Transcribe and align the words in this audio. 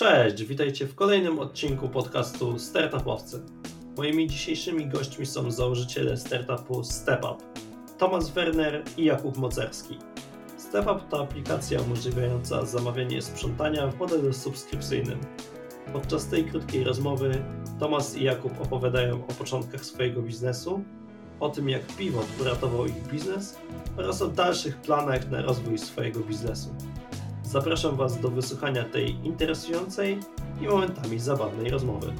Cześć, 0.00 0.44
witajcie 0.44 0.86
w 0.86 0.94
kolejnym 0.94 1.38
odcinku 1.38 1.88
podcastu 1.88 2.58
Startupowcy. 2.58 3.42
Moimi 3.96 4.26
dzisiejszymi 4.26 4.86
gośćmi 4.86 5.26
są 5.26 5.50
założyciele 5.50 6.16
startupu 6.16 6.84
StepUp, 6.84 7.42
Tomasz 7.98 8.32
Werner 8.32 8.82
i 8.96 9.04
Jakub 9.04 9.36
Mocerski. 9.36 9.98
StepUp 10.56 11.08
to 11.08 11.22
aplikacja 11.22 11.80
umożliwiająca 11.80 12.66
zamawianie 12.66 13.22
sprzątania 13.22 13.86
w 13.86 13.98
modelu 13.98 14.32
subskrypcyjnym. 14.32 15.20
Podczas 15.92 16.26
tej 16.26 16.44
krótkiej 16.44 16.84
rozmowy 16.84 17.44
Tomasz 17.80 18.14
i 18.16 18.24
Jakub 18.24 18.60
opowiadają 18.60 19.26
o 19.26 19.32
początkach 19.32 19.84
swojego 19.84 20.22
biznesu, 20.22 20.84
o 21.40 21.48
tym 21.48 21.68
jak 21.68 21.86
Pivot 21.86 22.26
uratował 22.40 22.86
ich 22.86 23.08
biznes 23.12 23.58
oraz 23.96 24.22
o 24.22 24.28
dalszych 24.28 24.76
planach 24.76 25.30
na 25.30 25.42
rozwój 25.42 25.78
swojego 25.78 26.20
biznesu. 26.20 26.68
Zapraszam 27.50 27.96
Was 27.96 28.20
do 28.20 28.28
wysłuchania 28.28 28.84
tej 28.84 29.26
interesującej 29.26 30.18
i 30.60 30.66
momentami 30.66 31.18
zabawnej 31.18 31.70
rozmowy. 31.70 32.12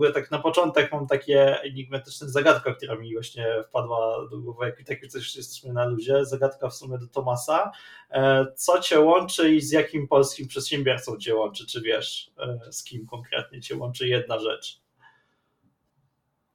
Ogóle 0.00 0.12
tak 0.12 0.30
na 0.30 0.38
początek 0.38 0.92
mam 0.92 1.06
takie 1.06 1.60
enigmatyczne 1.62 2.28
zagadka, 2.28 2.74
która 2.74 2.96
mi 2.96 3.14
właśnie 3.14 3.46
wpadła 3.68 4.28
do 4.30 4.38
głowy, 4.38 4.66
jak 4.66 4.82
taki 4.84 5.08
coś 5.08 5.36
jesteśmy 5.36 5.72
na 5.72 5.86
luzie. 5.86 6.24
Zagadka 6.24 6.68
w 6.68 6.74
sumie 6.74 6.98
do 6.98 7.06
Tomasa. 7.06 7.72
E, 8.10 8.46
co 8.56 8.80
cię 8.80 9.00
łączy 9.00 9.54
i 9.54 9.60
z 9.60 9.72
jakim 9.72 10.08
polskim 10.08 10.48
przedsiębiorcą 10.48 11.16
cię 11.16 11.34
łączy? 11.34 11.66
Czy 11.66 11.80
wiesz, 11.80 12.32
e, 12.38 12.72
z 12.72 12.84
kim 12.84 13.06
konkretnie 13.06 13.60
cię 13.60 13.76
łączy 13.76 14.08
jedna 14.08 14.38
rzecz? 14.38 14.80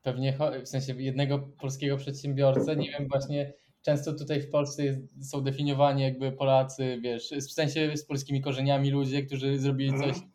Pewnie 0.02 0.38
w 0.64 0.68
sensie 0.68 0.94
jednego 1.02 1.40
polskiego 1.40 1.98
przedsiębiorcę. 1.98 2.76
Nie 2.76 2.92
wiem, 2.92 3.08
właśnie 3.08 3.54
często 3.82 4.14
tutaj 4.14 4.42
w 4.42 4.50
Polsce 4.50 4.86
jest, 4.86 5.00
są 5.32 5.42
definiowani 5.42 6.04
jakby 6.04 6.32
Polacy, 6.32 7.00
wiesz, 7.02 7.30
w 7.30 7.52
sensie 7.52 7.98
z 7.98 8.06
polskimi 8.06 8.42
korzeniami 8.42 8.92
ludzie, 8.92 9.24
którzy 9.24 9.59
zrobili 9.59 10.00
coś 10.00 10.18
Y, 10.18 10.34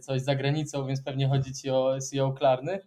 coś 0.00 0.22
za 0.22 0.34
granicą, 0.34 0.86
więc 0.86 1.02
pewnie 1.02 1.28
chodzi 1.28 1.54
ci 1.54 1.70
o 1.70 1.96
CEO 2.10 2.32
Klarny. 2.32 2.80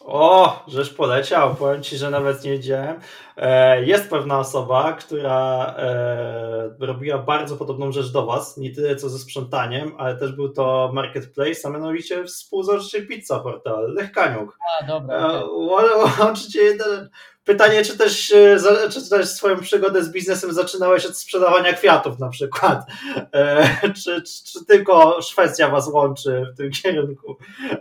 O, 0.00 0.64
żeś 0.68 0.90
poleciał, 0.90 1.54
powiem 1.54 1.82
Ci, 1.82 1.96
że 1.96 2.10
nawet 2.10 2.44
nie 2.44 2.50
wiedziałem. 2.50 3.00
E, 3.36 3.84
jest 3.84 4.10
pewna 4.10 4.38
osoba, 4.38 4.92
która 4.92 5.66
e, 5.78 6.70
robiła 6.78 7.18
bardzo 7.18 7.56
podobną 7.56 7.92
rzecz 7.92 8.12
do 8.12 8.26
Was, 8.26 8.56
nie 8.56 8.74
tyle 8.74 8.96
co 8.96 9.08
ze 9.08 9.18
sprzątaniem, 9.18 9.92
ale 9.98 10.16
też 10.16 10.32
był 10.32 10.48
to 10.48 10.90
marketplace, 10.94 11.60
a 11.64 11.70
mianowicie 11.70 12.24
współzałożyciel 12.24 13.06
Pizza 13.06 13.40
Portal, 13.40 13.94
Lech 13.94 14.12
Kaniuk. 14.12 14.58
A, 14.80 14.86
dobra. 14.86 15.42
Łączycie 16.20 16.62
jeden, 16.62 17.10
Pytanie, 17.44 17.84
czy 17.84 17.98
też, 17.98 18.32
e, 18.32 18.58
czy 18.90 19.10
też 19.10 19.28
swoją 19.28 19.60
przygodę 19.60 20.04
z 20.04 20.12
biznesem 20.12 20.52
zaczynałeś 20.52 21.06
od 21.06 21.18
sprzedawania 21.18 21.72
kwiatów 21.72 22.18
na 22.18 22.28
przykład? 22.28 22.86
E, 23.32 23.92
czy, 23.92 24.22
czy, 24.22 24.44
czy, 24.44 24.64
tylko 24.64 25.22
Szwecja 25.22 25.68
was 25.68 25.88
łączy 25.88 26.46
w 26.54 26.56
tym 26.56 26.70
kierunku? 26.70 27.36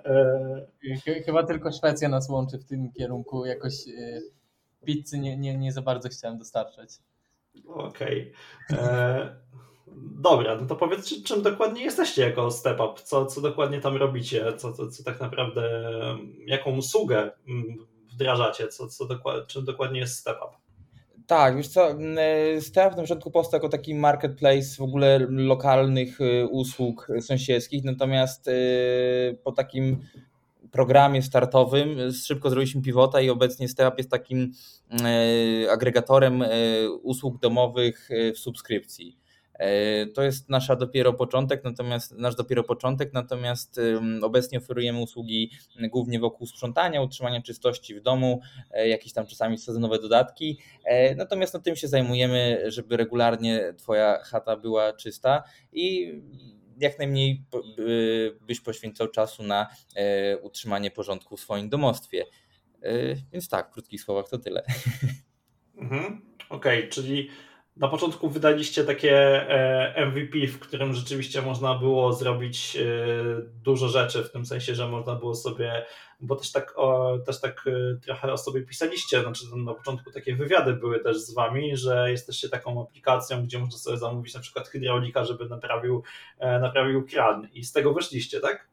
E, 0.06 1.22
chyba 1.26 1.44
tylko 1.44 1.72
Szwecja 1.72 2.10
nas 2.10 2.30
łączy 2.30 2.58
w 2.58 2.66
tym 2.66 2.92
kierunku. 2.92 3.46
Jakoś 3.46 3.74
pizzy 4.86 5.20
nie, 5.20 5.38
nie, 5.38 5.58
nie 5.58 5.72
za 5.72 5.82
bardzo 5.82 6.10
chciałem 6.10 6.38
dostarczać. 6.38 6.90
Okej. 7.68 8.34
Okay. 8.70 9.30
Dobra, 10.22 10.56
no 10.56 10.68
to 10.68 10.76
powiedzcie, 10.76 11.16
czym 11.24 11.42
dokładnie 11.42 11.84
jesteście 11.84 12.22
jako 12.22 12.52
Step 12.52 12.80
Up? 12.80 13.02
Co, 13.04 13.26
co 13.26 13.42
dokładnie 13.42 13.82
tam 13.82 13.98
robicie? 13.98 14.54
Co, 14.58 14.74
co, 14.74 14.88
co 14.88 15.04
tak 15.04 15.20
naprawdę, 15.20 15.92
jaką 16.46 16.78
usługę 16.78 17.32
mm, 17.48 17.78
wdrażacie? 18.20 18.68
Co, 18.68 18.88
co 18.88 19.06
dokład, 19.06 19.48
czym 19.48 19.66
dokładnie 19.66 20.00
jest 20.00 20.16
StepUp? 20.16 20.50
Tak, 21.28 21.58
wiesz 21.58 21.68
co, 21.68 21.92
e, 21.92 22.62
StepUp 22.62 22.98
na 22.98 23.02
początku 23.02 23.32
powstał 23.32 23.58
jako 23.58 23.70
taki 23.70 23.96
marketplace 23.96 24.76
w 24.78 24.82
ogóle 24.82 25.20
lokalnych 25.30 26.22
e, 26.22 26.48
usług 26.48 27.08
sąsiedzkich, 27.22 27.84
natomiast 27.84 28.48
e, 28.48 28.52
po 29.44 29.52
takim 29.52 30.06
programie 30.72 31.22
startowym 31.22 32.14
szybko 32.14 32.50
zrobiliśmy 32.50 32.82
pivota 32.82 33.22
i 33.22 33.30
obecnie 33.30 33.68
StepUp 33.68 33.98
jest 33.98 34.12
takim 34.12 34.52
agregatorem 35.72 36.44
usług 37.02 37.40
domowych 37.40 38.10
w 38.36 38.38
subskrypcji. 38.40 39.19
E, 39.60 40.06
to 40.06 40.24
jest 40.24 40.50
nasza 40.50 40.76
dopiero 40.76 41.14
początek, 41.14 41.64
natomiast 41.64 42.12
nasz 42.12 42.36
dopiero 42.36 42.64
początek, 42.64 43.14
natomiast 43.14 43.80
obecnie 44.22 44.58
oferujemy 44.58 45.02
usługi 45.02 45.52
głównie 45.82 46.20
wokół 46.20 46.48
sprzątania, 46.48 47.02
utrzymania 47.02 47.42
czystości 47.42 47.96
w 47.96 48.02
domu, 48.02 48.42
e, 48.72 48.88
jakieś 48.88 49.14
tam 49.14 49.28
czasami 49.28 49.58
sezonowe 49.58 50.00
dodatki. 50.00 50.60
E, 50.86 51.16
natomiast 51.16 51.54
na 51.54 51.60
tym 51.60 51.76
się 51.76 51.88
zajmujemy, 51.88 52.64
żeby 52.68 52.98
regularnie 52.98 53.74
Twoja 53.78 54.20
chata 54.24 54.58
była 54.58 54.94
czysta 54.94 55.44
i 55.74 56.14
jak 56.80 57.00
najmniej 57.00 57.44
byś 58.42 58.62
poświęcał 58.62 59.08
czasu 59.08 59.44
na 59.44 59.68
utrzymanie 60.42 60.92
porządku 60.92 61.38
w 61.38 61.40
swoim 61.40 61.70
domostwie. 61.70 62.26
Więc 63.32 63.50
tak, 63.50 63.70
w 63.70 63.74
krótkich 63.74 64.02
słowach 64.02 64.30
to 64.30 64.38
tyle. 64.38 64.64
Mhm. 65.82 66.22
Okej, 66.50 66.80
okay, 66.80 66.90
czyli 66.90 67.30
na 67.80 67.88
początku 67.88 68.30
wydaliście 68.30 68.84
takie 68.84 69.16
e, 69.50 70.06
MVP, 70.06 70.48
w 70.48 70.60
którym 70.60 70.94
rzeczywiście 70.94 71.42
można 71.42 71.76
było 71.76 72.14
zrobić 72.14 72.78
e, 72.78 72.86
dużo 73.64 73.88
rzeczy, 73.88 74.24
w 74.24 74.32
tym 74.32 74.46
sensie, 74.46 74.76
że 74.76 74.88
można 74.88 75.16
było 75.16 75.36
sobie, 75.36 75.86
bo 76.20 76.36
też 76.36 76.52
tak, 76.52 76.74
o, 76.76 77.18
też 77.26 77.42
tak 77.42 77.66
e, 77.68 78.00
trochę 78.00 78.34
o 78.34 78.38
sobie 78.38 78.62
pisaliście, 78.62 79.22
znaczy 79.22 79.46
na 79.56 79.74
początku 79.74 80.12
takie 80.12 80.36
wywiady 80.36 80.74
były 80.74 81.00
też 81.00 81.18
z 81.18 81.34
wami, 81.34 81.78
że 81.78 82.12
jesteście 82.12 82.50
taką 82.50 82.82
aplikacją, 82.84 83.44
gdzie 83.44 83.60
można 83.60 83.78
sobie 83.78 83.98
zamówić 83.98 84.34
na 84.34 84.40
przykład 84.40 84.68
hydraulika, 84.68 85.26
żeby 85.26 85.50
naprawił, 85.50 86.04
naprawił 86.40 87.06
kran 87.06 87.48
i 87.54 87.64
z 87.64 87.72
tego 87.72 87.94
wyszliście, 87.94 88.40
tak? 88.40 88.69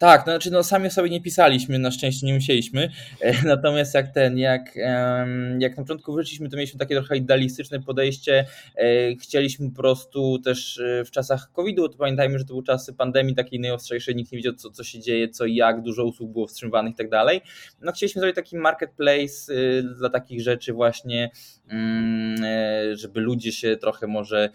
Tak, 0.00 0.26
no, 0.26 0.32
znaczy 0.32 0.50
no 0.50 0.62
sami 0.62 0.90
sobie 0.90 1.10
nie 1.10 1.20
pisaliśmy, 1.20 1.78
na 1.78 1.90
szczęście 1.90 2.26
nie 2.26 2.34
musieliśmy, 2.34 2.90
e, 3.20 3.42
natomiast 3.46 3.94
jak 3.94 4.14
ten, 4.14 4.38
jak, 4.38 4.74
jak 5.58 5.76
na 5.76 5.82
początku 5.82 6.12
wróciliśmy, 6.12 6.48
to 6.48 6.56
mieliśmy 6.56 6.78
takie 6.78 6.94
trochę 6.94 7.16
idealistyczne 7.16 7.80
podejście, 7.80 8.46
e, 8.76 9.14
chcieliśmy 9.16 9.70
po 9.70 9.76
prostu 9.76 10.38
też 10.38 10.78
e, 10.78 11.04
w 11.04 11.10
czasach 11.10 11.52
COVID-u, 11.52 11.88
to 11.88 11.98
pamiętajmy, 11.98 12.38
że 12.38 12.44
to 12.44 12.48
były 12.48 12.62
czasy 12.62 12.94
pandemii 12.94 13.34
takiej 13.34 13.60
najostrzejszej, 13.60 14.16
nikt 14.16 14.32
nie 14.32 14.38
wiedział 14.38 14.54
co, 14.54 14.70
co 14.70 14.84
się 14.84 15.00
dzieje, 15.00 15.28
co 15.28 15.44
i 15.44 15.54
jak, 15.54 15.82
dużo 15.82 16.04
usług 16.04 16.32
było 16.32 16.46
wstrzymywanych 16.46 16.92
i 16.92 16.96
tak 16.96 17.10
dalej, 17.10 17.40
no 17.80 17.92
chcieliśmy 17.92 18.20
zrobić 18.20 18.36
taki 18.36 18.56
marketplace 18.56 19.52
dla 19.98 20.10
takich 20.10 20.42
rzeczy 20.42 20.72
właśnie, 20.72 21.30
mm, 21.68 22.36
żeby 22.96 23.20
ludzie 23.20 23.52
się 23.52 23.76
trochę 23.76 24.06
może 24.06 24.50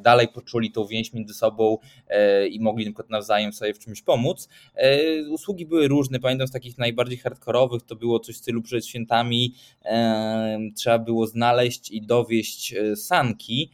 dalej 0.00 0.28
poczuli 0.28 0.70
tą 0.70 0.86
więź 0.86 1.12
między 1.12 1.34
sobą 1.34 1.78
e, 2.08 2.48
i 2.48 2.60
mogli 2.60 2.86
na 2.86 3.04
nawzajem 3.08 3.52
sobie 3.52 3.74
w 3.74 3.78
czymś 3.78 4.02
pomóc. 4.02 4.48
E, 4.74 5.22
usługi 5.28 5.66
były 5.66 5.88
różne, 5.88 6.20
pamiętam 6.20 6.48
z 6.48 6.52
takich 6.52 6.78
najbardziej 6.78 7.18
hardkorowych 7.18 7.82
to 7.82 7.96
było 7.96 8.20
coś 8.20 8.34
w 8.34 8.38
stylu 8.38 8.62
przed 8.62 8.86
świętami. 8.86 9.54
E, 9.84 10.58
trzeba 10.76 10.98
było 10.98 11.26
znaleźć 11.26 11.90
i 11.90 12.02
dowieść 12.02 12.74
sanki, 12.96 13.70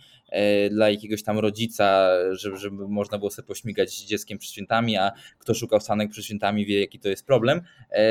dla 0.71 0.91
jakiegoś 0.91 1.23
tam 1.23 1.39
rodzica, 1.39 2.09
żeby, 2.31 2.57
żeby 2.57 2.89
można 2.89 3.19
było 3.19 3.31
sobie 3.31 3.47
pośmigać 3.47 3.91
z 3.91 4.05
dzieckiem 4.05 4.39
przed 4.39 4.53
świętami, 4.53 4.97
a 4.97 5.13
kto 5.39 5.55
szukał 5.55 5.81
sanek 5.81 6.11
przed 6.11 6.25
świętami 6.25 6.67
wie 6.67 6.81
jaki 6.81 6.99
to 6.99 7.09
jest 7.09 7.27
problem. 7.27 7.61
E, 7.91 8.03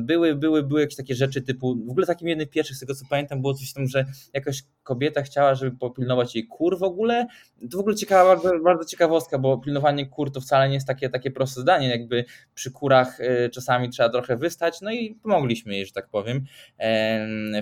były, 0.00 0.34
były, 0.34 0.62
były 0.62 0.80
jakieś 0.80 0.96
takie 0.96 1.14
rzeczy 1.14 1.42
typu, 1.42 1.76
w 1.86 1.90
ogóle 1.90 2.06
takim 2.06 2.28
jednym 2.28 2.48
pierwszych, 2.48 2.76
z 2.76 2.80
tego 2.80 2.94
co 2.94 3.04
pamiętam 3.10 3.40
było 3.40 3.54
coś 3.54 3.72
tam, 3.72 3.86
że 3.86 4.04
jakaś 4.34 4.62
kobieta 4.82 5.22
chciała, 5.22 5.54
żeby 5.54 5.76
popilnować 5.76 6.34
jej 6.34 6.46
kur 6.46 6.78
w 6.78 6.82
ogóle. 6.82 7.26
To 7.70 7.76
w 7.76 7.80
ogóle 7.80 7.96
ciekawa, 7.96 8.36
bardzo, 8.36 8.60
bardzo 8.64 8.84
ciekawostka, 8.84 9.38
bo 9.38 9.58
pilnowanie 9.58 10.06
kur 10.06 10.32
to 10.32 10.40
wcale 10.40 10.68
nie 10.68 10.74
jest 10.74 10.86
takie, 10.86 11.10
takie 11.10 11.30
proste 11.30 11.60
zdanie, 11.60 11.88
jakby 11.88 12.24
przy 12.54 12.70
kurach 12.70 13.20
e, 13.20 13.48
czasami 13.48 13.90
trzeba 13.90 14.08
trochę 14.08 14.36
wystać, 14.36 14.80
no 14.80 14.92
i 14.92 15.14
pomogliśmy 15.14 15.74
jej, 15.74 15.86
że 15.86 15.92
tak 15.92 16.08
powiem, 16.08 16.44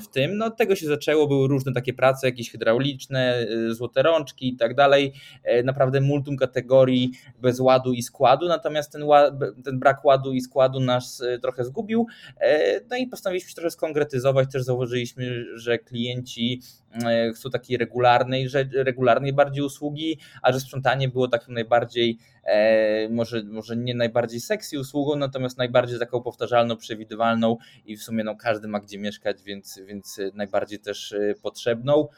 w 0.03 0.09
tym. 0.13 0.37
No 0.37 0.47
od 0.47 0.57
tego 0.57 0.77
się 0.77 0.87
zaczęło, 0.87 1.29
były 1.29 1.49
różne 1.49 1.73
takie 1.73 1.93
prace, 1.93 2.27
jakieś 2.27 2.51
hydrauliczne, 2.51 3.47
złote 3.69 3.90
złote 3.91 4.03
rączki 4.03 4.49
i 4.49 4.57
tak 4.57 4.75
dalej. 4.75 5.13
E, 5.45 5.63
naprawdę 5.63 6.01
multum 6.01 6.37
kategorii 6.37 7.13
bez 7.43 7.61
ładu 7.61 7.93
i 7.93 8.03
składu, 8.03 8.49
natomiast 8.49 8.93
ten, 8.93 9.03
ten 9.65 9.79
brak 9.79 10.05
ładu 10.05 10.33
i 10.33 10.41
składu 10.41 10.81
nas 10.81 11.21
e, 11.21 11.39
trochę 11.39 11.65
zgubił. 11.65 12.07
E, 12.41 12.81
no 12.91 12.97
i 12.97 13.07
postanowiliśmy 13.07 13.55
trochę 13.55 13.71
skonkretyzować, 13.71 14.53
też 14.53 14.63
zauważyliśmy, 14.63 15.45
że 15.55 15.79
klienci 15.79 16.61
chcą 17.35 17.51
takiej 17.51 17.77
regularnej, 17.77 18.49
regularnej 18.75 19.33
bardziej 19.33 19.65
usługi, 19.65 20.19
a 20.43 20.53
że 20.53 20.61
sprzątanie 20.61 21.09
było 21.09 21.29
taką 21.29 21.53
najbardziej, 21.53 22.19
może, 23.11 23.43
może 23.43 23.77
nie 23.77 23.95
najbardziej 23.95 24.41
sexy 24.41 24.81
usługą, 24.81 25.17
natomiast 25.17 25.59
najbardziej 25.59 25.99
taką 25.99 26.23
powtarzalną, 26.23 26.77
przewidywalną 26.77 27.57
i 27.85 27.97
w 27.97 28.03
sumie 28.03 28.25
no, 28.25 28.37
każdy 28.37 28.69
ma 28.69 28.81
gdzie 28.81 28.99
mieszkać, 28.99 29.43
więc, 29.43 29.81
więc 29.87 30.21
najbardziej 30.35 30.79
też 30.79 31.15
potrzebną. 31.43 32.09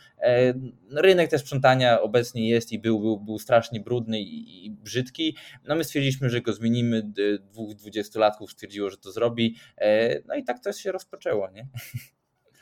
Rynek 0.90 1.30
też 1.30 1.40
sprzątania 1.40 2.00
obecnie 2.00 2.48
jest 2.48 2.72
i 2.72 2.78
był, 2.78 3.00
był, 3.00 3.20
był 3.20 3.38
strasznie 3.38 3.80
brudny 3.80 4.20
i, 4.20 4.66
i 4.66 4.70
brzydki. 4.70 5.36
No 5.64 5.74
my 5.74 5.84
stwierdziliśmy, 5.84 6.30
że 6.30 6.40
go 6.40 6.52
zmienimy, 6.52 7.12
dwóch 7.40 7.74
dwudziestolatków 7.74 8.52
stwierdziło, 8.52 8.90
że 8.90 8.96
to 8.96 9.12
zrobi, 9.12 9.56
no 10.26 10.34
i 10.34 10.44
tak 10.44 10.64
to 10.64 10.72
się 10.72 10.92
rozpoczęło, 10.92 11.50
nie? 11.50 11.68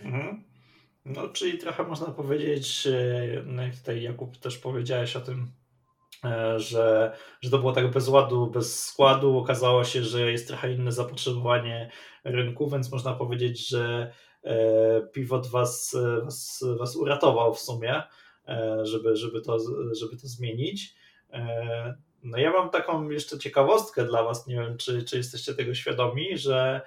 Mhm. 0.00 0.44
No, 1.04 1.28
czyli 1.28 1.58
trochę 1.58 1.82
można 1.82 2.06
powiedzieć, 2.06 2.88
no 3.44 3.62
jak 3.62 3.76
tutaj 3.76 4.02
Jakub 4.02 4.36
też 4.36 4.58
powiedziałeś 4.58 5.16
o 5.16 5.20
tym, 5.20 5.52
e, 6.24 6.60
że, 6.60 7.16
że 7.40 7.50
to 7.50 7.58
było 7.58 7.72
tak 7.72 7.90
bez 7.90 8.08
ładu, 8.08 8.46
bez 8.46 8.84
składu. 8.84 9.38
Okazało 9.38 9.84
się, 9.84 10.02
że 10.02 10.32
jest 10.32 10.48
trochę 10.48 10.72
inne 10.72 10.92
zapotrzebowanie 10.92 11.90
rynku, 12.24 12.70
więc 12.70 12.92
można 12.92 13.14
powiedzieć, 13.14 13.68
że 13.68 14.12
e, 14.44 15.02
Pivot 15.12 15.46
was, 15.46 15.96
was, 16.22 16.64
was 16.78 16.96
uratował 16.96 17.54
w 17.54 17.60
sumie, 17.60 18.02
e, 18.48 18.86
żeby, 18.86 19.16
żeby, 19.16 19.40
to, 19.40 19.58
żeby 20.00 20.16
to 20.16 20.28
zmienić. 20.28 20.94
No 22.22 22.38
ja 22.38 22.52
mam 22.52 22.70
taką 22.70 23.10
jeszcze 23.10 23.38
ciekawostkę 23.38 24.04
dla 24.04 24.22
Was, 24.24 24.46
nie 24.46 24.54
wiem, 24.54 24.76
czy, 24.76 25.04
czy 25.04 25.16
jesteście 25.16 25.54
tego 25.54 25.74
świadomi, 25.74 26.38
że 26.38 26.80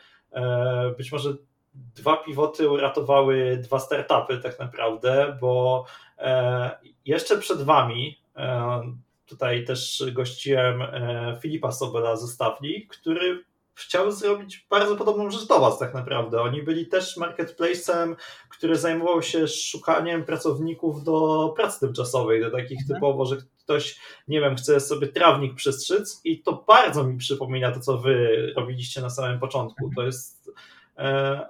być 0.98 1.12
może 1.12 1.34
dwa 1.74 2.18
pivoty 2.18 2.70
uratowały 2.70 3.58
dwa 3.58 3.80
startupy 3.80 4.38
tak 4.38 4.60
naprawdę, 4.60 5.38
bo 5.42 5.86
e, 6.18 6.72
jeszcze 7.06 7.38
przed 7.38 7.62
wami 7.62 8.20
e, 8.36 8.82
tutaj 9.26 9.66
też 9.66 10.04
gościłem 10.12 10.82
e, 10.82 11.38
Filipa 11.42 11.72
Sobela 11.72 12.16
ze 12.16 12.28
Stafli, 12.28 12.88
który 12.88 13.44
chciał 13.76 14.12
zrobić 14.12 14.68
bardzo 14.70 14.96
podobną 14.96 15.32
rzecz 15.32 15.48
do 15.48 15.60
Was 15.60 15.80
tak 15.80 15.94
naprawdę. 15.94 16.42
Oni 16.42 16.64
byli 16.64 16.88
też 16.88 17.18
marketplacem, 17.18 18.16
który 18.50 18.76
zajmował 18.76 19.22
się 19.22 19.48
szukaniem 19.48 20.26
pracowników 20.26 21.04
do 21.04 21.54
pracy 21.56 21.80
tymczasowej, 21.80 22.42
do 22.42 22.52
takich 22.52 22.82
mhm. 22.82 22.96
typowo, 22.96 23.26
że 23.26 23.38
ktoś, 23.60 24.00
nie 24.28 24.42
wiem, 24.42 24.56
chce 24.56 24.80
sobie 24.80 25.08
trawnik 25.08 25.56
przestrzyc 25.56 26.22
i 26.24 26.42
to 26.42 26.64
bardzo 26.68 27.04
mi 27.04 27.18
przypomina 27.18 27.72
to, 27.72 27.80
co 27.80 27.98
Wy 27.98 28.48
robiliście 28.56 29.02
na 29.02 29.10
samym 29.10 29.40
początku. 29.40 29.90
To 29.96 30.04
jest 30.04 30.52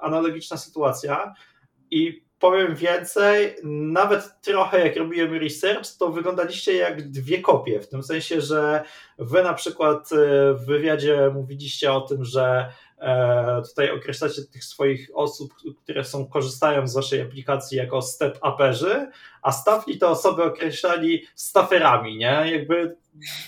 analogiczna 0.01 0.57
sytuacja 0.57 1.33
i 1.91 2.23
powiem 2.43 2.75
więcej, 2.75 3.55
nawet 3.63 4.41
trochę 4.41 4.87
jak 4.87 4.97
robiłem 4.97 5.33
research, 5.33 5.97
to 5.99 6.09
wyglądaliście 6.09 6.75
jak 6.75 7.09
dwie 7.09 7.41
kopie, 7.41 7.79
w 7.79 7.87
tym 7.87 8.03
sensie, 8.03 8.41
że 8.41 8.83
wy 9.19 9.43
na 9.43 9.53
przykład 9.53 10.11
e, 10.11 10.15
w 10.53 10.65
wywiadzie 10.65 11.31
mówiliście 11.33 11.93
o 11.93 12.01
tym, 12.01 12.25
że 12.25 12.69
e, 12.99 13.61
tutaj 13.69 13.91
określacie 13.91 14.41
tych 14.53 14.63
swoich 14.63 15.09
osób, 15.13 15.53
które 15.83 16.03
są, 16.03 16.27
korzystają 16.27 16.87
z 16.87 16.93
waszej 16.93 17.21
aplikacji 17.21 17.77
jako 17.77 17.99
step-uperzy, 17.99 19.07
a 19.41 19.51
stafli 19.51 19.97
to 19.97 20.09
osoby 20.09 20.43
określali 20.43 21.25
staferami, 21.35 22.17
nie? 22.17 22.43
Jakby 22.51 22.97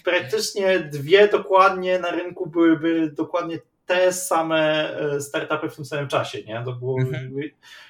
praktycznie 0.04 0.80
dwie 0.80 1.28
dokładnie 1.28 2.00
na 2.00 2.12
rynku 2.12 2.50
byłyby 2.50 3.12
dokładnie 3.12 3.60
te 3.86 4.14
same 4.14 4.90
e, 5.00 5.22
startupy 5.22 5.70
w 5.70 5.76
tym 5.76 5.86
samym 5.86 6.08
czasie, 6.08 6.44
nie? 6.44 6.64
To, 6.66 6.74
było, 6.74 7.00
mhm. 7.00 7.34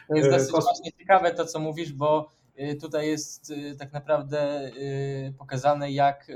to 0.07 0.15
jest 0.15 0.29
e, 0.29 0.31
dosyć 0.31 0.51
właśnie 0.51 0.91
ciekawe 0.91 1.31
to, 1.33 1.45
co 1.45 1.59
mówisz, 1.59 1.93
bo 1.93 2.31
e, 2.55 2.75
tutaj 2.75 3.07
jest 3.07 3.53
tak 3.79 3.93
naprawdę 3.93 4.71
pokazane, 5.37 5.91
jak 5.91 6.31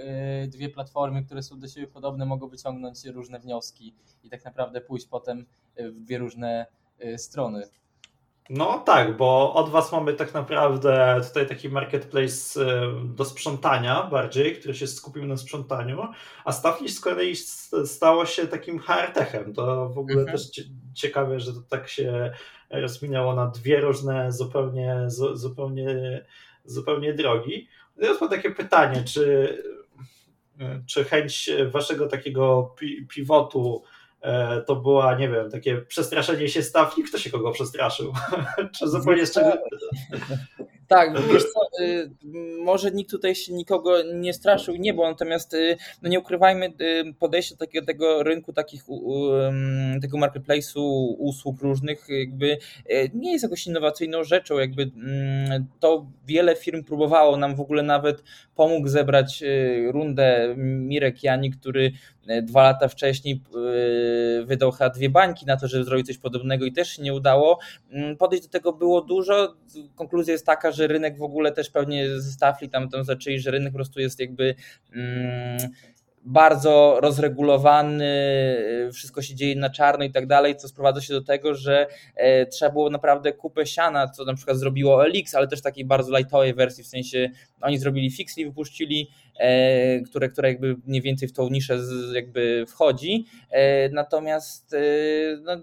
dwie 0.47 0.69
platformy, 0.69 1.23
które 1.23 1.43
są 1.43 1.59
do 1.59 1.67
siebie 1.67 1.87
podobne, 1.87 2.25
mogą 2.25 2.47
wyciągnąć 2.47 3.05
różne 3.05 3.39
wnioski 3.39 3.95
i 4.23 4.29
tak 4.29 4.45
naprawdę 4.45 4.81
pójść 4.81 5.05
potem 5.07 5.45
w 5.77 5.99
dwie 5.99 6.17
różne 6.17 6.65
strony. 7.17 7.63
No 8.49 8.79
tak, 8.79 9.17
bo 9.17 9.53
od 9.53 9.69
Was 9.69 9.91
mamy 9.91 10.13
tak 10.13 10.33
naprawdę 10.33 11.21
tutaj 11.27 11.47
taki 11.47 11.69
marketplace 11.69 12.59
do 13.03 13.25
sprzątania 13.25 14.03
bardziej, 14.03 14.55
który 14.55 14.75
się 14.75 14.87
skupił 14.87 15.25
na 15.25 15.37
sprzątaniu, 15.37 16.07
a 16.45 16.51
Stafflish 16.51 16.93
z 16.93 16.99
kolei 16.99 17.35
stało 17.85 18.25
się 18.25 18.47
takim 18.47 18.79
hardtechem. 18.79 19.53
To 19.53 19.89
w 19.89 19.97
ogóle 19.97 20.19
mhm. 20.19 20.37
też 20.37 20.61
ciekawe, 20.93 21.39
że 21.39 21.53
to 21.53 21.61
tak 21.61 21.89
się 21.89 22.31
rozminęło 22.69 23.35
na 23.35 23.47
dwie 23.47 23.81
różne 23.81 24.31
zupełnie, 24.31 25.05
zupełnie, 25.33 26.25
zupełnie 26.65 27.13
drogi. 27.13 27.67
Teraz 27.99 28.21
mam 28.21 28.29
takie 28.29 28.51
pytanie, 28.51 29.03
czy, 29.03 29.57
czy 30.85 31.03
chęć 31.03 31.49
Waszego 31.71 32.07
takiego 32.07 32.75
pivotu 33.09 33.83
to 34.65 34.75
była, 34.75 35.15
nie 35.15 35.29
wiem, 35.29 35.51
takie 35.51 35.77
przestraszenie 35.77 36.49
się 36.49 36.63
stawki, 36.63 37.03
kto 37.03 37.17
się 37.17 37.29
kogo 37.29 37.51
przestraszył? 37.51 38.13
Czy 38.77 38.87
zupełnie 38.87 39.25
z 39.25 39.33
czego... 39.33 39.57
Tak, 40.89 41.13
wiesz 41.33 41.43
co, 41.43 41.83
y, 41.83 42.09
może 42.63 42.91
nikt 42.91 43.11
tutaj 43.11 43.35
się 43.35 43.53
nikogo 43.53 44.03
nie 44.13 44.33
straszył, 44.33 44.75
nie 44.75 44.93
było, 44.93 45.09
natomiast 45.09 45.53
y, 45.53 45.77
no 46.01 46.09
nie 46.09 46.19
ukrywajmy, 46.19 46.65
y, 46.65 47.13
podejście 47.19 47.57
takiego 47.57 47.85
tego 47.85 48.23
rynku, 48.23 48.53
takich 48.53 48.83
tego 50.01 50.17
marketplace'u 50.17 51.13
usług 51.17 51.61
różnych 51.61 52.07
jakby 52.09 52.57
nie 53.13 53.31
jest 53.31 53.43
jakoś 53.43 53.67
innowacyjną 53.67 54.23
rzeczą, 54.23 54.57
jakby 54.57 54.83
mm, 54.83 55.65
to 55.79 56.05
wiele 56.27 56.55
firm 56.55 56.83
próbowało, 56.83 57.37
nam 57.37 57.55
w 57.55 57.61
ogóle 57.61 57.83
nawet 57.83 58.23
pomógł 58.55 58.87
zebrać 58.87 59.43
rundę 59.91 60.53
Mirek 60.57 61.23
Jani, 61.23 61.51
który 61.51 61.91
dwa 62.43 62.63
lata 62.63 62.87
wcześniej 62.87 63.41
wydał 64.45 64.71
chyba 64.71 64.89
dwie 64.89 65.09
bańki 65.09 65.45
na 65.45 65.57
to, 65.57 65.67
żeby 65.67 65.83
zrobić 65.83 66.07
coś 66.07 66.17
podobnego 66.17 66.65
i 66.65 66.71
też 66.71 66.89
się 66.89 67.01
nie 67.01 67.13
udało. 67.13 67.59
Mm, 67.91 68.17
podejść 68.17 68.43
do 68.45 68.49
tego 68.51 68.73
było 68.73 69.01
dużo, 69.01 69.53
konkluzja 69.95 70.31
jest 70.31 70.45
taka, 70.45 70.71
że 70.71 70.78
że 70.79 70.87
rynek 70.87 71.17
w 71.17 71.23
ogóle 71.23 71.51
też 71.51 71.69
pewnie 71.69 72.19
ze 72.19 72.53
tam, 72.71 72.89
tam 72.89 73.03
zaczęli, 73.03 73.39
że 73.39 73.51
rynek 73.51 73.71
po 73.71 73.75
prostu 73.75 73.99
jest 73.99 74.19
jakby 74.19 74.55
mm, 74.95 75.57
bardzo 76.25 76.99
rozregulowany, 77.01 78.05
wszystko 78.93 79.21
się 79.21 79.35
dzieje 79.35 79.55
na 79.55 79.69
czarno 79.69 80.05
i 80.05 80.11
tak 80.11 80.27
dalej, 80.27 80.55
co 80.55 80.67
sprowadza 80.67 81.01
się 81.01 81.13
do 81.13 81.21
tego, 81.21 81.55
że 81.55 81.87
e, 82.15 82.45
trzeba 82.45 82.71
było 82.71 82.89
naprawdę 82.89 83.33
kupę 83.33 83.65
siana, 83.65 84.07
co 84.07 84.25
na 84.25 84.33
przykład 84.33 84.57
zrobiło 84.57 85.05
Elix, 85.05 85.35
ale 85.35 85.47
też 85.47 85.61
takiej 85.61 85.85
bardzo 85.85 86.17
lightowej 86.17 86.53
wersji, 86.53 86.83
w 86.83 86.87
sensie 86.87 87.29
oni 87.61 87.77
zrobili 87.77 88.11
Fixly, 88.11 88.45
wypuścili, 88.45 89.09
e, 89.39 89.99
które, 89.99 90.29
które 90.29 90.49
jakby 90.49 90.75
mniej 90.85 91.01
więcej 91.01 91.29
w 91.29 91.33
tą 91.33 91.49
niszę 91.49 91.79
jakby 92.13 92.65
wchodzi, 92.67 93.25
e, 93.51 93.89
natomiast 93.89 94.75
no, 95.41 95.61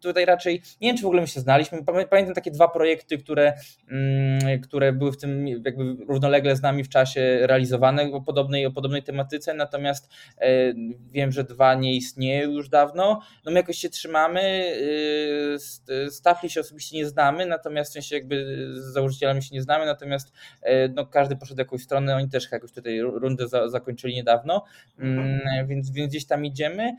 tutaj 0.00 0.24
raczej, 0.24 0.62
nie 0.80 0.88
wiem 0.88 0.96
czy 0.96 1.02
w 1.02 1.06
ogóle 1.06 1.20
my 1.20 1.28
się 1.28 1.40
znaliśmy, 1.40 1.84
pamiętam 1.84 2.34
takie 2.34 2.50
dwa 2.50 2.68
projekty, 2.68 3.18
które, 3.18 3.54
mm, 3.90 4.60
które 4.60 4.92
były 4.92 5.12
w 5.12 5.16
tym 5.16 5.48
jakby 5.48 5.96
równolegle 6.08 6.56
z 6.56 6.62
nami 6.62 6.84
w 6.84 6.88
czasie 6.88 7.38
realizowane 7.42 8.02
o 8.12 8.20
podobnej, 8.20 8.66
o 8.66 8.70
podobnej 8.70 9.02
tematyce, 9.02 9.54
natomiast 9.54 10.08
e, 10.38 10.74
wiem, 11.10 11.32
że 11.32 11.44
dwa 11.44 11.74
nie 11.74 11.94
istnieją 11.94 12.50
już 12.50 12.68
dawno, 12.68 13.20
no 13.44 13.52
my 13.52 13.60
jakoś 13.60 13.78
się 13.78 13.90
trzymamy, 13.90 14.40
e, 14.40 16.10
Stafli 16.10 16.50
się 16.50 16.60
osobiście 16.60 16.96
nie 16.96 17.06
znamy, 17.06 17.46
natomiast 17.46 17.90
w 17.90 17.92
sensie 17.92 18.16
jakby 18.16 18.66
z 18.74 18.92
założycielami 18.92 19.42
się 19.42 19.54
nie 19.54 19.62
znamy, 19.62 19.86
natomiast 19.86 20.32
e, 20.62 20.88
no 20.88 21.06
każdy 21.06 21.36
poszedł 21.36 21.58
jakąś 21.58 21.82
stronę, 21.82 22.16
oni 22.16 22.28
też 22.28 22.52
jakoś 22.52 22.72
tutaj 22.72 23.00
rundę 23.00 23.48
za, 23.48 23.68
zakończyli 23.68 24.14
niedawno, 24.14 24.64
mhm. 24.98 25.18
mm, 25.18 25.68
więc, 25.68 25.90
więc 25.90 26.10
gdzieś 26.10 26.26
tam 26.26 26.44
idziemy. 26.44 26.96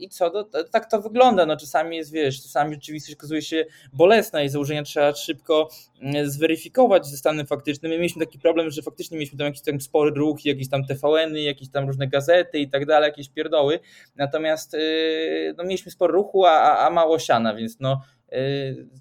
I 0.00 0.08
co, 0.08 0.30
no, 0.34 0.62
tak 0.70 0.90
to 0.90 1.02
wygląda, 1.02 1.46
no 1.46 1.56
czasami 1.62 1.96
jest, 1.96 2.12
wiesz, 2.12 2.42
czasami 2.42 2.74
rzeczywistość 2.74 3.18
okazuje 3.18 3.42
się 3.42 3.64
bolesna 3.92 4.42
i 4.42 4.48
założenia 4.48 4.82
trzeba 4.82 5.14
szybko 5.14 5.68
mm, 6.00 6.30
zweryfikować 6.30 7.06
ze 7.06 7.16
stanem 7.16 7.46
faktycznym. 7.46 7.92
My 7.92 7.98
mieliśmy 7.98 8.26
taki 8.26 8.38
problem, 8.38 8.70
że 8.70 8.82
faktycznie 8.82 9.16
mieliśmy 9.16 9.38
tam 9.38 9.46
jakiś 9.46 9.62
tam 9.62 9.80
spory 9.80 10.10
ruch, 10.10 10.44
jakieś 10.44 10.68
tam 10.68 10.84
TVN-y, 10.84 11.40
jakieś 11.40 11.68
tam 11.68 11.86
różne 11.86 12.08
gazety 12.08 12.58
i 12.58 12.68
tak 12.68 12.86
dalej, 12.86 13.08
jakieś 13.08 13.28
pierdoły, 13.28 13.80
natomiast 14.16 14.72
yy, 14.72 15.54
no, 15.56 15.64
mieliśmy 15.64 15.90
spory 15.90 16.12
ruchu, 16.12 16.46
a, 16.46 16.86
a 16.86 16.90
mało 16.90 17.18
siana, 17.18 17.54
więc 17.54 17.80
no 17.80 18.02
Y, 18.21 18.21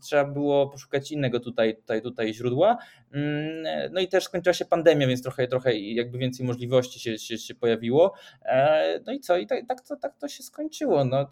trzeba 0.01 0.25
było 0.25 0.69
poszukać 0.69 1.11
innego 1.11 1.39
tutaj, 1.39 1.75
tutaj, 1.75 2.01
tutaj 2.01 2.33
źródła. 2.33 2.77
Mm, 3.13 3.93
no 3.93 4.01
i 4.01 4.07
też 4.07 4.23
skończyła 4.23 4.53
się 4.53 4.65
pandemia, 4.65 5.07
więc 5.07 5.23
trochę, 5.23 5.47
trochę 5.47 5.77
jakby 5.77 6.17
więcej 6.17 6.45
możliwości 6.45 6.99
się, 6.99 7.17
się, 7.17 7.37
się 7.37 7.55
pojawiło. 7.55 8.13
E, 8.45 8.99
no 9.05 9.13
i 9.13 9.19
co? 9.19 9.37
I 9.37 9.47
tak, 9.47 9.67
tak, 9.67 9.81
to, 9.81 9.95
tak 9.95 10.17
to 10.17 10.27
się 10.27 10.43
skończyło. 10.43 11.05
No, 11.05 11.29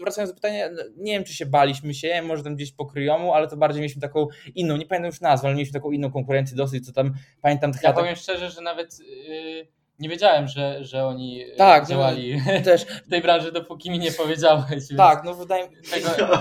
wracając 0.00 0.30
do 0.30 0.34
pytania, 0.34 0.70
no, 0.70 0.82
nie 0.96 1.12
wiem, 1.12 1.24
czy 1.24 1.34
się 1.34 1.46
baliśmy 1.46 1.94
się, 1.94 2.22
może 2.22 2.42
tam 2.42 2.56
gdzieś 2.56 2.72
pokryjomu, 2.72 3.34
ale 3.34 3.48
to 3.48 3.56
bardziej 3.56 3.80
mieliśmy 3.80 4.02
taką 4.02 4.26
inną, 4.54 4.76
nie 4.76 4.86
pamiętam 4.86 5.10
już 5.10 5.20
nazwę, 5.20 5.48
ale 5.48 5.56
mieliśmy 5.56 5.80
taką 5.80 5.90
inną 5.90 6.10
konkurencję 6.12 6.56
dosyć, 6.56 6.86
co 6.86 6.92
tam 6.92 7.14
pamiętam. 7.42 7.72
Ja 7.82 7.92
powiem 7.92 8.16
szczerze, 8.16 8.50
że 8.50 8.60
nawet. 8.60 8.98
Yy 9.00 9.79
nie 10.00 10.08
wiedziałem, 10.08 10.48
że, 10.48 10.84
że 10.84 11.06
oni 11.06 11.42
e, 11.42 11.56
tak, 11.56 11.88
działali 11.88 12.42
no, 12.46 12.60
też. 12.64 12.84
w 12.84 13.10
tej 13.10 13.20
branży, 13.20 13.52
dopóki 13.52 13.90
mi 13.90 13.98
nie 13.98 14.12
powiedziałeś. 14.12 14.84
Tak, 14.96 15.24
no 15.24 15.34
wydaje 15.34 15.68
mi 15.70 15.76
się. 15.76 15.82
Tego, 15.82 16.08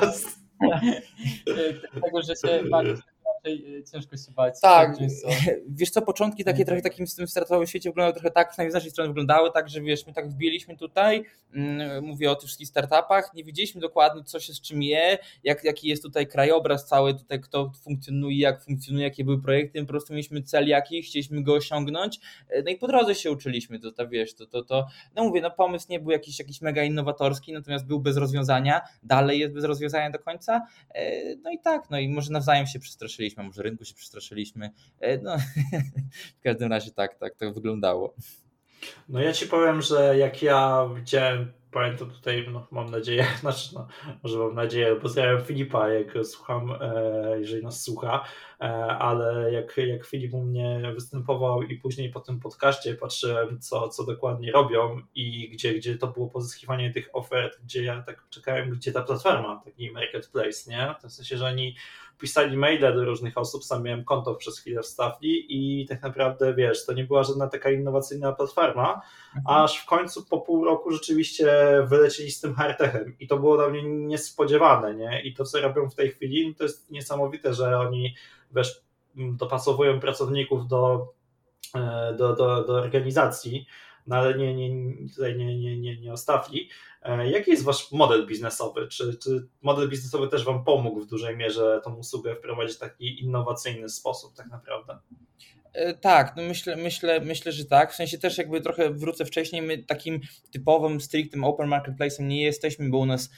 tego, 2.04 2.22
że 2.22 2.36
się 2.36 2.64
raczej 3.40 3.78
y, 3.78 3.84
ciężko 3.84 4.18
się 4.18 4.32
bać. 4.32 4.62
Tak, 4.62 4.98
wiesz 5.80 5.90
co, 5.90 6.02
początki 6.02 6.44
takie 6.44 6.66
trochę 6.66 6.82
takim 6.82 7.08
w 7.08 7.16
tym 7.16 7.28
startowym 7.28 7.68
świecie 7.68 7.90
wyglądały 7.90 8.14
trochę 8.14 8.32
tak, 8.32 8.50
przynajmniej 8.50 8.72
z 8.72 8.76
naszej 8.76 8.92
strony 8.92 9.08
wyglądały 9.08 9.52
tak, 9.52 9.70
że 9.70 9.82
wiesz, 9.82 10.08
my 10.08 10.14
tak 10.14 10.30
wbiliśmy 10.30 10.78
tutaj, 10.78 11.24
mm, 11.54 12.04
mówię 12.04 12.32
o 12.32 12.36
tych 12.36 12.48
wszystkich 12.48 12.68
startupach, 12.68 13.34
nie 13.34 13.44
wiedzieliśmy 13.44 13.82
dokładnie 13.82 14.24
co 14.24 14.40
się 14.40 14.54
z 14.54 14.62
czym 14.62 14.84
je, 14.84 15.18
jak, 15.44 15.64
jaki 15.64 15.88
jest 15.88 16.04
tutaj 16.04 16.28
krajobraz 16.28 16.88
cały 16.88 17.14
tutaj, 17.14 17.42
kto 17.42 17.72
funkcjonuje, 17.84 18.40
jak 18.40 18.64
funkcjonuje, 18.64 19.04
jakie 19.04 19.24
były 19.24 19.42
projekty, 19.42 19.82
my 19.82 19.86
po 19.86 19.92
prostu 19.92 20.14
mieliśmy 20.14 20.44
cel 20.44 20.68
jakiś, 20.68 21.08
chcieliśmy 21.08 21.44
go 21.44 21.54
osiągnąć, 21.54 22.20
e, 22.50 22.64
no 22.64 22.72
i 22.72 22.78
po 22.78 22.88
drodze 22.88 23.16
się 23.16 23.32
uczyliśmy, 23.32 23.80
to, 23.80 23.92
to 23.92 24.08
wiesz, 24.08 24.34
to, 24.34 24.46
to, 24.46 24.64
to 24.64 24.88
no 25.16 25.24
mówię, 25.24 25.42
no 25.42 25.52
pomysł 25.52 25.88
nie 25.90 26.00
był 26.00 26.12
jakiś, 26.12 26.40
jakiś 26.40 26.62
mega 26.62 26.84
innowatorski, 26.84 27.54
natomiast 27.54 27.86
był 27.86 28.00
bez 28.00 28.18
rozwiązania, 28.18 28.82
dalej 29.04 29.40
jest 29.40 29.54
bez 29.54 29.64
rozwiązania 29.64 30.10
do 30.10 30.20
końca, 30.20 30.68
e, 30.90 31.36
no 31.36 31.52
i 31.52 31.60
tak, 31.60 31.90
no 31.90 32.00
i 32.00 32.10
może 32.10 32.32
nawzajem 32.32 32.68
się 32.68 32.80
przestraszyliśmy, 32.80 33.29
może 33.38 33.64
rynku 33.64 33.86
się 33.86 33.94
przestraszyliśmy, 33.96 34.70
e, 35.00 35.18
no 35.18 35.38
w 36.40 36.44
każdym 36.44 36.70
razie 36.70 36.92
tak, 36.92 37.20
tak, 37.20 37.36
tak 37.36 37.54
wyglądało. 37.54 38.16
No 39.10 39.20
ja 39.20 39.34
ci 39.34 39.48
powiem, 39.48 39.82
że 39.82 40.18
jak 40.18 40.42
ja 40.42 40.90
widziałem 40.96 41.52
pamiętam 41.72 42.12
tutaj, 42.12 42.48
no, 42.52 42.68
mam 42.72 42.92
nadzieję, 42.92 43.26
znaczy, 43.42 43.76
no, 43.76 43.88
może 44.24 44.38
mam 44.38 44.56
nadzieję, 44.56 44.96
pozdrawiam 44.96 45.46
Filipa, 45.46 45.90
jak 45.90 46.18
słucham, 46.24 46.72
e, 46.82 47.40
jeżeli 47.40 47.64
nas 47.64 47.84
słucha, 47.84 48.26
e, 48.62 48.66
ale 48.86 49.52
jak, 49.52 49.78
jak 49.78 50.06
Filip 50.06 50.34
u 50.34 50.44
mnie 50.44 50.82
występował 50.94 51.62
i 51.62 51.78
później 51.78 52.10
po 52.10 52.20
tym 52.20 52.40
podcaście 52.40 52.96
patrzyłem, 52.96 53.60
co, 53.60 53.90
co 53.90 54.04
dokładnie 54.04 54.52
robią 54.52 55.02
i 55.16 55.50
gdzie, 55.50 55.74
gdzie 55.74 55.98
to 55.98 56.08
było 56.08 56.28
pozyskiwanie 56.28 56.94
tych 56.94 57.10
ofert, 57.14 57.60
gdzie 57.64 57.84
ja 57.84 58.02
tak 58.02 58.24
czekałem, 58.30 58.70
gdzie 58.70 58.92
ta 58.92 59.02
platforma, 59.02 59.62
taki 59.66 59.92
marketplace, 59.92 60.72
nie? 60.72 60.96
W 61.10 61.12
sensie, 61.12 61.38
że 61.38 61.46
oni 61.46 61.76
pisali 62.20 62.58
maile 62.58 62.94
do 62.94 63.06
różnych 63.06 63.38
osób, 63.38 63.64
sam 63.64 63.84
miałem 63.84 64.06
konto 64.06 64.36
przez 64.36 64.60
chwilę 64.60 64.82
w 64.82 64.86
Stafli 64.86 65.46
i 65.50 65.88
tak 65.88 66.02
naprawdę, 66.02 66.54
wiesz, 66.54 66.86
to 66.86 66.94
nie 66.94 67.04
była 67.04 67.24
żadna 67.24 67.48
taka 67.48 67.72
innowacyjna 67.72 68.32
platforma, 68.32 69.02
mhm. 69.36 69.64
aż 69.64 69.78
w 69.78 69.86
końcu 69.86 70.26
po 70.26 70.42
pół 70.42 70.66
roku 70.66 70.92
rzeczywiście 70.92 71.52
wylecieli 71.88 72.32
z 72.32 72.42
tym 72.42 72.56
hardtechem 72.56 73.16
i 73.20 73.28
to 73.28 73.38
było 73.38 73.58
dla 73.58 73.70
mnie 73.70 73.84
niespodziewane, 73.84 74.96
nie? 74.96 75.22
I 75.24 75.34
to, 75.34 75.44
co 75.44 75.62
robią 75.62 75.90
w 75.90 75.96
tej 75.96 76.12
chwili, 76.12 76.56
to 76.56 76.64
jest 76.64 76.92
niesamowite, 76.92 77.54
że 77.54 77.80
oni, 77.80 78.16
wiesz, 78.52 78.82
dopasowują 79.16 80.00
pracowników 80.00 80.68
do, 80.68 81.14
e, 81.76 82.14
do, 82.18 82.36
do, 82.36 82.64
do 82.64 82.74
organizacji, 82.74 83.66
no 84.10 84.16
ale 84.16 84.38
nie, 84.38 84.56
nie, 84.56 84.94
tutaj 85.16 85.38
nie, 85.38 85.60
nie, 85.60 85.78
nie, 85.78 86.02
nie 86.02 86.14
ostawli. 86.14 86.70
E, 87.02 87.30
jaki 87.30 87.52
jest 87.52 87.64
wasz 87.64 87.92
model 87.92 88.28
biznesowy? 88.28 88.88
Czy, 88.88 89.18
czy 89.18 89.48
model 89.62 89.90
biznesowy 89.90 90.28
też 90.28 90.46
wam 90.46 90.64
pomógł 90.64 91.00
w 91.00 91.08
dużej 91.08 91.38
mierze 91.38 91.82
tą 91.84 91.96
usługę 91.96 92.36
wprowadzić 92.36 92.76
w 92.76 92.80
taki 92.80 93.22
innowacyjny 93.22 93.90
sposób 93.90 94.36
tak 94.36 94.48
naprawdę? 94.48 94.98
E, 95.74 95.94
tak, 95.94 96.34
no 96.38 96.44
myślę, 96.44 96.76
myślę, 96.76 97.22
myślę, 97.22 97.52
że 97.52 97.66
tak. 97.66 97.92
W 97.92 97.96
sensie 97.96 98.18
też 98.18 98.38
jakby 98.38 98.62
trochę 98.62 98.90
wrócę 98.90 99.26
wcześniej, 99.26 99.62
my 99.62 99.84
takim 99.84 100.20
typowym, 100.52 101.02
strictym 101.02 101.44
open 101.44 101.70
marketplace'em 101.70 102.24
nie 102.24 102.44
jesteśmy, 102.44 102.90
bo 102.90 102.98
u 102.98 103.06
nas 103.06 103.30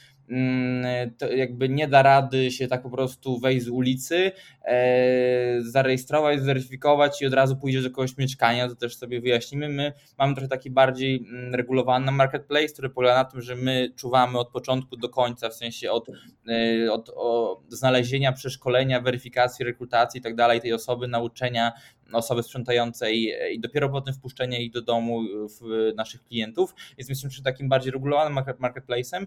jakby 1.38 1.70
nie 1.70 1.88
da 1.88 2.02
rady 2.02 2.52
się 2.52 2.68
tak 2.68 2.84
po 2.84 2.90
prostu 2.90 3.40
wejść 3.40 3.66
z 3.66 3.70
ulicy, 3.70 4.32
e, 4.66 5.62
zarejestrować, 5.62 6.42
zweryfikować 6.42 7.22
i 7.22 7.26
od 7.26 7.34
razu 7.34 7.56
pójdzie 7.56 7.82
do 7.82 7.92
kogoś 7.92 8.18
mieszkania, 8.18 8.70
to 8.70 8.76
też 8.76 8.98
sobie 8.98 9.22
wyjaśnimy. 9.22 9.70
My 9.70 9.94
mamy 10.18 10.34
trochę 10.34 10.48
taki 10.48 10.70
bardziej 10.70 11.26
mm, 11.30 11.56
regulowany 11.56 12.12
marketplace, 12.12 12.68
który 12.68 12.90
polega 12.90 13.16
na 13.16 13.26
tym, 13.26 13.42
że 13.42 13.56
my 13.56 13.94
czuwamy 13.96 14.40
od 14.40 14.50
początku 14.50 14.98
do 14.98 15.10
końca, 15.10 15.50
w 15.50 15.54
sensie 15.54 15.92
od, 15.92 16.08
e, 16.50 16.92
od, 16.92 17.12
znalezienia, 17.70 18.32
przeszkolenia, 18.32 19.02
weryfikacji, 19.02 19.66
rekrutacji 19.66 20.20
i 20.20 20.22
tak 20.22 20.36
dalej 20.36 20.62
tej 20.62 20.74
osoby, 20.74 21.08
nauczenia 21.08 21.72
osoby 22.14 22.44
sprzątającej 22.44 23.34
i 23.52 23.60
dopiero 23.60 23.90
potem 23.90 24.14
wpuszczenie 24.14 24.64
ich 24.64 24.72
do 24.72 24.82
domu 24.82 25.22
w 25.60 25.92
naszych 25.96 26.24
klientów. 26.24 26.76
Więc 26.98 27.10
jesteśmy 27.10 27.44
takim 27.44 27.70
bardziej 27.70 27.92
regulowanym 27.92 28.44
marketplace'em. 28.44 29.26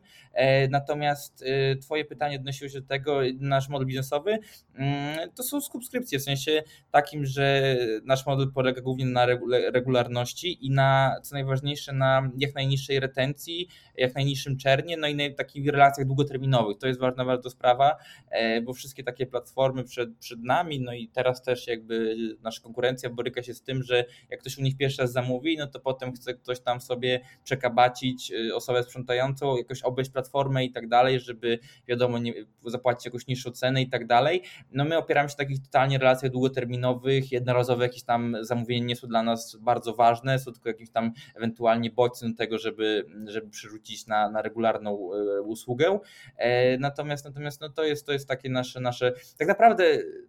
Natomiast 0.84 1.44
e, 1.46 1.76
Twoje 1.76 2.04
pytanie 2.04 2.36
odnosiło 2.36 2.68
się 2.68 2.80
do 2.80 2.86
tego, 2.86 3.20
nasz 3.40 3.68
model 3.68 3.86
biznesowy, 3.86 4.38
mm, 4.74 5.30
to 5.34 5.42
są 5.42 5.60
subskrypcje, 5.60 6.18
w 6.18 6.22
sensie 6.22 6.62
takim, 6.90 7.26
że 7.26 7.76
nasz 8.04 8.26
model 8.26 8.52
polega 8.54 8.80
głównie 8.80 9.06
na 9.06 9.26
regularności 9.72 10.66
i 10.66 10.70
na, 10.70 11.16
co 11.22 11.34
najważniejsze, 11.34 11.92
na 11.92 12.30
jak 12.38 12.54
najniższej 12.54 13.00
retencji, 13.00 13.68
jak 13.96 14.14
najniższym 14.14 14.56
czernie, 14.56 14.96
no 14.96 15.08
i 15.08 15.14
na 15.14 15.24
takich 15.36 15.68
relacjach 15.68 16.06
długoterminowych. 16.06 16.78
To 16.78 16.86
jest 16.86 17.00
ważna 17.00 17.24
bardzo 17.24 17.50
sprawa, 17.50 17.96
e, 18.30 18.62
bo 18.62 18.72
wszystkie 18.72 19.04
takie 19.04 19.26
platformy 19.26 19.84
przed, 19.84 20.16
przed 20.18 20.42
nami, 20.42 20.80
no 20.80 20.92
i 20.92 21.08
teraz 21.08 21.42
też 21.42 21.66
jakby 21.66 22.16
nasz 22.42 22.60
konkurencja 22.60 23.10
boryka 23.10 23.42
się 23.42 23.54
z 23.54 23.62
tym, 23.62 23.82
że 23.82 24.04
jak 24.30 24.40
ktoś 24.40 24.58
u 24.58 24.62
nich 24.62 24.76
pierwszy 24.76 25.02
raz 25.02 25.12
zamówi, 25.12 25.56
no 25.56 25.66
to 25.66 25.80
potem 25.80 26.12
chce 26.12 26.34
ktoś 26.34 26.60
tam 26.60 26.80
sobie 26.80 27.20
przekabacić 27.44 28.32
y, 28.32 28.54
osobę 28.54 28.82
sprzątającą, 28.82 29.56
jakoś 29.56 29.82
obejść 29.82 30.10
platformę 30.10 30.64
i 30.64 30.72
tak 30.74 30.88
dalej, 30.88 31.20
żeby 31.20 31.58
wiadomo, 31.88 32.18
nie, 32.18 32.34
zapłacić 32.66 33.04
jakąś 33.04 33.26
niższą 33.26 33.50
cenę 33.50 33.82
i 33.82 33.88
tak 33.88 34.06
dalej. 34.06 34.42
No 34.72 34.84
my 34.84 34.98
opieramy 34.98 35.28
się 35.28 35.34
na 35.38 35.44
takich 35.44 35.62
totalnie 35.62 35.98
relacjach 35.98 36.32
długoterminowych, 36.32 37.32
jednorazowe 37.32 37.84
jakieś 37.84 38.02
tam 38.02 38.36
zamówienia 38.40 38.86
nie 38.86 38.96
są 38.96 39.06
dla 39.06 39.22
nas 39.22 39.56
bardzo 39.56 39.94
ważne, 39.94 40.38
są 40.38 40.52
tylko 40.52 40.68
jakimś 40.68 40.90
tam 40.90 41.12
ewentualnie 41.34 41.90
bodźcem 41.90 42.30
do 42.30 42.38
tego, 42.38 42.58
żeby, 42.58 43.06
żeby 43.26 43.50
przerzucić 43.50 44.06
na, 44.06 44.30
na 44.30 44.42
regularną 44.42 45.14
y, 45.14 45.42
usługę. 45.42 45.98
E, 46.36 46.78
natomiast 46.78 47.24
natomiast 47.24 47.60
no 47.60 47.68
to 47.68 47.84
jest 47.84 48.06
to 48.06 48.12
jest 48.12 48.28
takie 48.28 48.50
nasze 48.50 48.80
nasze 48.80 49.12
tak 49.38 49.48
naprawdę 49.48 49.84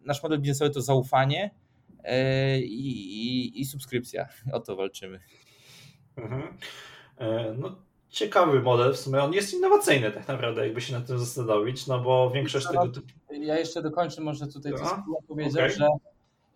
nasz 0.05 0.23
model 0.23 0.39
biznesowy 0.39 0.71
to 0.71 0.81
zaufanie, 0.81 1.51
E, 2.05 2.59
i, 2.59 3.61
i, 3.61 3.65
subskrypcja. 3.65 4.27
O 4.51 4.59
to 4.59 4.75
walczymy. 4.75 5.19
Mhm. 6.17 6.57
E, 7.17 7.53
no, 7.57 7.75
ciekawy 8.15 8.61
model, 8.61 8.93
w 8.93 8.97
sumie 8.97 9.23
on 9.23 9.33
jest 9.33 9.53
innowacyjny 9.53 10.11
tak 10.11 10.27
naprawdę, 10.27 10.63
jakby 10.65 10.81
się 10.81 10.93
nad 10.93 11.07
tym 11.07 11.19
zastanowić, 11.19 11.87
no 11.87 11.99
bo 11.99 12.31
większość 12.31 12.67
tego 12.67 12.87
typu... 12.87 13.07
Ja 13.31 13.59
jeszcze 13.59 13.81
dokończę 13.81 14.21
może 14.21 14.47
tutaj, 14.47 14.73
co 14.73 15.03
powiedział, 15.27 15.65
okay. 15.65 15.69
że 15.69 15.87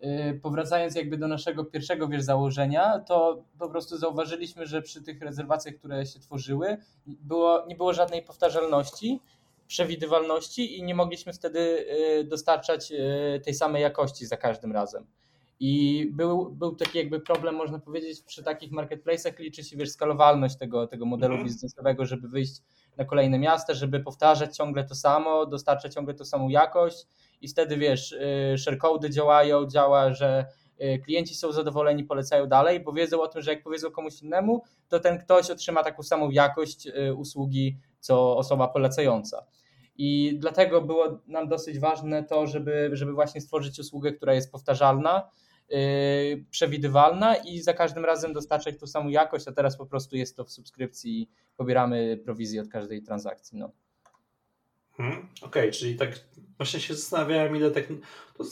y, 0.04 0.40
powracając 0.42 0.94
jakby 0.94 1.16
do 1.16 1.28
naszego 1.28 1.64
pierwszego 1.64 2.08
wiesz, 2.08 2.22
założenia, 2.22 2.98
to 2.98 3.42
po 3.58 3.68
prostu 3.68 3.98
zauważyliśmy, 3.98 4.66
że 4.66 4.82
przy 4.82 5.02
tych 5.02 5.22
rezerwacjach, 5.22 5.74
które 5.74 6.06
się 6.06 6.20
tworzyły, 6.20 6.76
było, 7.06 7.64
nie 7.68 7.76
było 7.76 7.92
żadnej 7.92 8.22
powtarzalności, 8.22 9.20
przewidywalności 9.66 10.78
i 10.78 10.82
nie 10.82 10.94
mogliśmy 10.94 11.32
wtedy 11.32 11.86
y, 12.20 12.24
dostarczać 12.24 12.92
y, 12.92 13.40
tej 13.44 13.54
samej 13.54 13.82
jakości 13.82 14.26
za 14.26 14.36
każdym 14.36 14.72
razem. 14.72 15.06
I 15.60 16.06
był, 16.12 16.50
był 16.50 16.76
taki 16.76 16.98
jakby 16.98 17.20
problem, 17.20 17.54
można 17.54 17.78
powiedzieć, 17.78 18.22
przy 18.22 18.42
takich 18.42 18.72
marketplace'ach 18.72 19.38
liczy 19.38 19.64
się 19.64 19.76
wiesz, 19.76 19.90
skalowalność 19.90 20.56
tego, 20.56 20.86
tego 20.86 21.06
modelu 21.06 21.34
mm. 21.34 21.46
biznesowego, 21.46 22.06
żeby 22.06 22.28
wyjść 22.28 22.62
na 22.96 23.04
kolejne 23.04 23.38
miasta, 23.38 23.74
żeby 23.74 24.00
powtarzać 24.00 24.56
ciągle 24.56 24.84
to 24.84 24.94
samo, 24.94 25.46
dostarczać 25.46 25.94
ciągle 25.94 26.14
tą 26.14 26.24
samą 26.24 26.48
jakość 26.48 27.06
i 27.40 27.48
wtedy 27.48 27.76
wiesz, 27.76 28.12
y, 28.12 28.58
sharecody 28.58 29.10
działają, 29.10 29.66
działa, 29.66 30.12
że 30.12 30.46
y, 30.80 30.98
klienci 31.04 31.34
są 31.34 31.52
zadowoleni, 31.52 32.04
polecają 32.04 32.46
dalej, 32.46 32.80
bo 32.80 32.92
wiedzą 32.92 33.20
o 33.20 33.28
tym, 33.28 33.42
że 33.42 33.50
jak 33.50 33.62
powiedzą 33.62 33.90
komuś 33.90 34.22
innemu, 34.22 34.62
to 34.88 35.00
ten 35.00 35.18
ktoś 35.18 35.50
otrzyma 35.50 35.82
taką 35.82 36.02
samą 36.02 36.30
jakość 36.30 36.86
y, 36.86 37.14
usługi, 37.14 37.76
co 38.00 38.36
osoba 38.36 38.68
polecająca. 38.68 39.46
I 39.96 40.36
dlatego 40.38 40.82
było 40.82 41.18
nam 41.26 41.48
dosyć 41.48 41.78
ważne 41.78 42.24
to, 42.24 42.46
żeby, 42.46 42.90
żeby 42.92 43.12
właśnie 43.12 43.40
stworzyć 43.40 43.78
usługę, 43.78 44.12
która 44.12 44.34
jest 44.34 44.52
powtarzalna, 44.52 45.30
przewidywalna 46.50 47.36
i 47.36 47.58
za 47.58 47.74
każdym 47.74 48.04
razem 48.04 48.32
dostarczać 48.32 48.78
tą 48.78 48.86
samą 48.86 49.08
jakość, 49.08 49.48
a 49.48 49.52
teraz 49.52 49.76
po 49.76 49.86
prostu 49.86 50.16
jest 50.16 50.36
to 50.36 50.44
w 50.44 50.50
subskrypcji 50.50 51.22
i 51.22 51.28
pobieramy 51.56 52.20
prowizję 52.24 52.60
od 52.62 52.68
każdej 52.68 53.02
transakcji. 53.02 53.58
No. 53.58 53.70
Hmm, 54.96 55.18
Okej, 55.18 55.62
okay, 55.62 55.72
czyli 55.72 55.96
tak 55.96 56.20
właśnie 56.56 56.80
się 56.80 56.94
zastanawiałem, 56.94 57.56
ile 57.56 57.70
tak. 57.70 57.84
To 58.36 58.44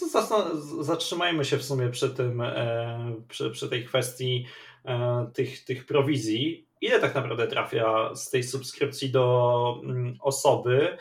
zatrzymajmy 0.82 1.44
się 1.44 1.56
w 1.56 1.64
sumie 1.64 1.88
przy 1.88 2.10
tym, 2.10 2.40
e, 2.40 3.14
przy, 3.28 3.50
przy 3.50 3.68
tej 3.68 3.84
kwestii 3.84 4.46
e, 4.84 5.30
tych, 5.34 5.64
tych 5.64 5.86
prowizji. 5.86 6.68
Ile 6.80 7.00
tak 7.00 7.14
naprawdę 7.14 7.46
trafia 7.46 8.14
z 8.14 8.30
tej 8.30 8.42
subskrypcji 8.42 9.10
do 9.10 9.80
mm, 9.84 10.16
osoby, 10.20 10.96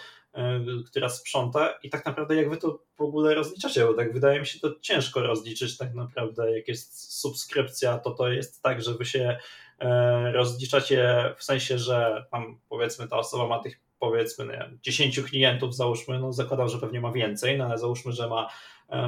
która 0.86 1.10
sprząta 1.10 1.74
i 1.84 1.90
tak 1.90 2.06
naprawdę 2.06 2.36
jak 2.36 2.50
wy 2.50 2.58
to 2.58 2.80
w 2.98 3.02
ogóle 3.02 3.36
rozliczacie, 3.36 3.86
bo 3.86 3.94
tak 3.94 4.14
wydaje 4.14 4.40
mi 4.40 4.46
się 4.46 4.60
to 4.60 4.76
ciężko 4.82 5.22
rozliczyć 5.22 5.78
tak 5.78 5.94
naprawdę, 5.94 6.58
jak 6.58 6.68
jest 6.68 7.20
subskrypcja, 7.20 7.98
to 7.98 8.12
to 8.12 8.30
jest 8.30 8.62
tak, 8.62 8.82
że 8.82 8.94
wy 8.94 9.06
się 9.06 9.38
e, 9.80 10.32
rozliczacie 10.32 11.34
w 11.38 11.44
sensie, 11.44 11.78
że 11.78 12.26
tam 12.32 12.60
powiedzmy 12.70 13.08
ta 13.08 13.18
osoba 13.18 13.48
ma 13.48 13.60
tych 13.60 13.80
powiedzmy 14.00 14.46
nie 14.46 14.70
10 14.82 15.20
klientów 15.20 15.76
załóżmy, 15.76 16.20
no 16.20 16.34
zakładam, 16.34 16.70
że 16.70 16.78
pewnie 16.78 17.02
ma 17.02 17.12
więcej, 17.12 17.58
no 17.58 17.66
ale 17.66 17.78
załóżmy, 17.78 18.12
że 18.12 18.28
ma 18.28 18.50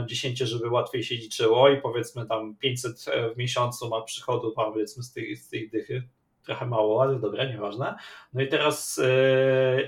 10, 0.05 0.41
e, 0.41 0.47
żeby 0.47 0.69
łatwiej 0.69 1.03
się 1.03 1.15
liczyło 1.15 1.69
i 1.69 1.81
powiedzmy 1.81 2.25
tam 2.25 2.55
500 2.55 3.05
w 3.33 3.37
miesiącu 3.37 3.89
ma 3.89 4.01
przychodu 4.01 4.53
powiedzmy 4.55 5.03
z 5.03 5.13
tej, 5.13 5.35
z 5.35 5.49
tej 5.49 5.69
dychy, 5.69 6.03
trochę 6.45 6.65
mało, 6.65 7.01
ale 7.01 7.19
dobra, 7.19 7.45
nieważne. 7.45 7.95
No 8.33 8.41
i 8.41 8.47
teraz 8.47 9.01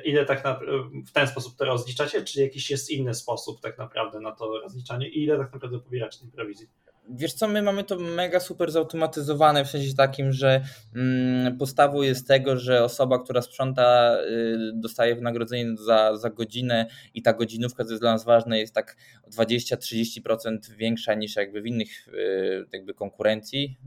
ile 0.06 0.26
tak 0.26 0.44
na, 0.44 0.60
w 1.08 1.12
ten 1.12 1.28
sposób 1.28 1.56
to 1.58 1.66
rozliczacie, 1.66 2.24
czy 2.24 2.42
jakiś 2.42 2.70
jest 2.70 2.90
inny 2.90 3.14
sposób 3.14 3.62
tak 3.62 3.78
naprawdę 3.78 4.20
na 4.20 4.32
to 4.32 4.60
rozliczanie 4.60 5.10
i 5.10 5.24
ile 5.24 5.38
tak 5.38 5.54
naprawdę 5.54 5.80
pobieracie 5.80 6.20
tej 6.20 6.32
prowizji? 6.32 6.68
Wiesz 7.10 7.34
co, 7.34 7.48
my 7.48 7.62
mamy 7.62 7.84
to 7.84 8.00
mega 8.00 8.40
super 8.40 8.72
zautomatyzowane 8.72 9.66
w 9.66 9.70
sensie 9.70 9.96
takim, 9.96 10.32
że 10.32 10.62
mm, 10.96 11.58
podstawą 11.58 12.02
jest 12.02 12.28
tego, 12.28 12.58
że 12.58 12.84
osoba, 12.84 13.20
która 13.20 13.42
sprząta, 13.42 14.18
y, 14.22 14.72
dostaje 14.74 15.16
wynagrodzenie 15.16 15.78
za, 15.78 16.18
za 16.18 16.30
godzinę 16.30 16.88
i 17.14 17.22
ta 17.22 17.34
godzinówka, 17.34 17.84
co 17.84 17.90
jest 17.90 18.04
dla 18.04 18.12
nas 18.12 18.26
ważne, 18.26 18.60
jest 18.60 18.76
tak 18.76 18.96
20-30% 19.32 20.58
większa 20.78 21.14
niż 21.14 21.36
jakby 21.36 21.62
w 21.62 21.66
innych 21.66 22.08
y, 22.08 22.66
jakby 22.72 22.94
konkurencji 22.94 23.78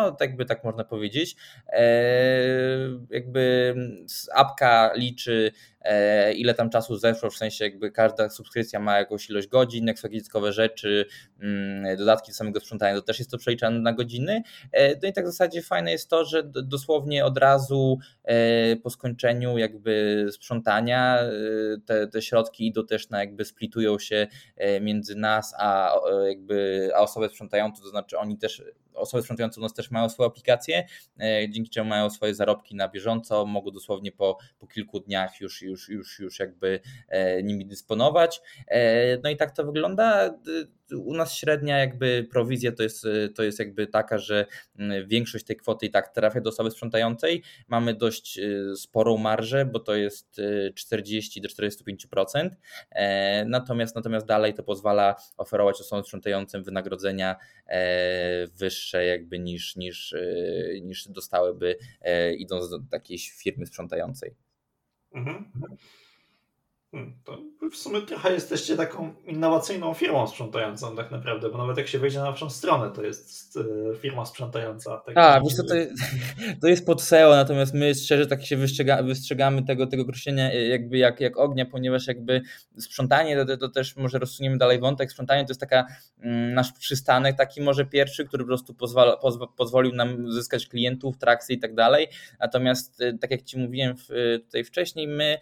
no 0.00 0.12
tak 0.12 0.36
by 0.36 0.44
tak 0.44 0.64
można 0.64 0.84
powiedzieć. 0.84 1.36
E, 1.68 1.84
jakby 3.10 3.74
apka 4.34 4.92
liczy 4.94 5.52
e, 5.80 6.32
ile 6.32 6.54
tam 6.54 6.70
czasu 6.70 6.96
zeszło, 6.96 7.30
w 7.30 7.36
sensie 7.36 7.64
jakby 7.64 7.90
każda 7.90 8.30
subskrypcja 8.30 8.80
ma 8.80 8.98
jakąś 8.98 9.30
ilość 9.30 9.48
godzin, 9.48 9.88
eksploatowe 9.88 10.52
rzeczy, 10.52 11.06
mm, 11.40 11.96
dodatki 11.96 12.32
do 12.32 12.36
samego 12.36 12.60
sprzątania, 12.60 12.94
to 12.94 13.02
też 13.02 13.18
jest 13.18 13.30
to 13.30 13.38
przeliczane 13.38 13.80
na 13.80 13.92
godziny. 13.92 14.42
E, 14.72 14.96
no 15.02 15.08
i 15.08 15.12
tak 15.12 15.24
w 15.24 15.28
zasadzie 15.28 15.62
fajne 15.62 15.92
jest 15.92 16.10
to, 16.10 16.24
że 16.24 16.42
dosłownie 16.44 17.24
od 17.24 17.38
razu 17.38 17.98
po 18.82 18.90
skończeniu 18.90 19.58
jakby 19.58 20.26
sprzątania 20.30 21.18
te, 21.86 22.08
te 22.08 22.22
środki 22.22 22.66
idą 22.66 22.86
też 22.86 23.10
na 23.10 23.20
jakby 23.20 23.44
splitują 23.44 23.98
się 23.98 24.26
między 24.80 25.16
nas 25.16 25.54
a 25.58 25.94
jakby 26.28 26.90
a 26.94 27.00
osobę 27.00 27.28
sprzątającą, 27.28 27.82
to 27.82 27.88
znaczy 27.88 28.18
oni 28.18 28.38
też 28.38 28.62
osoby 28.94 29.22
sprzątające 29.22 29.60
u 29.60 29.62
nas 29.62 29.74
też 29.74 29.90
mają 29.90 30.08
swoje 30.08 30.26
aplikacje, 30.26 30.86
e, 31.20 31.48
dzięki 31.50 31.70
czemu 31.70 31.90
mają 31.90 32.10
swoje 32.10 32.34
zarobki 32.34 32.74
na 32.76 32.88
bieżąco, 32.88 33.46
mogą 33.46 33.70
dosłownie 33.70 34.12
po, 34.12 34.38
po 34.58 34.66
kilku 34.66 35.00
dniach 35.00 35.40
już, 35.40 35.62
już, 35.62 35.88
już, 35.88 36.18
już 36.18 36.38
jakby 36.38 36.80
e, 37.08 37.42
nimi 37.42 37.66
dysponować. 37.66 38.40
E, 38.68 39.18
no 39.18 39.30
i 39.30 39.36
tak 39.36 39.56
to 39.56 39.64
wygląda 39.64 40.38
u 40.92 41.14
nas 41.14 41.34
średnia 41.34 41.78
jakby 41.78 42.26
prowizja 42.30 42.72
to 42.72 42.82
jest, 42.82 43.06
to 43.34 43.42
jest 43.42 43.58
jakby 43.58 43.86
taka, 43.86 44.18
że 44.18 44.46
mm, 44.78 45.08
większość 45.08 45.44
tej 45.44 45.56
kwoty 45.56 45.86
i 45.86 45.90
tak 45.90 46.14
trafia 46.14 46.40
do 46.40 46.50
osoby 46.50 46.70
sprzątającej. 46.70 47.42
Mamy 47.68 47.94
dość 47.94 48.38
y, 48.38 48.76
sporą 48.76 49.16
marżę, 49.16 49.66
bo 49.66 49.80
to 49.80 49.94
jest 49.94 50.40
40 50.74 51.38
y, 51.38 51.42
do 51.42 51.48
45%. 51.48 52.50
E, 52.90 53.44
natomiast, 53.44 53.96
natomiast 53.96 54.26
dalej 54.26 54.54
to 54.54 54.62
pozwala 54.62 55.14
oferować 55.36 55.80
osobom 55.80 56.04
sprzątającym 56.04 56.62
wynagrodzenia 56.62 57.36
e, 57.66 58.46
wyższe 58.46 59.04
jakby 59.04 59.38
niż, 59.38 59.76
niż, 59.76 60.12
y, 60.12 60.80
niż 60.82 61.08
dostałyby 61.08 61.76
e, 62.00 62.34
idąc 62.34 62.70
do 62.70 62.78
jakiejś 62.92 63.30
firmy 63.30 63.66
sprzątającej. 63.66 64.34
Mhm. 65.12 65.50
Hmm, 66.94 67.14
to 67.24 67.38
w 67.70 67.76
sumie 67.76 68.00
trochę 68.00 68.32
jesteście 68.32 68.76
taką 68.76 69.14
innowacyjną 69.26 69.94
firmą 69.94 70.26
sprzątającą 70.26 70.96
tak 70.96 71.10
naprawdę, 71.10 71.50
bo 71.50 71.58
nawet 71.58 71.78
jak 71.78 71.88
się 71.88 71.98
wejdzie 71.98 72.18
na 72.18 72.30
naszą 72.30 72.50
stronę, 72.50 72.90
to 72.90 73.02
jest 73.02 73.56
e, 73.56 73.96
firma 73.96 74.26
sprzątająca. 74.26 74.96
Tak 75.06 75.16
A, 75.18 75.40
wiesz 75.40 75.54
co, 75.54 75.64
to, 75.64 75.74
jest, 75.74 75.92
to 76.62 76.68
jest 76.68 76.86
pod 76.86 77.02
SEO, 77.02 77.30
natomiast 77.30 77.74
my 77.74 77.94
szczerze 77.94 78.26
tak 78.26 78.44
się 78.44 78.56
wystrzega, 78.56 79.02
wystrzegamy 79.02 79.62
tego, 79.62 79.86
tego 79.86 80.02
określenia 80.02 80.52
e, 80.52 80.66
jakby 80.68 80.98
jak, 80.98 81.20
jak 81.20 81.38
ognia, 81.38 81.66
ponieważ 81.66 82.06
jakby 82.06 82.42
sprzątanie, 82.78 83.46
to, 83.46 83.56
to 83.56 83.68
też 83.68 83.96
może 83.96 84.18
rozsuniemy 84.18 84.58
dalej 84.58 84.80
wątek, 84.80 85.10
sprzątanie 85.12 85.44
to 85.44 85.50
jest 85.50 85.60
taka 85.60 85.86
mm, 86.22 86.54
nasz 86.54 86.72
przystanek, 86.72 87.36
taki 87.36 87.60
może 87.60 87.84
pierwszy, 87.86 88.24
który 88.24 88.44
po 88.44 88.48
prostu 88.48 88.74
pozwala, 88.74 89.16
pozwa, 89.16 89.46
pozwolił 89.56 89.92
nam 89.92 90.32
zyskać 90.32 90.66
klientów, 90.66 91.18
trakcję 91.18 91.56
i 91.56 91.58
tak 91.58 91.74
dalej, 91.74 92.08
natomiast 92.40 93.00
e, 93.00 93.18
tak 93.18 93.30
jak 93.30 93.42
Ci 93.42 93.58
mówiłem 93.58 93.96
tutaj 94.44 94.64
wcześniej, 94.64 95.08
my 95.08 95.38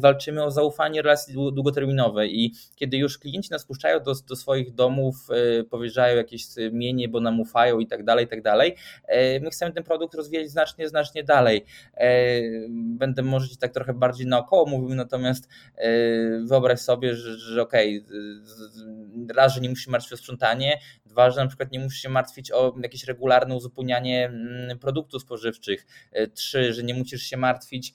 walczymy 0.00 0.44
o 0.44 0.50
zaufanie 0.50 0.95
budowanie 0.96 1.02
relacji 1.02 1.34
długoterminowe 1.34 2.26
i 2.26 2.52
kiedy 2.76 2.96
już 2.96 3.18
klienci 3.18 3.50
nas 3.50 3.64
puszczają 3.64 4.00
do, 4.00 4.14
do 4.28 4.36
swoich 4.36 4.74
domów, 4.74 5.28
e, 5.30 5.64
powierzają 5.64 6.16
jakieś 6.16 6.46
mienie, 6.72 7.08
bo 7.08 7.20
nam 7.20 7.40
ufają 7.40 7.78
i 7.78 7.86
tak 7.86 8.04
dalej, 8.04 8.24
i 8.24 8.28
tak 8.28 8.42
dalej, 8.42 8.74
e, 9.08 9.40
my 9.40 9.50
chcemy 9.50 9.72
ten 9.72 9.84
produkt 9.84 10.14
rozwijać 10.14 10.50
znacznie, 10.50 10.88
znacznie 10.88 11.24
dalej. 11.24 11.64
E, 11.94 12.08
będę 12.70 13.22
może 13.22 13.56
tak 13.56 13.72
trochę 13.72 13.94
bardziej 13.94 14.26
naokoło 14.26 14.66
mówił, 14.66 14.96
natomiast 14.96 15.48
wyobraź 16.46 16.80
sobie, 16.80 17.14
że, 17.14 17.38
że 17.38 17.62
okej, 17.62 18.04
okay, 18.06 19.34
raz, 19.34 19.54
że 19.54 19.60
nie 19.60 19.68
musisz 19.68 19.88
martwić 19.88 20.12
o 20.12 20.16
sprzątanie, 20.16 20.78
dwa, 21.06 21.30
że 21.30 21.40
na 21.40 21.46
przykład 21.46 21.72
nie 21.72 21.80
musisz 21.80 22.02
się 22.02 22.08
martwić 22.08 22.52
o 22.52 22.74
jakieś 22.82 23.04
regularne 23.04 23.54
uzupełnianie 23.54 24.26
mm, 24.26 24.78
produktów 24.78 25.22
spożywczych, 25.22 25.86
trzy, 26.34 26.72
że 26.72 26.82
nie 26.82 26.94
musisz 26.94 27.22
się 27.22 27.36
martwić 27.36 27.94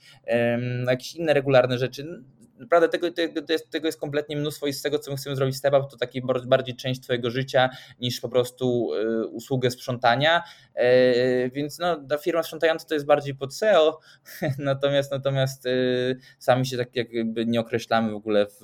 o 0.88 0.90
jakieś 0.90 1.16
inne 1.16 1.34
regularne 1.34 1.78
rzeczy 1.78 2.24
naprawdę 2.62 2.90
tego, 2.90 3.12
tego, 3.12 3.42
tego 3.72 3.88
jest 3.88 4.00
kompletnie 4.00 4.38
mnóstwo 4.38 4.68
i 4.68 4.74
z 4.74 4.82
tego, 4.82 5.00
co 5.00 5.12
my 5.12 5.18
chcemy 5.18 5.36
zrobić 5.36 5.58
step 5.58 5.74
up, 5.74 5.88
to 5.92 5.98
taki 5.98 6.22
bardziej 6.46 6.76
część 6.76 7.02
twojego 7.02 7.30
życia 7.30 7.70
niż 8.00 8.20
po 8.20 8.30
prostu 8.30 8.90
e, 8.94 9.26
usługę 9.26 9.72
sprzątania, 9.72 10.44
e, 10.76 11.50
więc 11.50 11.80
no, 11.80 11.96
ta 12.10 12.18
firma 12.18 12.44
sprzątająca 12.44 12.88
to 12.88 12.94
jest 12.94 13.06
bardziej 13.06 13.36
pod 13.36 13.56
SEO, 13.56 14.00
natomiast 14.58 15.12
natomiast 15.12 15.66
e, 15.66 15.70
sami 16.40 16.66
się 16.66 16.78
tak 16.78 16.96
jakby 16.96 17.46
nie 17.46 17.60
określamy 17.60 18.12
w 18.12 18.16
ogóle 18.16 18.46
w 18.46 18.62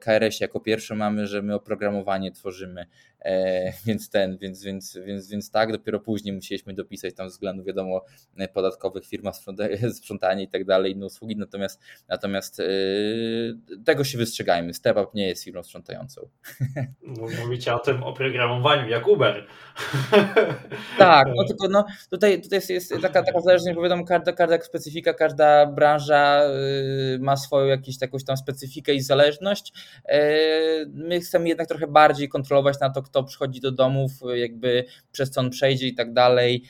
KRS 0.00 0.40
jako 0.40 0.60
pierwsze 0.60 0.94
mamy, 0.94 1.26
że 1.26 1.42
my 1.42 1.54
oprogramowanie 1.54 2.32
tworzymy, 2.32 2.86
więc 3.86 4.10
ten, 4.10 4.38
więc, 4.38 4.62
więc, 4.62 4.98
więc, 5.06 5.28
więc 5.28 5.50
tak, 5.50 5.72
dopiero 5.72 6.00
później 6.00 6.34
musieliśmy 6.34 6.74
dopisać 6.74 7.14
tam 7.14 7.28
względu 7.28 7.64
wiadomo 7.64 8.04
podatkowych, 8.52 9.06
firma 9.06 9.32
sprzątanie 9.98 10.42
i 10.42 10.48
tak 10.48 10.64
dalej, 10.64 10.92
inne 10.92 11.06
usługi, 11.06 11.36
natomiast 11.36 11.80
natomiast 12.08 12.58
yy, 12.58 13.58
tego 13.84 14.04
się 14.04 14.18
wystrzegajmy, 14.18 14.74
StepUp 14.74 15.14
nie 15.14 15.28
jest 15.28 15.44
firmą 15.44 15.62
sprzątającą. 15.62 16.28
Mówicie 17.42 17.74
o 17.74 17.78
tym 17.78 18.02
oprogramowaniu 18.02 18.88
jak 18.88 19.08
Uber. 19.08 19.46
Tak, 20.98 21.28
no 21.36 21.44
tylko 21.44 21.68
no, 21.68 21.84
tutaj, 22.10 22.42
tutaj 22.42 22.56
jest, 22.56 22.70
jest 22.70 22.92
taka, 23.02 23.22
taka 23.22 23.40
zależność, 23.40 23.76
bo 23.76 23.82
wiadomo, 23.82 24.04
każda, 24.04 24.32
każda 24.32 24.60
specyfika, 24.60 25.14
każda 25.14 25.66
branża 25.66 26.44
yy, 26.44 27.18
ma 27.20 27.36
swoją 27.36 27.66
jakąś 27.66 28.00
jakąś 28.00 28.24
tam 28.24 28.36
specyfikę 28.36 28.94
i 28.94 29.00
zależność. 29.00 29.72
My 30.92 31.20
chcemy 31.20 31.48
jednak 31.48 31.68
trochę 31.68 31.86
bardziej 31.86 32.28
kontrolować 32.28 32.80
na 32.80 32.90
to, 32.90 33.02
kto 33.10 33.24
przychodzi 33.24 33.60
do 33.60 33.72
domów, 33.72 34.10
jakby 34.34 34.84
przez 35.12 35.30
co 35.30 35.40
on 35.40 35.50
przejdzie 35.50 35.86
i 35.86 35.94
tak 35.94 36.12
dalej. 36.12 36.62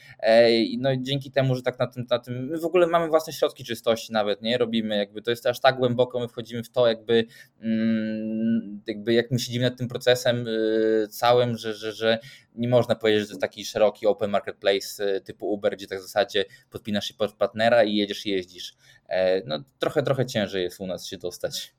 No 0.79 0.91
dzięki 0.97 1.31
temu, 1.31 1.55
że 1.55 1.63
tak 1.63 1.79
na 1.79 1.87
tym, 1.87 2.07
na 2.11 2.19
tym, 2.19 2.47
my 2.47 2.59
w 2.59 2.65
ogóle 2.65 2.87
mamy 2.87 3.09
własne 3.09 3.33
środki 3.33 3.65
czystości 3.65 4.13
nawet, 4.13 4.43
nie? 4.43 4.59
Robimy 4.59 4.97
jakby, 4.97 5.23
to 5.23 5.31
jest 5.31 5.47
aż 5.47 5.61
tak 5.61 5.77
głęboko, 5.77 6.21
my 6.21 6.29
wchodzimy 6.29 6.63
w 6.63 6.71
to 6.71 6.87
jakby, 6.87 7.27
mm, 7.61 8.83
jakby 8.87 9.13
jak 9.13 9.31
my 9.31 9.39
siedzimy 9.39 9.65
nad 9.65 9.79
tym 9.79 9.89
procesem 9.89 10.47
y, 10.49 11.09
całym, 11.11 11.57
że, 11.57 11.75
że, 11.75 11.93
że 11.93 12.19
nie 12.55 12.69
można 12.69 12.95
powiedzieć, 12.95 13.21
że 13.21 13.27
to 13.27 13.33
jest 13.33 13.41
taki 13.41 13.65
szeroki 13.65 14.07
open 14.07 14.31
marketplace 14.31 15.17
y, 15.17 15.21
typu 15.21 15.53
Uber, 15.53 15.77
gdzie 15.77 15.87
tak 15.87 15.99
w 15.99 16.03
zasadzie 16.03 16.45
podpinasz 16.71 17.05
się 17.05 17.15
pod 17.15 17.33
partnera 17.33 17.85
i 17.85 17.97
jedziesz 17.97 18.27
i 18.27 18.31
jeździsz. 18.31 18.75
E, 19.09 19.43
no 19.47 19.65
trochę, 19.79 20.03
trochę 20.03 20.27
ciężej 20.27 20.63
jest 20.63 20.81
u 20.81 20.87
nas 20.87 21.07
się 21.07 21.19
dostać. 21.19 21.75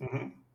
Mhm. 0.00 0.45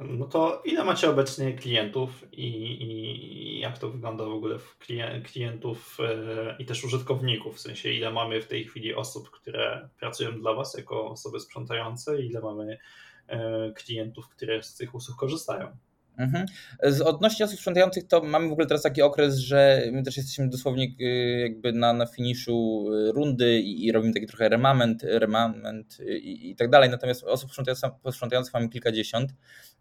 No 0.00 0.26
to 0.26 0.62
ile 0.64 0.84
macie 0.84 1.10
obecnie 1.10 1.52
klientów 1.52 2.24
i, 2.32 2.46
i 2.82 3.60
jak 3.60 3.78
to 3.78 3.90
wygląda 3.90 4.24
w 4.24 4.32
ogóle 4.32 4.58
w 4.58 4.78
klientów 5.24 5.98
e, 6.00 6.56
i 6.58 6.64
też 6.64 6.84
użytkowników? 6.84 7.56
W 7.56 7.60
sensie 7.60 7.92
ile 7.92 8.12
mamy 8.12 8.42
w 8.42 8.46
tej 8.46 8.64
chwili 8.64 8.94
osób, 8.94 9.30
które 9.30 9.88
pracują 10.00 10.40
dla 10.40 10.54
Was 10.54 10.74
jako 10.74 11.10
osoby 11.10 11.40
sprzątające 11.40 12.22
ile 12.22 12.40
mamy 12.40 12.78
e, 13.26 13.72
klientów, 13.72 14.28
które 14.28 14.62
z 14.62 14.74
tych 14.74 14.94
usług 14.94 15.18
korzystają? 15.18 15.76
Mhm. 16.18 16.46
Z 16.82 17.00
odnośnie 17.00 17.44
osób 17.44 17.58
sprzątających 17.58 18.06
to 18.08 18.22
mamy 18.22 18.48
w 18.48 18.52
ogóle 18.52 18.66
teraz 18.66 18.82
taki 18.82 19.02
okres, 19.02 19.36
że 19.36 19.82
my 19.92 20.02
też 20.02 20.16
jesteśmy 20.16 20.48
dosłownie 20.48 20.86
y, 21.00 21.40
jakby 21.40 21.72
na, 21.72 21.92
na 21.92 22.06
finiszu 22.06 22.86
rundy 23.14 23.60
i, 23.60 23.86
i 23.86 23.92
robimy 23.92 24.14
taki 24.14 24.26
trochę 24.26 24.48
remament, 24.48 25.02
remament 25.02 25.98
i, 26.00 26.50
i 26.50 26.56
tak 26.56 26.70
dalej, 26.70 26.90
natomiast 26.90 27.24
osób 27.24 27.50
sprzątających, 27.50 27.90
sprzątających 28.10 28.54
mamy 28.54 28.68
kilkadziesiąt. 28.68 29.34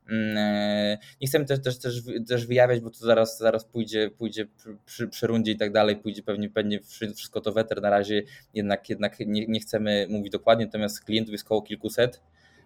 Mm, 0.09 0.37
e, 0.37 0.97
nie 1.21 1.27
chcemy 1.27 1.45
też, 1.45 1.61
też, 1.61 1.79
też, 1.79 2.01
też 2.27 2.47
wyjawiać, 2.47 2.79
bo 2.79 2.89
to 2.89 2.97
zaraz, 2.97 3.37
zaraz 3.37 3.65
pójdzie, 3.65 4.09
pójdzie 4.17 4.47
przy, 4.85 5.07
przy 5.07 5.27
rundzie 5.27 5.51
i 5.51 5.57
tak 5.57 5.71
dalej, 5.71 5.95
pójdzie 5.95 6.23
pewnie, 6.23 6.49
pewnie 6.49 6.79
wszystko 6.79 7.41
to 7.41 7.51
weter, 7.51 7.81
na 7.81 7.89
razie 7.89 8.23
jednak, 8.53 8.89
jednak 8.89 9.19
nie, 9.19 9.47
nie 9.47 9.59
chcemy 9.59 10.07
mówić 10.09 10.31
dokładnie, 10.31 10.65
natomiast 10.65 11.01
klientów 11.01 11.31
jest 11.31 11.45
około 11.45 11.61
kilkuset 11.61 12.21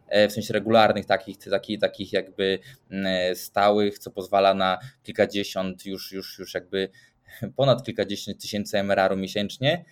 E, 0.07 0.27
w 0.27 0.31
sensie 0.31 0.53
regularnych, 0.53 1.05
takich, 1.05 1.37
takich, 1.37 1.79
takich 1.79 2.13
jakby 2.13 2.59
mm, 2.91 3.05
e, 3.05 3.35
stałych, 3.35 3.99
co 3.99 4.11
pozwala 4.11 4.53
na 4.53 4.77
kilkadziesiąt 5.03 5.85
już, 5.85 6.11
już, 6.11 6.39
już 6.39 6.53
jakby 6.53 6.89
ponad 7.57 7.83
kilkadziesiąt 7.83 8.41
tysięcy 8.41 8.77
MRR-u 8.77 9.17
miesięcznie. 9.17 9.85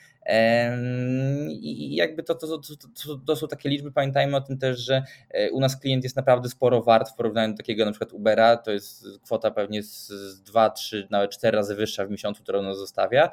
I 1.49 1.95
jakby 1.95 2.23
to, 2.23 2.35
to, 2.35 2.47
to, 2.57 3.17
to, 3.25 3.35
są 3.35 3.47
takie 3.47 3.69
liczby, 3.69 3.91
pamiętajmy 3.91 4.37
o 4.37 4.41
tym 4.41 4.57
też, 4.57 4.79
że 4.79 5.03
e, 5.29 5.51
u 5.51 5.59
nas 5.59 5.79
klient 5.79 6.03
jest 6.03 6.15
naprawdę 6.15 6.49
sporo 6.49 6.81
wart 6.81 7.09
w 7.09 7.15
porównaniu 7.15 7.53
do 7.53 7.57
takiego 7.57 7.85
na 7.85 7.91
przykład 7.91 8.13
Ubera, 8.13 8.57
to 8.57 8.71
jest 8.71 9.05
kwota 9.23 9.51
pewnie 9.51 9.83
z 9.83 10.11
2, 10.43 10.69
3, 10.69 11.07
nawet 11.11 11.31
4 11.31 11.57
razy 11.57 11.75
wyższa 11.75 12.05
w 12.05 12.09
miesiącu, 12.09 12.43
którą 12.43 12.61
nas 12.61 12.77
zostawia, 12.77 13.29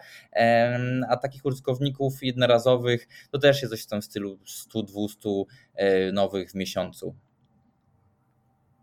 a 1.08 1.16
takich 1.16 1.44
użytkowników 1.44 2.22
jednorazowych 2.22 3.08
to 3.30 3.38
też 3.38 3.62
jest 3.62 3.72
coś 3.72 3.82
w 3.82 3.86
tym 3.86 4.02
stylu 4.02 4.38
100-200 4.74 5.44
e, 5.74 6.12
nowych 6.12 6.50
w 6.50 6.54
miesiącu. 6.54 7.14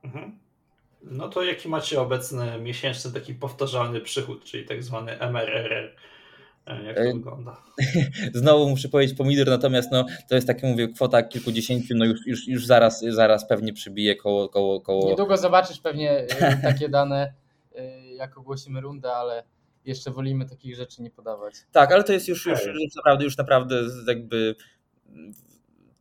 Mhm. 0.03 0.46
No 1.01 1.29
to 1.29 1.43
jaki 1.43 1.69
macie 1.69 2.01
obecny 2.01 2.59
miesięczny 2.59 3.11
taki 3.11 3.33
powtarzalny 3.33 4.01
przychód, 4.01 4.43
czyli 4.43 4.65
tak 4.65 4.83
zwany 4.83 5.19
MRR? 5.19 5.95
E, 6.65 6.83
jak 6.83 6.95
to 6.95 7.01
e, 7.01 7.13
wygląda? 7.13 7.63
Znowu 8.33 8.69
muszę 8.69 8.89
powiedzieć 8.89 9.17
pomidor, 9.17 9.47
natomiast 9.47 9.91
no, 9.91 10.05
to 10.29 10.35
jest 10.35 10.47
takie, 10.47 10.67
mówię, 10.67 10.87
kwota 10.87 11.23
kilkudziesięciu, 11.23 11.95
no 11.95 12.05
już, 12.05 12.27
już, 12.27 12.47
już 12.47 12.65
zaraz, 12.65 13.05
zaraz 13.09 13.47
pewnie 13.47 13.73
przybije 13.73 14.15
koło, 14.15 14.49
koło, 14.49 14.81
koło... 14.81 15.09
Niedługo 15.09 15.37
zobaczysz 15.37 15.79
pewnie 15.79 16.11
e, 16.11 16.57
takie 16.71 16.89
dane, 16.89 17.33
jak 18.17 18.37
ogłosimy 18.37 18.81
rundę, 18.81 19.13
ale 19.13 19.43
jeszcze 19.85 20.11
wolimy 20.11 20.45
takich 20.49 20.75
rzeczy 20.75 21.01
nie 21.01 21.11
podawać. 21.11 21.53
Tak, 21.71 21.91
ale 21.91 22.03
to 22.03 22.13
jest 22.13 22.27
już, 22.27 22.45
już, 22.45 22.65
już 22.65 22.95
naprawdę, 22.95 23.23
już 23.23 23.37
naprawdę 23.37 23.75
jakby 24.07 24.55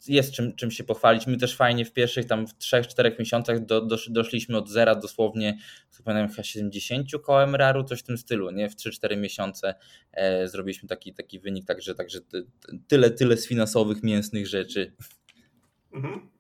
jest 0.09 0.33
czym, 0.33 0.57
czym 0.57 0.71
się 0.71 0.85
pochwalić. 0.85 1.27
My 1.27 1.37
też 1.37 1.57
fajnie 1.57 1.85
w 1.85 1.93
pierwszych 1.93 2.27
tam 2.27 2.47
w 2.47 2.59
3-4 2.59 3.19
miesiącach 3.19 3.65
do, 3.65 3.81
do, 3.81 3.97
doszliśmy 4.09 4.57
od 4.57 4.69
zera 4.69 4.95
dosłownie, 4.95 5.59
pamiętam, 6.05 6.31
chyba 6.31 6.43
70 6.43 7.11
kołem 7.23 7.55
RAR-u, 7.55 7.85
coś 7.85 8.01
w 8.01 8.03
tym 8.03 8.19
stylu, 8.19 8.51
nie? 8.51 8.71
W 8.71 8.77
3-4 8.77 9.17
miesiące 9.17 9.75
e, 10.13 10.49
zrobiliśmy 10.49 10.89
taki, 10.89 11.15
taki 11.15 11.41
wynik, 11.41 11.67
także, 11.67 11.95
także 11.95 12.19
tyle, 12.89 13.11
tyle 13.11 13.37
z 13.37 13.49
finansowych, 13.49 14.03
mięsnych 14.03 14.47
rzeczy. 14.47 14.93
Mhm. 15.93 16.37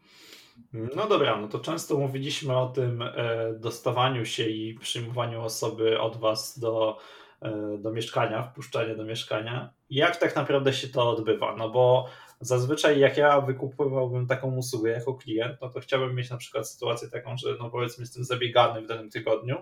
No 0.73 1.07
dobra, 1.09 1.41
no 1.41 1.49
to 1.49 1.59
często 1.59 1.99
mówiliśmy 1.99 2.57
o 2.57 2.67
tym 2.67 3.03
e, 3.03 3.13
dostawaniu 3.59 4.25
się 4.25 4.49
i 4.49 4.75
przyjmowaniu 4.75 5.43
osoby 5.43 6.01
od 6.01 6.17
Was 6.17 6.59
do, 6.59 6.99
e, 7.43 7.79
do 7.79 7.93
mieszkania, 7.93 8.43
wpuszczanie 8.43 8.95
do 8.95 9.05
mieszkania. 9.05 9.71
Jak 9.91 10.17
tak 10.17 10.37
naprawdę 10.37 10.73
się 10.73 10.89
to 10.89 11.11
odbywa? 11.11 11.57
No 11.57 11.71
bo 11.71 12.09
Zazwyczaj 12.41 13.01
jak 13.01 13.17
ja 13.17 13.41
wykupywałbym 13.41 14.27
taką 14.27 14.57
usługę 14.57 14.91
jako 14.91 15.15
klient, 15.15 15.61
no 15.61 15.69
to 15.69 15.81
chciałbym 15.81 16.15
mieć 16.15 16.31
na 16.31 16.37
przykład 16.37 16.69
sytuację 16.71 17.09
taką, 17.09 17.37
że 17.37 17.57
no 17.59 17.71
powiedzmy 17.71 18.03
jestem 18.03 18.25
zabiegany 18.25 18.83
w 18.83 18.87
danym 18.87 19.11
tygodniu, 19.11 19.57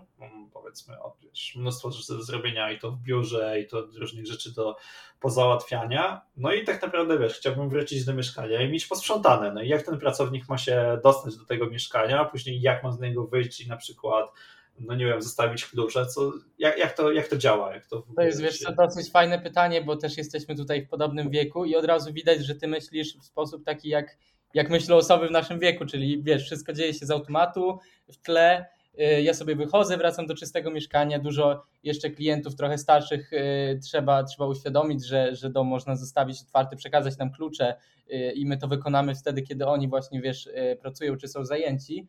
powiedzmy 0.53 0.97
wiesz, 1.23 1.57
mnóstwo 1.57 1.91
rzeczy 1.91 2.13
do 2.13 2.23
zrobienia 2.23 2.73
i 2.73 2.79
to 2.79 2.91
w 2.91 2.99
biurze 2.99 3.61
i 3.61 3.67
to 3.67 3.87
różnych 3.99 4.27
rzeczy 4.27 4.55
do 4.55 4.77
pozałatwiania, 5.21 6.21
no 6.37 6.53
i 6.53 6.65
tak 6.65 6.83
naprawdę 6.83 7.19
wiesz, 7.19 7.35
chciałbym 7.35 7.69
wrócić 7.69 8.05
do 8.05 8.15
mieszkania 8.15 8.63
i 8.63 8.71
mieć 8.71 8.87
posprzątane, 8.87 9.53
no 9.53 9.63
i 9.63 9.69
jak 9.69 9.83
ten 9.83 9.99
pracownik 9.99 10.49
ma 10.49 10.59
się 10.59 10.99
dostać 11.03 11.37
do 11.37 11.45
tego 11.45 11.67
mieszkania, 11.67 12.21
a 12.21 12.25
później 12.25 12.61
jak 12.61 12.83
ma 12.83 12.93
z 12.93 13.01
niego 13.01 13.27
wyjść 13.27 13.61
i 13.61 13.69
na 13.69 13.77
przykład 13.77 14.33
no 14.81 14.95
nie 14.95 15.07
wiem, 15.07 15.23
zostawić 15.23 15.67
klucze, 15.67 16.07
co, 16.07 16.33
jak, 16.59 16.79
jak, 16.79 16.97
to, 16.97 17.13
jak 17.13 17.29
to 17.29 17.37
działa? 17.37 17.75
Jak 17.75 17.87
to, 17.87 18.07
to 18.17 18.23
jest 18.23 18.43
wiesz, 18.43 18.61
to 18.61 18.73
dosyć 18.73 19.11
fajne 19.11 19.39
pytanie, 19.39 19.83
bo 19.83 19.97
też 19.97 20.17
jesteśmy 20.17 20.57
tutaj 20.57 20.87
w 20.87 20.89
podobnym 20.89 21.31
wieku 21.31 21.65
i 21.65 21.77
od 21.77 21.85
razu 21.85 22.13
widać, 22.13 22.45
że 22.45 22.55
ty 22.55 22.69
myślisz 22.69 23.17
w 23.17 23.25
sposób 23.25 23.65
taki, 23.65 23.89
jak, 23.89 24.17
jak 24.55 24.71
myślą 24.71 24.97
osoby 24.97 25.29
w 25.29 25.31
naszym 25.31 25.59
wieku, 25.59 25.87
czyli 25.87 26.23
wiesz, 26.23 26.45
wszystko 26.45 26.73
dzieje 26.73 26.95
się 26.95 27.07
z 27.07 27.11
automatu, 27.11 27.79
w 28.09 28.17
tle, 28.17 28.67
y, 29.01 29.23
ja 29.23 29.35
sobie 29.35 29.57
wychodzę, 29.57 29.97
wracam 29.97 30.27
do 30.27 30.35
czystego 30.35 30.71
mieszkania, 30.71 31.19
dużo 31.19 31.65
jeszcze 31.83 32.11
klientów 32.11 32.57
trochę 32.57 32.79
starszych 32.79 33.33
y, 33.33 33.81
trzeba, 33.83 34.25
trzeba 34.25 34.47
uświadomić, 34.47 35.07
że, 35.07 35.37
że 35.37 35.51
dom 35.51 35.67
można 35.67 35.97
zostawić 35.97 36.43
otwarty, 36.43 36.77
przekazać 36.77 37.19
nam 37.19 37.33
klucze 37.33 37.77
y, 38.11 38.33
i 38.33 38.47
my 38.47 38.59
to 38.59 38.69
wykonamy 38.69 39.15
wtedy, 39.15 39.43
kiedy 39.43 39.67
oni 39.67 39.89
właśnie, 39.89 40.21
wiesz, 40.21 40.49
pracują 40.81 41.17
czy 41.17 41.29
są 41.29 41.45
zajęci 41.45 42.07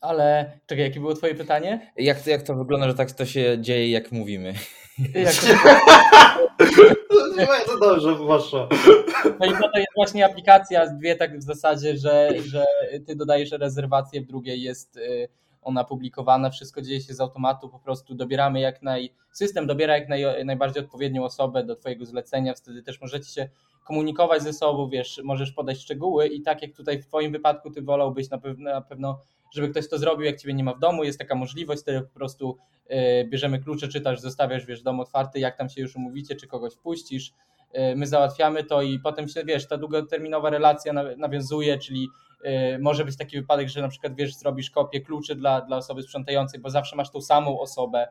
ale 0.00 0.52
czekaj, 0.66 0.84
jakie 0.84 1.00
było 1.00 1.14
twoje 1.14 1.34
pytanie? 1.34 1.92
Jak, 1.96 2.26
jak 2.26 2.42
to 2.42 2.54
wygląda, 2.54 2.88
że 2.88 2.94
tak 2.94 3.12
to 3.12 3.26
się 3.26 3.56
dzieje, 3.60 3.90
jak 3.90 4.12
mówimy? 4.12 4.54
Jak 5.14 5.34
Bardzo 7.36 7.78
dobrze 7.80 8.16
poszło. 8.16 8.68
No 9.40 9.46
i 9.46 9.50
to 9.50 9.78
jest 9.78 9.92
właśnie 9.96 10.24
aplikacja, 10.24 10.86
dwie 10.86 11.16
tak 11.16 11.38
w 11.38 11.42
zasadzie, 11.42 11.96
że, 11.96 12.30
że 12.44 12.64
ty 13.06 13.16
dodajesz 13.16 13.50
rezerwację, 13.50 14.20
w 14.20 14.26
drugiej 14.26 14.62
jest 14.62 14.96
y, 14.96 15.28
ona 15.62 15.84
publikowana, 15.84 16.50
wszystko 16.50 16.82
dzieje 16.82 17.00
się 17.00 17.14
z 17.14 17.20
automatu, 17.20 17.68
po 17.68 17.78
prostu 17.78 18.14
dobieramy 18.14 18.60
jak 18.60 18.82
naj, 18.82 19.14
system 19.32 19.66
dobiera 19.66 19.98
jak 19.98 20.08
naj, 20.08 20.44
najbardziej 20.44 20.82
odpowiednią 20.82 21.24
osobę 21.24 21.64
do 21.64 21.76
twojego 21.76 22.06
zlecenia, 22.06 22.54
wtedy 22.54 22.82
też 22.82 23.00
możecie 23.00 23.30
się 23.32 23.48
komunikować 23.84 24.42
ze 24.42 24.52
sobą, 24.52 24.88
wiesz, 24.88 25.20
możesz 25.24 25.52
podać 25.52 25.78
szczegóły 25.78 26.28
i 26.28 26.42
tak 26.42 26.62
jak 26.62 26.72
tutaj 26.72 27.02
w 27.02 27.06
twoim 27.06 27.32
wypadku 27.32 27.70
ty 27.70 27.82
wolałbyś 27.82 28.30
na 28.30 28.38
pewno, 28.38 28.70
na 28.70 28.80
pewno 28.80 29.20
żeby 29.50 29.68
ktoś 29.68 29.88
to 29.88 29.98
zrobił, 29.98 30.26
jak 30.26 30.40
ciebie 30.40 30.54
nie 30.54 30.64
ma 30.64 30.74
w 30.74 30.78
domu, 30.78 31.04
jest 31.04 31.18
taka 31.18 31.34
możliwość, 31.34 31.82
wtedy 31.82 32.00
po 32.00 32.14
prostu 32.14 32.56
e, 32.88 33.24
bierzemy 33.24 33.58
klucze, 33.58 33.88
czytasz, 33.88 34.20
zostawiasz, 34.20 34.66
wiesz, 34.66 34.82
dom 34.82 35.00
otwarty, 35.00 35.40
jak 35.40 35.56
tam 35.56 35.68
się 35.68 35.80
już 35.80 35.96
umówicie, 35.96 36.36
czy 36.36 36.46
kogoś 36.46 36.74
wpuścisz, 36.74 37.32
e, 37.72 37.96
my 37.96 38.06
załatwiamy 38.06 38.64
to 38.64 38.82
i 38.82 38.98
potem 38.98 39.28
się, 39.28 39.44
wiesz, 39.44 39.68
ta 39.68 39.76
długoterminowa 39.76 40.50
relacja 40.50 40.92
nawiązuje, 41.16 41.78
czyli 41.78 42.08
e, 42.44 42.78
może 42.78 43.04
być 43.04 43.16
taki 43.16 43.40
wypadek, 43.40 43.68
że 43.68 43.82
na 43.82 43.88
przykład, 43.88 44.14
wiesz, 44.14 44.34
zrobisz 44.34 44.70
kopię 44.70 45.00
kluczy 45.00 45.34
dla, 45.34 45.60
dla 45.60 45.76
osoby 45.76 46.02
sprzątającej, 46.02 46.60
bo 46.60 46.70
zawsze 46.70 46.96
masz 46.96 47.10
tą 47.10 47.20
samą 47.20 47.60
osobę, 47.60 48.08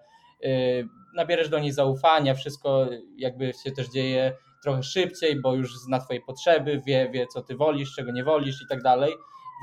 nabierzesz 1.13 1.49
do 1.49 1.59
niej 1.59 1.71
zaufania, 1.71 2.33
wszystko 2.33 2.87
jakby 3.17 3.53
się 3.63 3.71
też 3.71 3.89
dzieje 3.89 4.33
trochę 4.63 4.83
szybciej, 4.83 5.41
bo 5.41 5.55
już 5.55 5.77
zna 5.77 5.99
twoje 5.99 6.21
potrzeby, 6.21 6.81
wie, 6.85 7.09
wie 7.13 7.27
co 7.27 7.41
ty 7.41 7.55
wolisz, 7.55 7.95
czego 7.95 8.11
nie 8.11 8.23
wolisz 8.23 8.61
i 8.61 8.67
tak 8.69 8.81
dalej. 8.81 9.13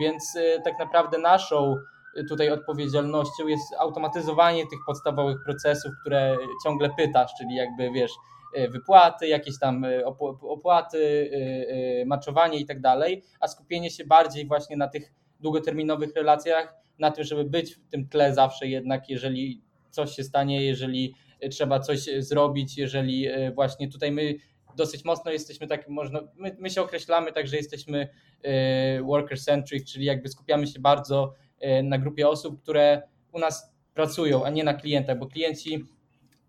Więc 0.01 0.37
y, 0.37 0.61
tak 0.65 0.79
naprawdę 0.79 1.19
naszą 1.19 1.77
y, 2.19 2.25
tutaj 2.25 2.51
odpowiedzialnością 2.51 3.47
jest 3.47 3.75
automatyzowanie 3.79 4.67
tych 4.67 4.79
podstawowych 4.87 5.37
procesów, 5.45 5.93
które 6.01 6.37
ciągle 6.65 6.91
pytasz, 6.97 7.31
czyli 7.39 7.55
jakby 7.55 7.91
wiesz, 7.91 8.13
y, 8.59 8.69
wypłaty, 8.69 9.29
jakieś 9.29 9.59
tam 9.59 9.87
opłaty, 10.43 11.31
maczowanie 12.07 12.59
i 12.59 12.67
tak 12.67 12.81
dalej, 12.81 13.23
a 13.41 13.49
skupienie 13.49 13.91
się 13.91 14.05
bardziej 14.05 14.47
właśnie 14.47 14.77
na 14.77 14.89
tych 14.89 15.13
długoterminowych 15.41 16.15
relacjach, 16.15 16.75
na 16.99 17.11
tym, 17.11 17.25
żeby 17.25 17.45
być 17.45 17.75
w 17.75 17.89
tym 17.89 18.09
tle 18.09 18.35
zawsze 18.35 18.67
jednak, 18.67 19.09
jeżeli 19.09 19.63
coś 19.91 20.11
się 20.11 20.25
stanie, 20.25 20.65
jeżeli 20.65 21.15
trzeba 21.51 21.81
coś 21.81 22.01
zrobić, 22.19 22.79
jeżeli 22.79 23.29
właśnie 23.55 23.89
tutaj 23.89 24.13
my 24.13 24.35
dosyć 24.77 25.05
mocno 25.05 25.31
jesteśmy 25.31 25.67
tak, 25.67 25.89
można, 25.89 26.21
my, 26.35 26.57
my 26.59 26.71
się 26.71 26.83
określamy 26.83 27.33
tak, 27.33 27.49
że 27.49 27.57
jesteśmy 27.57 28.09
e, 28.43 29.03
worker 29.03 29.41
centric, 29.41 29.93
czyli 29.93 30.05
jakby 30.05 30.29
skupiamy 30.29 30.67
się 30.67 30.81
bardzo 30.81 31.35
e, 31.61 31.83
na 31.83 31.99
grupie 31.99 32.29
osób, 32.29 32.63
które 32.63 33.03
u 33.33 33.39
nas 33.39 33.73
pracują, 33.95 34.45
a 34.45 34.51
nie 34.51 34.65
na 34.65 34.75
klientach, 34.75 35.19
bo 35.19 35.27
klienci 35.27 35.85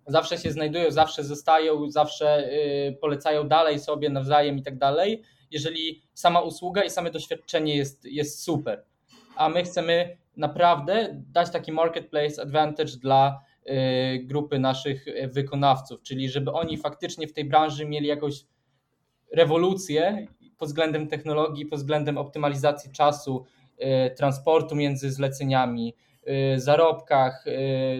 zawsze 0.07 0.37
się 0.37 0.51
znajdują, 0.51 0.91
zawsze 0.91 1.23
zostają, 1.23 1.91
zawsze 1.91 2.27
e, 2.27 2.91
polecają 2.91 3.47
dalej 3.47 3.79
sobie 3.79 4.09
nawzajem 4.09 4.57
i 4.57 4.63
tak 4.63 4.77
dalej, 4.77 5.23
jeżeli 5.51 6.01
sama 6.13 6.41
usługa 6.41 6.83
i 6.83 6.89
same 6.89 7.11
doświadczenie 7.11 7.75
jest, 7.77 8.05
jest 8.05 8.43
super. 8.43 8.83
A 9.35 9.49
my 9.49 9.63
chcemy 9.63 10.17
naprawdę 10.37 11.23
dać 11.31 11.49
taki 11.51 11.71
marketplace 11.71 12.41
advantage 12.41 12.91
dla 13.01 13.39
grupy 14.23 14.59
naszych 14.59 15.05
wykonawców, 15.31 16.01
czyli 16.01 16.29
żeby 16.29 16.51
oni 16.51 16.77
faktycznie 16.77 17.27
w 17.27 17.33
tej 17.33 17.45
branży 17.45 17.85
mieli 17.85 18.07
jakąś 18.07 18.45
rewolucję 19.33 20.27
pod 20.57 20.67
względem 20.67 21.07
technologii, 21.07 21.65
pod 21.65 21.79
względem 21.79 22.17
optymalizacji 22.17 22.91
czasu, 22.91 23.45
y, 23.79 24.15
transportu 24.15 24.75
między 24.75 25.11
zleceniami, 25.11 25.95
y, 26.55 26.59
zarobkach, 26.59 27.45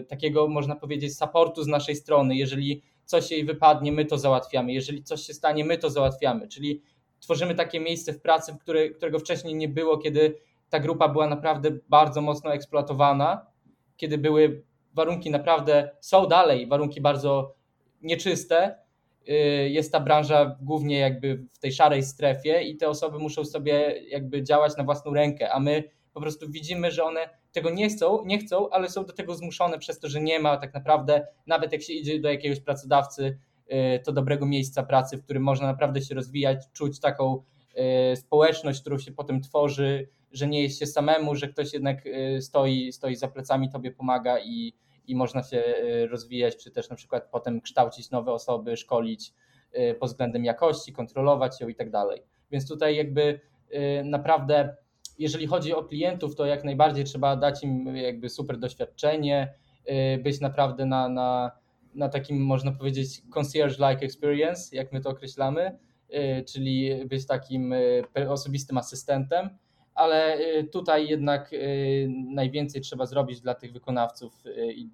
takiego 0.07 0.47
można 0.47 0.75
powiedzieć 0.75 1.17
supportu 1.17 1.63
z 1.63 1.67
naszej 1.67 1.95
strony. 1.95 2.35
Jeżeli 2.35 2.81
coś 3.05 3.31
jej 3.31 3.45
wypadnie, 3.45 3.91
my 3.91 4.05
to 4.05 4.17
załatwiamy. 4.17 4.73
Jeżeli 4.73 5.03
coś 5.03 5.21
się 5.21 5.33
stanie, 5.33 5.65
my 5.65 5.77
to 5.77 5.89
załatwiamy. 5.89 6.47
Czyli 6.47 6.81
tworzymy 7.19 7.55
takie 7.55 7.79
miejsce 7.79 8.13
w 8.13 8.21
pracy, 8.21 8.57
które, 8.61 8.89
którego 8.89 9.19
wcześniej 9.19 9.55
nie 9.55 9.69
było, 9.69 9.97
kiedy 9.97 10.35
ta 10.69 10.79
grupa 10.79 11.07
była 11.07 11.27
naprawdę 11.27 11.69
bardzo 11.89 12.21
mocno 12.21 12.53
eksploatowana, 12.53 13.45
kiedy 13.97 14.17
były 14.17 14.63
warunki 14.97 15.31
naprawdę 15.31 15.89
są 15.99 16.27
dalej, 16.27 16.67
warunki 16.67 17.01
bardzo 17.01 17.55
nieczyste. 18.01 18.75
Y, 19.29 19.69
jest 19.69 19.91
ta 19.91 19.99
branża 19.99 20.57
głównie 20.61 20.99
jakby 20.99 21.45
w 21.53 21.59
tej 21.59 21.71
szarej 21.71 22.03
strefie 22.03 22.61
i 22.61 22.77
te 22.77 22.89
osoby 22.89 23.19
muszą 23.19 23.45
sobie 23.45 24.01
jakby 24.07 24.43
działać 24.43 24.77
na 24.77 24.83
własną 24.83 25.13
rękę, 25.13 25.51
a 25.51 25.59
my 25.59 25.83
po 26.13 26.21
prostu 26.21 26.49
widzimy, 26.49 26.91
że 26.91 27.03
one 27.03 27.29
tego 27.51 27.69
nie 27.69 27.89
chcą, 27.89 28.25
nie 28.25 28.39
chcą, 28.39 28.69
ale 28.69 28.89
są 28.89 29.05
do 29.05 29.13
tego 29.13 29.35
zmuszone 29.35 29.79
przez 29.79 29.99
to, 29.99 30.09
że 30.09 30.21
nie 30.21 30.39
ma 30.39 30.57
tak 30.57 30.73
naprawdę, 30.73 31.27
nawet 31.47 31.71
jak 31.71 31.81
się 31.81 31.93
idzie 31.93 32.19
do 32.19 32.29
jakiegoś 32.29 32.59
pracodawcy, 32.59 33.37
y, 33.71 33.99
to 34.03 34.11
dobrego 34.11 34.45
miejsca 34.45 34.83
pracy, 34.83 35.17
w 35.17 35.23
którym 35.23 35.43
można 35.43 35.67
naprawdę 35.67 36.01
się 36.01 36.15
rozwijać, 36.15 36.57
czuć 36.73 36.99
taką 36.99 37.43
y, 38.13 38.15
społeczność, 38.15 38.81
którą 38.81 38.97
się 38.97 39.11
potem 39.11 39.41
tworzy, 39.41 40.07
że 40.31 40.47
nie 40.47 40.63
jest 40.63 40.79
się 40.79 40.85
samemu, 40.85 41.35
że 41.35 41.47
ktoś 41.47 41.73
jednak 41.73 42.03
stoi, 42.39 42.91
stoi 42.91 43.15
za 43.15 43.27
plecami, 43.27 43.69
tobie 43.69 43.91
pomaga 43.91 44.39
i, 44.39 44.73
i 45.07 45.15
można 45.15 45.43
się 45.43 45.63
rozwijać, 46.09 46.57
czy 46.63 46.71
też 46.71 46.89
na 46.89 46.95
przykład 46.95 47.29
potem 47.31 47.61
kształcić 47.61 48.11
nowe 48.11 48.31
osoby, 48.31 48.77
szkolić 48.77 49.33
pod 49.99 50.09
względem 50.09 50.45
jakości, 50.45 50.93
kontrolować 50.93 51.61
ją 51.61 51.67
i 51.67 51.75
tak 51.75 51.89
dalej. 51.89 52.21
Więc 52.51 52.67
tutaj 52.67 52.95
jakby 52.95 53.39
naprawdę 54.03 54.75
jeżeli 55.19 55.47
chodzi 55.47 55.73
o 55.73 55.83
klientów, 55.83 56.35
to 56.35 56.45
jak 56.45 56.63
najbardziej 56.63 57.03
trzeba 57.03 57.35
dać 57.35 57.63
im 57.63 57.95
jakby 57.95 58.29
super 58.29 58.59
doświadczenie, 58.59 59.53
być 60.23 60.39
naprawdę 60.39 60.85
na, 60.85 61.09
na, 61.09 61.51
na 61.95 62.09
takim, 62.09 62.45
można 62.45 62.71
powiedzieć, 62.71 63.21
concierge-like 63.29 64.05
experience, 64.05 64.75
jak 64.75 64.93
my 64.93 65.01
to 65.01 65.09
określamy, 65.09 65.77
czyli 66.53 67.05
być 67.05 67.27
takim 67.27 67.73
osobistym 68.29 68.77
asystentem, 68.77 69.49
ale 69.97 70.37
tutaj 70.71 71.07
jednak 71.07 71.51
najwięcej 72.29 72.81
trzeba 72.81 73.05
zrobić 73.05 73.41
dla 73.41 73.55
tych 73.55 73.73
wykonawców, 73.73 74.43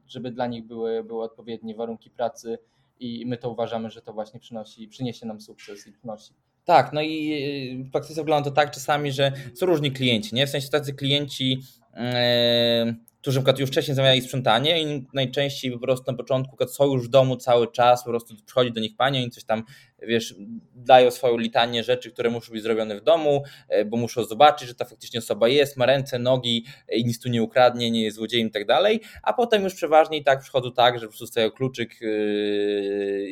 żeby 0.08 0.32
dla 0.32 0.48
nich 0.48 0.64
były, 0.64 1.04
były 1.04 1.24
odpowiednie 1.24 1.76
warunki 1.76 2.10
pracy 2.10 2.58
i 3.00 3.26
my 3.26 3.38
to 3.38 3.50
uważamy, 3.50 3.90
że 3.90 4.02
to 4.02 4.14
właśnie 4.14 4.40
przynosi, 4.40 4.88
przyniesie 4.88 5.26
nam 5.26 5.42
sukces 5.42 5.88
i 5.88 5.92
przynosi. 5.92 6.34
Tak, 6.66 6.94
no 6.94 7.02
i 7.02 7.84
w 7.88 7.92
praktyce 7.92 8.22
wygląda 8.22 8.50
to 8.50 8.56
tak 8.56 8.72
czasami, 8.72 9.12
że 9.12 9.32
są 9.54 9.66
różni 9.66 9.92
klienci, 9.92 10.36
nie? 10.36 10.48
W 10.48 10.50
sensie 10.50 10.70
tacy 10.70 10.94
klienci, 10.94 11.62
yy, 11.94 12.96
którzy 13.24 13.40
przykład 13.40 13.60
już 13.60 13.70
wcześniej 13.70 13.96
zamawiali 13.96 14.22
sprzątanie 14.22 14.82
i 14.82 15.08
najczęściej 15.14 15.72
po 15.72 15.80
prostu 15.80 16.12
na 16.12 16.18
początku 16.18 16.68
są 16.68 16.94
już 16.94 17.08
w 17.08 17.10
domu 17.10 17.38
cały 17.38 17.72
czas, 17.72 18.04
po 18.04 18.10
prostu 18.10 18.36
przychodzi 18.46 18.72
do 18.72 18.82
nich 18.82 18.96
pani 18.96 19.28
i 19.28 19.30
coś 19.30 19.44
tam, 19.44 19.64
wiesz, 20.02 20.36
dają 20.76 21.12
swoją 21.12 21.38
litanię 21.38 21.84
rzeczy, 21.84 22.12
które 22.12 22.30
muszą 22.30 22.52
być 22.52 22.64
zrobione 22.64 23.00
w 23.00 23.04
domu, 23.04 23.44
e, 23.70 23.86
bo 23.86 23.98
muszą 23.98 24.24
zobaczyć, 24.24 24.68
że 24.68 24.76
ta 24.76 24.86
faktycznie 24.86 25.20
osoba 25.20 25.48
jest, 25.48 25.78
ma 25.78 25.86
ręce, 25.86 26.20
nogi 26.20 26.66
e, 26.90 26.96
i 26.96 27.06
nic 27.06 27.20
tu 27.20 27.30
nie 27.30 27.44
ukradnie, 27.44 27.92
nie 27.92 28.04
jest 28.04 28.18
złodziejem 28.18 28.48
i 28.48 28.52
tak 28.52 28.66
dalej, 28.66 29.02
a 29.22 29.34
potem 29.34 29.64
już 29.64 29.76
przeważnie 29.76 30.18
i 30.18 30.24
tak 30.24 30.42
przychodzą 30.42 30.72
tak, 30.72 31.00
że 31.00 31.06
po 31.06 31.12
prostu 31.12 31.28
stają 31.28 31.52
kluczyk 31.52 32.00
e, 32.02 32.06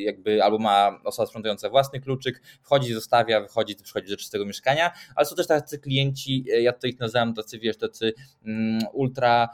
jakby, 0.00 0.42
albo 0.42 0.58
ma 0.58 1.00
osoba 1.04 1.26
sprzątająca 1.26 1.70
własny 1.70 2.00
kluczyk, 2.00 2.42
wchodzi, 2.62 2.94
zostawia, 2.94 3.40
wychodzi, 3.40 3.76
przychodzi 3.76 4.08
do 4.08 4.16
czystego 4.16 4.46
mieszkania, 4.46 4.90
ale 5.14 5.26
są 5.26 5.36
też 5.36 5.46
tacy 5.46 5.78
klienci, 5.78 6.44
ja 6.62 6.72
to 6.72 6.86
ich 6.86 7.00
nazywam 7.00 7.34
tacy, 7.34 7.58
wiesz, 7.58 7.78
tacy 7.78 8.12
mm, 8.44 8.80
ultra 8.92 9.48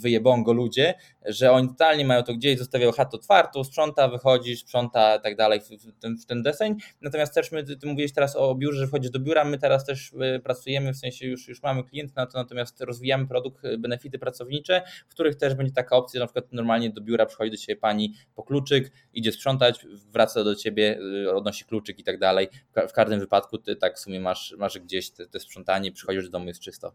wyjebongo 0.00 0.52
ludzie, 0.52 0.94
że 1.26 1.52
oni 1.52 1.68
totalnie 1.68 2.04
mają 2.04 2.22
to 2.22 2.34
gdzieś, 2.34 2.58
zostawiają 2.58 2.92
chatę 2.92 3.16
otwartą, 3.16 3.64
sprząta, 3.64 4.08
wychodzisz, 4.08 4.60
sprząta 4.60 5.16
i 5.16 5.20
tak 5.20 5.36
dalej 5.36 5.60
w 5.60 5.68
ten, 6.00 6.16
w 6.16 6.26
ten 6.26 6.42
deseń. 6.42 6.76
Natomiast 7.00 7.34
też 7.34 7.52
my, 7.52 7.64
ty 7.64 7.86
mówiłeś 7.86 8.12
teraz 8.12 8.36
o 8.36 8.54
biurze, 8.54 8.78
że 8.78 8.86
wchodzisz 8.86 9.10
do 9.10 9.20
biura, 9.20 9.44
my 9.44 9.58
teraz 9.58 9.84
też 9.84 10.12
y, 10.36 10.40
pracujemy, 10.40 10.92
w 10.92 10.96
sensie 10.96 11.26
już, 11.26 11.48
już 11.48 11.62
mamy 11.62 11.84
klientów 11.84 12.16
na 12.16 12.26
to, 12.26 12.38
natomiast 12.38 12.80
rozwijamy 12.80 13.26
produkt, 13.26 13.64
y, 13.64 13.78
benefity 13.78 14.18
pracownicze, 14.18 14.82
w 15.08 15.10
których 15.10 15.36
też 15.36 15.54
będzie 15.54 15.72
taka 15.72 15.96
opcja, 15.96 16.18
że 16.18 16.22
na 16.22 16.26
przykład 16.26 16.52
normalnie 16.52 16.90
do 16.90 17.00
biura 17.00 17.26
przychodzi 17.26 17.50
do 17.50 17.56
ciebie 17.56 17.80
pani 17.80 18.14
po 18.34 18.42
kluczyk, 18.42 18.92
idzie 19.14 19.32
sprzątać, 19.32 19.86
wraca 20.12 20.44
do 20.44 20.54
ciebie, 20.54 20.98
y, 21.24 21.34
odnosi 21.34 21.64
kluczyk 21.64 21.98
i 21.98 22.04
tak 22.04 22.18
dalej. 22.18 22.48
W 22.88 22.92
każdym 22.92 23.20
wypadku 23.20 23.58
ty 23.58 23.76
tak 23.76 23.96
w 23.96 23.98
sumie 23.98 24.20
masz, 24.20 24.54
masz 24.58 24.78
gdzieś 24.78 25.10
te, 25.10 25.26
te 25.26 25.40
sprzątanie, 25.40 25.92
przychodzisz 25.92 26.24
do 26.24 26.30
domu, 26.30 26.46
jest 26.46 26.60
czysto. 26.60 26.92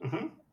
Mhm. 0.00 0.45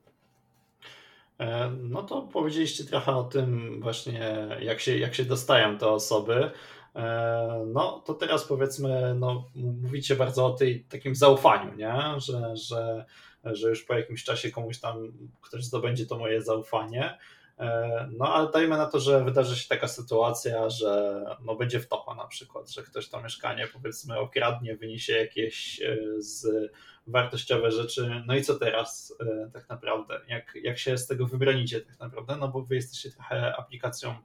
E, 1.39 1.69
no 1.69 2.03
to 2.03 2.21
powiedzieliście 2.21 2.83
trochę 2.83 3.15
o 3.15 3.23
tym 3.23 3.79
właśnie, 3.81 4.47
jak 4.61 4.79
się, 4.79 4.97
jak 4.97 5.15
się 5.15 5.25
dostają 5.25 5.77
te 5.77 5.87
osoby. 5.87 6.51
E, 6.95 7.65
no 7.67 8.03
to 8.05 8.13
teraz 8.13 8.45
powiedzmy, 8.47 9.15
no, 9.15 9.49
mówicie 9.55 10.15
bardzo 10.15 10.45
o 10.45 10.53
tej 10.53 10.83
takim 10.83 11.15
zaufaniu, 11.15 11.75
nie? 11.75 11.93
Że, 12.17 12.57
że, 12.57 13.05
że 13.43 13.69
już 13.69 13.83
po 13.83 13.93
jakimś 13.93 14.23
czasie 14.23 14.51
komuś 14.51 14.79
tam 14.79 15.11
ktoś 15.41 15.63
zdobędzie 15.63 16.05
to 16.05 16.17
moje 16.17 16.41
zaufanie. 16.41 17.17
E, 17.59 18.09
no 18.17 18.33
ale 18.33 18.51
dajmy 18.51 18.77
na 18.77 18.85
to, 18.85 18.99
że 18.99 19.23
wydarzy 19.23 19.55
się 19.55 19.69
taka 19.69 19.87
sytuacja, 19.87 20.69
że 20.69 21.23
no, 21.45 21.55
będzie 21.55 21.79
wtopa 21.79 22.15
na 22.15 22.27
przykład, 22.27 22.69
że 22.69 22.83
ktoś 22.83 23.09
to 23.09 23.23
mieszkanie 23.23 23.67
powiedzmy 23.73 24.19
okradnie, 24.19 24.75
wyniesie 24.75 25.13
jakieś 25.13 25.81
z 26.17 26.71
wartościowe 27.07 27.71
rzeczy. 27.71 28.23
No 28.25 28.35
i 28.35 28.41
co 28.41 28.55
teraz 28.55 29.15
e, 29.19 29.49
tak 29.53 29.69
naprawdę? 29.69 30.21
Jak, 30.27 30.55
jak 30.63 30.77
się 30.77 30.97
z 30.97 31.07
tego 31.07 31.27
wybronicie 31.27 31.81
tak 31.81 31.99
naprawdę? 31.99 32.35
No 32.37 32.47
bo 32.47 32.61
wy 32.61 32.75
jesteście 32.75 33.11
trochę 33.11 33.55
aplikacją 33.55 34.15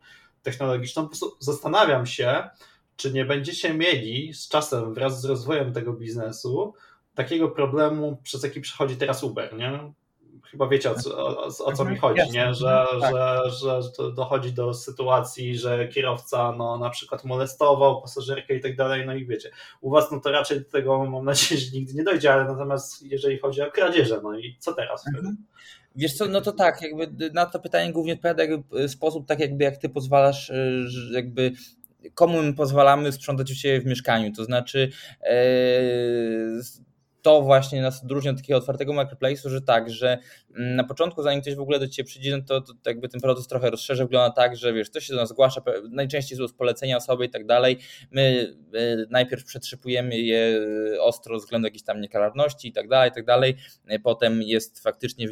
technologiczną. 0.42 1.02
Po 1.02 1.08
prostu 1.08 1.36
zastanawiam 1.40 2.06
się, 2.06 2.48
czy 2.96 3.12
nie 3.12 3.24
będziecie 3.24 3.74
mieli 3.74 4.34
z 4.34 4.48
czasem 4.48 4.94
wraz 4.94 5.20
z 5.20 5.24
rozwojem 5.24 5.72
tego 5.72 5.92
biznesu 5.92 6.74
takiego 7.14 7.48
problemu, 7.48 8.20
przez 8.22 8.42
jaki 8.42 8.60
przechodzi 8.60 8.96
teraz 8.96 9.24
Uber, 9.24 9.54
nie? 9.56 9.92
Chyba 10.50 10.68
wiecie 10.68 10.90
o 10.90 10.94
co, 10.94 11.18
o, 11.18 11.46
o 11.46 11.72
co 11.72 11.84
mi 11.84 11.90
mhm. 11.90 12.00
chodzi, 12.00 12.30
nie? 12.30 12.54
Że, 12.54 12.86
tak. 13.00 13.12
że, 13.12 13.50
że, 13.50 13.82
że 13.82 14.12
dochodzi 14.12 14.52
do 14.52 14.74
sytuacji, 14.74 15.58
że 15.58 15.88
kierowca 15.88 16.54
no, 16.58 16.78
na 16.78 16.90
przykład 16.90 17.24
molestował 17.24 18.02
pasażerkę 18.02 18.54
i 18.54 18.60
tak 18.60 18.76
dalej, 18.76 19.06
no 19.06 19.14
i 19.14 19.26
wiecie, 19.26 19.50
u 19.80 19.90
was 19.90 20.10
no 20.12 20.20
to 20.20 20.30
raczej 20.30 20.58
do 20.60 20.70
tego 20.70 21.04
mam 21.04 21.24
nadzieję, 21.24 21.60
że 21.60 21.70
nigdy 21.72 21.94
nie 21.94 22.04
dojdzie, 22.04 22.32
ale 22.32 22.44
natomiast 22.44 23.02
jeżeli 23.02 23.38
chodzi 23.38 23.62
o 23.62 23.70
kradzieże, 23.70 24.20
no 24.22 24.38
i 24.38 24.56
co 24.58 24.72
teraz 24.72 25.06
mhm. 25.06 25.36
Wiesz 25.96 26.14
co, 26.14 26.26
no 26.26 26.40
to 26.40 26.52
tak, 26.52 26.82
jakby 26.82 27.30
na 27.30 27.46
to 27.46 27.58
pytanie 27.60 27.92
głównie 27.92 28.12
odpowiada 28.12 28.44
jakby 28.44 28.88
sposób 28.88 29.26
tak 29.26 29.40
jakby 29.40 29.64
jak 29.64 29.76
ty 29.76 29.88
pozwalasz, 29.88 30.50
y, 30.50 30.86
jakby 31.12 31.52
komu 32.14 32.42
my 32.42 32.54
pozwalamy 32.54 33.12
sprzątać 33.12 33.50
u 33.50 33.54
siebie 33.54 33.80
w 33.80 33.86
mieszkaniu, 33.86 34.32
to 34.32 34.44
znaczy 34.44 34.90
yy, 35.22 35.30
to 37.22 37.42
właśnie 37.42 37.82
nas 37.82 38.04
odróżnia 38.04 38.30
od 38.30 38.36
takiego 38.36 38.58
otwartego 38.58 38.92
marketplace'u, 38.92 39.48
że 39.48 39.62
tak, 39.62 39.90
że 39.90 40.18
mm, 40.56 40.76
na 40.76 40.84
początku, 40.84 41.22
zanim 41.22 41.40
ktoś 41.40 41.54
w 41.54 41.60
ogóle 41.60 41.78
do 41.78 41.88
Ciebie 41.88 42.06
przyjdzie, 42.06 42.36
no 42.36 42.42
to, 42.42 42.60
to 42.60 42.74
jakby 42.86 43.08
ten 43.08 43.20
proces 43.20 43.46
trochę 43.46 43.70
rozszerza, 43.70 44.04
wygląda 44.04 44.30
tak, 44.30 44.56
że 44.56 44.72
wiesz, 44.72 44.90
ktoś 44.90 45.04
się 45.04 45.14
do 45.14 45.20
nas 45.20 45.28
zgłasza, 45.28 45.62
najczęściej 45.90 46.38
z 46.48 46.52
polecenia 46.52 46.96
osoby 46.96 47.24
i 47.24 47.30
tak 47.30 47.46
dalej, 47.46 47.78
my 48.10 48.54
e, 48.74 48.96
najpierw 49.10 49.44
przetrzepujemy 49.44 50.18
je 50.18 50.60
e, 50.94 51.02
ostro 51.02 51.38
względem 51.38 51.66
jakiejś 51.66 51.82
tam 51.82 52.00
niekaralności 52.00 52.68
i 52.68 52.72
tak 52.72 52.88
dalej, 52.88 53.10
i 53.10 53.14
tak 53.14 53.24
dalej, 53.24 53.56
e, 53.86 53.98
potem 53.98 54.42
jest 54.42 54.80
faktycznie 54.80 55.26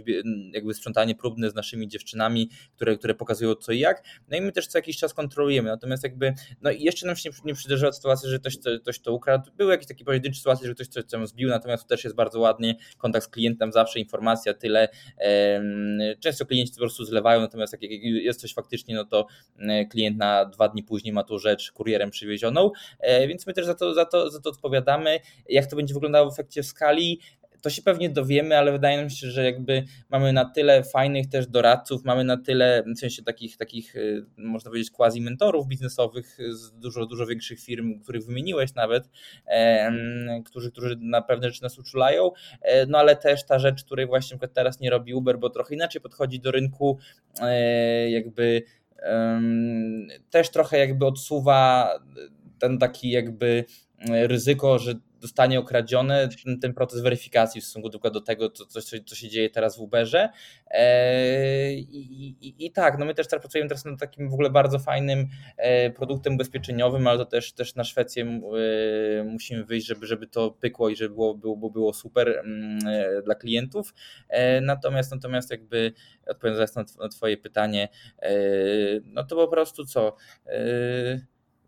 jakby 0.53 0.75
sprzątanie 0.75 1.15
próbne 1.15 1.51
z 1.51 1.55
naszymi 1.55 1.89
dziewczynami, 1.89 2.51
które, 2.77 2.97
które 2.97 3.15
pokazują 3.15 3.55
co 3.55 3.73
i 3.73 3.79
jak, 3.79 4.03
no 4.29 4.37
i 4.37 4.41
my 4.41 4.53
też 4.53 4.67
co 4.67 4.79
jakiś 4.79 4.97
czas 4.97 5.15
kontrolujemy, 5.15 5.69
natomiast 5.69 6.03
jakby, 6.03 6.35
no 6.63 6.71
i 6.71 6.83
jeszcze 6.83 7.07
nam 7.07 7.17
się 7.17 7.31
nie, 7.31 7.37
nie 7.45 7.55
przydarzyła 7.55 7.93
sytuacja, 7.93 8.31
że 8.31 8.39
ktoś, 8.39 8.59
ktoś 8.83 9.01
to 9.01 9.13
ukradł, 9.13 9.51
były 9.57 9.73
jakieś 9.73 9.87
takie 9.87 10.05
pojedyncze 10.05 10.39
sytuacje, 10.39 10.67
że 10.67 10.75
ktoś 10.75 10.89
coś 10.89 11.05
tam 11.11 11.27
zbił, 11.27 11.49
natomiast 11.49 11.86
to 11.87 11.95
też 11.95 12.05
jest 12.05 12.17
bardzo 12.17 12.41
ładnie, 12.41 12.75
kontakt 12.99 13.27
z 13.27 13.29
klientem, 13.29 13.73
zawsze 13.73 14.01
informacja, 14.01 14.55
tyle. 14.55 14.89
Często 16.21 16.47
klienci 16.47 16.73
po 16.73 16.79
prostu 16.79 17.05
zlewają, 17.05 17.41
natomiast 17.41 17.73
jak 17.73 17.83
jest 18.03 18.41
coś 18.41 18.55
faktycznie, 18.55 18.95
no 18.95 19.05
to 19.05 19.27
klient 19.91 20.19
na 20.19 20.45
dwa 20.45 20.69
dni 20.69 20.83
później 20.83 21.13
ma 21.13 21.25
tą 21.25 21.39
rzecz 21.39 21.73
kurierem 21.73 22.11
przywiezioną, 22.11 22.71
e, 23.01 23.29
więc 23.29 23.47
my 23.47 23.53
też 23.53 23.67
za 23.67 23.75
to, 23.75 23.95
za 23.95 24.05
to, 24.05 24.31
za 24.31 24.41
to 24.41 24.51
odpowiadamy. 24.51 25.21
Jak 25.49 25.67
to 25.67 25.77
będzie 25.77 25.95
wyglądało 25.95 26.31
w 26.31 26.35
efekcie 26.35 26.63
w 26.63 26.67
skali? 26.67 27.21
To 27.63 27.71
się 27.71 27.83
pewnie 27.83 28.11
dowiemy, 28.11 28.59
ale 28.59 28.73
wydaje 28.73 29.05
mi 29.05 29.11
się, 29.11 29.31
że 29.31 29.45
jakby 29.45 29.85
mamy 30.11 30.33
na 30.33 30.45
tyle 30.45 30.83
fajnych 30.83 31.29
też 31.29 31.47
doradców, 31.47 32.05
mamy 32.05 32.25
na 32.25 32.37
tyle, 32.37 32.85
w 32.97 32.99
sensie 32.99 33.23
takich, 33.23 33.57
takich 33.57 33.97
y, 33.97 34.25
można 34.37 34.71
powiedzieć 34.71 34.91
quasi 34.91 35.21
mentorów 35.21 35.67
biznesowych 35.67 36.39
z 36.51 36.73
dużo, 36.73 37.07
dużo 37.07 37.27
większych 37.27 37.61
firm, 37.61 38.01
których 38.01 38.27
wymieniłeś 38.27 38.75
nawet, 38.75 39.09
którzy, 40.45 40.71
którzy 40.73 40.97
na 41.01 41.23
pewne 41.23 41.49
rzeczy 41.49 41.63
nas 41.63 41.79
uczulają, 41.79 42.31
e, 42.63 42.87
no 42.87 42.99
ale 42.99 43.17
też 43.17 43.45
ta 43.45 43.59
rzecz, 43.59 43.85
której 43.85 44.07
właśnie 44.07 44.39
teraz 44.55 44.81
nie 44.81 44.91
robi 44.91 45.15
Uber, 45.15 45.39
bo 45.39 45.51
trochę 45.51 45.75
inaczej 45.75 46.01
podchodzi 46.01 46.41
do 46.41 46.51
rynku, 46.51 46.99
e, 47.41 48.11
jakby 48.11 48.63
też 50.31 50.51
trochę 50.51 50.79
jakby 50.79 51.07
odsuwa 51.07 51.91
ten 52.59 52.79
taki 52.79 53.11
jakby 53.11 53.65
ryzyko, 54.09 54.79
że 54.79 54.95
zostanie 55.21 55.61
okradzione, 55.61 56.29
ten, 56.45 56.61
ten, 56.61 56.75
proces 56.75 57.01
weryfikacji 57.01 57.61
w 57.61 57.65
stosunku 57.65 57.89
do 58.11 58.21
tego, 58.21 58.51
co, 58.51 58.67
co, 58.67 58.81
co 59.07 59.15
się 59.15 59.29
dzieje 59.29 59.51
teraz 59.51 59.77
w 59.77 59.81
Uberze. 59.81 60.29
E, 60.71 61.73
I, 61.73 62.37
i, 62.41 62.67
I, 62.67 62.73
tak, 62.73 62.99
no 62.99 63.05
my 63.05 63.15
też 63.15 63.29
pracujemy 63.29 63.69
teraz 63.69 63.85
nad 63.85 64.01
takim 64.01 64.31
w 64.31 64.33
ogóle 64.33 64.51
bardzo 64.51 64.79
fajnym 64.79 65.29
e, 65.57 65.91
produktem 65.91 66.35
ubezpieczeniowym, 66.35 67.07
ale 67.07 67.19
to 67.19 67.25
też, 67.25 67.53
też 67.53 67.75
na 67.75 67.85
Szwecję 67.85 68.41
e, 69.21 69.25
musimy 69.25 69.65
wyjść, 69.65 69.87
żeby, 69.87 70.07
żeby 70.07 70.27
to 70.27 70.51
pykło 70.51 70.89
i 70.89 70.97
żeby 70.97 71.15
było, 71.15 71.35
było, 71.35 71.71
było 71.71 71.93
super 71.93 72.29
mm, 72.29 72.79
dla 73.25 73.35
klientów. 73.35 73.95
Natomiast, 74.63 75.11
natomiast 75.11 75.51
jakby 75.51 75.93
odpowiadając 76.27 76.77
na, 76.77 76.85
na 77.01 77.09
Twoje 77.09 77.37
pytanie, 77.37 77.89
no 79.05 79.25
to 79.25 79.37
po 79.37 79.49
prostu 79.49 79.85
co? 79.85 80.17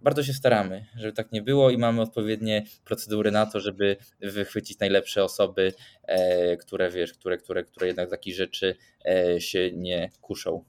Bardzo 0.02 0.22
się 0.22 0.32
staramy, 0.32 0.87
żeby 0.96 1.12
tak 1.12 1.32
nie 1.32 1.42
było 1.42 1.70
i 1.70 1.78
mamy 1.78 2.00
odpowiednie 2.02 2.64
procedury 2.84 3.30
na 3.30 3.46
to, 3.46 3.61
żeby 3.61 3.96
wychwycić 4.20 4.78
najlepsze 4.78 5.24
osoby, 5.24 5.72
e, 6.02 6.56
które 6.56 6.90
wiesz, 6.90 7.12
które, 7.12 7.38
które, 7.38 7.64
które 7.64 7.87
jednak 7.87 8.11
takich 8.11 8.34
rzeczy 8.34 8.76
e, 9.04 9.40
się 9.40 9.70
nie 9.72 10.11
kuszą. 10.20 10.64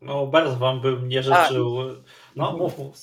No 0.00 0.26
bardzo 0.26 0.56
wam 0.56 0.80
bym 0.80 1.08
nie 1.08 1.22
życzył 1.22 1.76
No, 2.36 2.56
mów, 2.56 2.78
mów. 2.78 2.96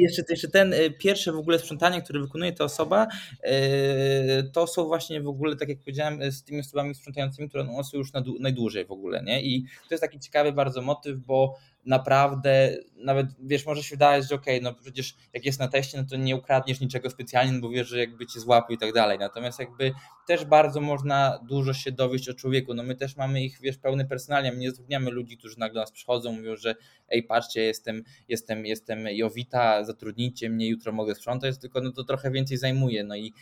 Jeszcze, 0.00 0.24
jeszcze 0.30 0.48
ten 0.48 0.72
y, 0.72 0.90
pierwsze 0.90 1.32
w 1.32 1.36
ogóle 1.36 1.58
sprzątanie, 1.58 2.02
które 2.02 2.20
wykonuje 2.20 2.52
ta 2.52 2.64
osoba, 2.64 3.06
y, 3.06 4.50
to 4.52 4.66
są 4.66 4.84
właśnie 4.84 5.20
w 5.20 5.28
ogóle, 5.28 5.56
tak 5.56 5.68
jak 5.68 5.78
powiedziałem, 5.78 6.32
z 6.32 6.44
tymi 6.44 6.60
osobami 6.60 6.94
sprzątającymi, 6.94 7.48
które 7.48 7.66
są 7.90 7.98
już 7.98 8.12
najdłużej 8.40 8.86
w 8.86 8.90
ogóle, 8.90 9.22
nie? 9.22 9.42
I 9.42 9.64
to 9.88 9.94
jest 9.94 10.02
taki 10.02 10.20
ciekawy 10.20 10.52
bardzo 10.52 10.82
motyw, 10.82 11.18
bo 11.18 11.54
naprawdę, 11.86 12.76
nawet 12.96 13.26
wiesz, 13.40 13.66
może 13.66 13.82
się 13.82 13.96
wydawać, 13.96 14.28
że 14.28 14.34
okej, 14.34 14.58
okay, 14.60 14.72
no 14.72 14.80
przecież 14.82 15.14
jak 15.32 15.44
jest 15.44 15.60
na 15.60 15.68
teście, 15.68 15.98
no 15.98 16.04
to 16.10 16.16
nie 16.16 16.36
ukradniesz 16.36 16.80
niczego 16.80 17.10
specjalnie, 17.10 17.52
no 17.52 17.60
bo 17.60 17.70
wiesz, 17.70 17.88
że 17.88 17.98
jakby 17.98 18.26
cię 18.26 18.40
złapił 18.40 18.76
i 18.76 18.78
tak 18.78 18.92
dalej. 18.92 19.18
Natomiast 19.18 19.58
jakby 19.58 19.92
też 20.26 20.44
bardzo 20.44 20.80
można 20.80 21.38
dużo 21.48 21.74
się 21.74 21.92
dowiedzieć 21.92 22.28
o 22.28 22.34
człowieku. 22.34 22.74
No 22.74 22.82
my 22.82 22.94
też 22.94 23.16
mamy 23.16 23.44
ich, 23.44 23.58
wiesz, 23.60 23.78
pełne 23.78 24.04
personalia. 24.04 24.52
My 24.52 24.58
nie 24.58 24.70
zatrudniamy 24.70 25.10
ludzi, 25.10 25.36
którzy 25.36 25.58
nagle 25.58 25.80
nas 25.80 25.92
przychodzą, 25.92 26.32
mówią, 26.32 26.56
że 26.56 26.74
ej, 27.08 27.22
patrzcie, 27.22 27.62
jestem, 27.62 28.04
jestem, 28.28 28.63
jestem 28.66 29.06
Jowita, 29.08 29.84
zatrudnijcie 29.84 30.50
mnie, 30.50 30.68
jutro 30.68 30.92
mogę 30.92 31.14
sprzątać, 31.14 31.58
tylko 31.58 31.80
no 31.80 31.92
to 31.92 32.04
trochę 32.04 32.30
więcej 32.30 32.56
zajmuje. 32.56 33.04
No 33.04 33.16
i, 33.16 33.32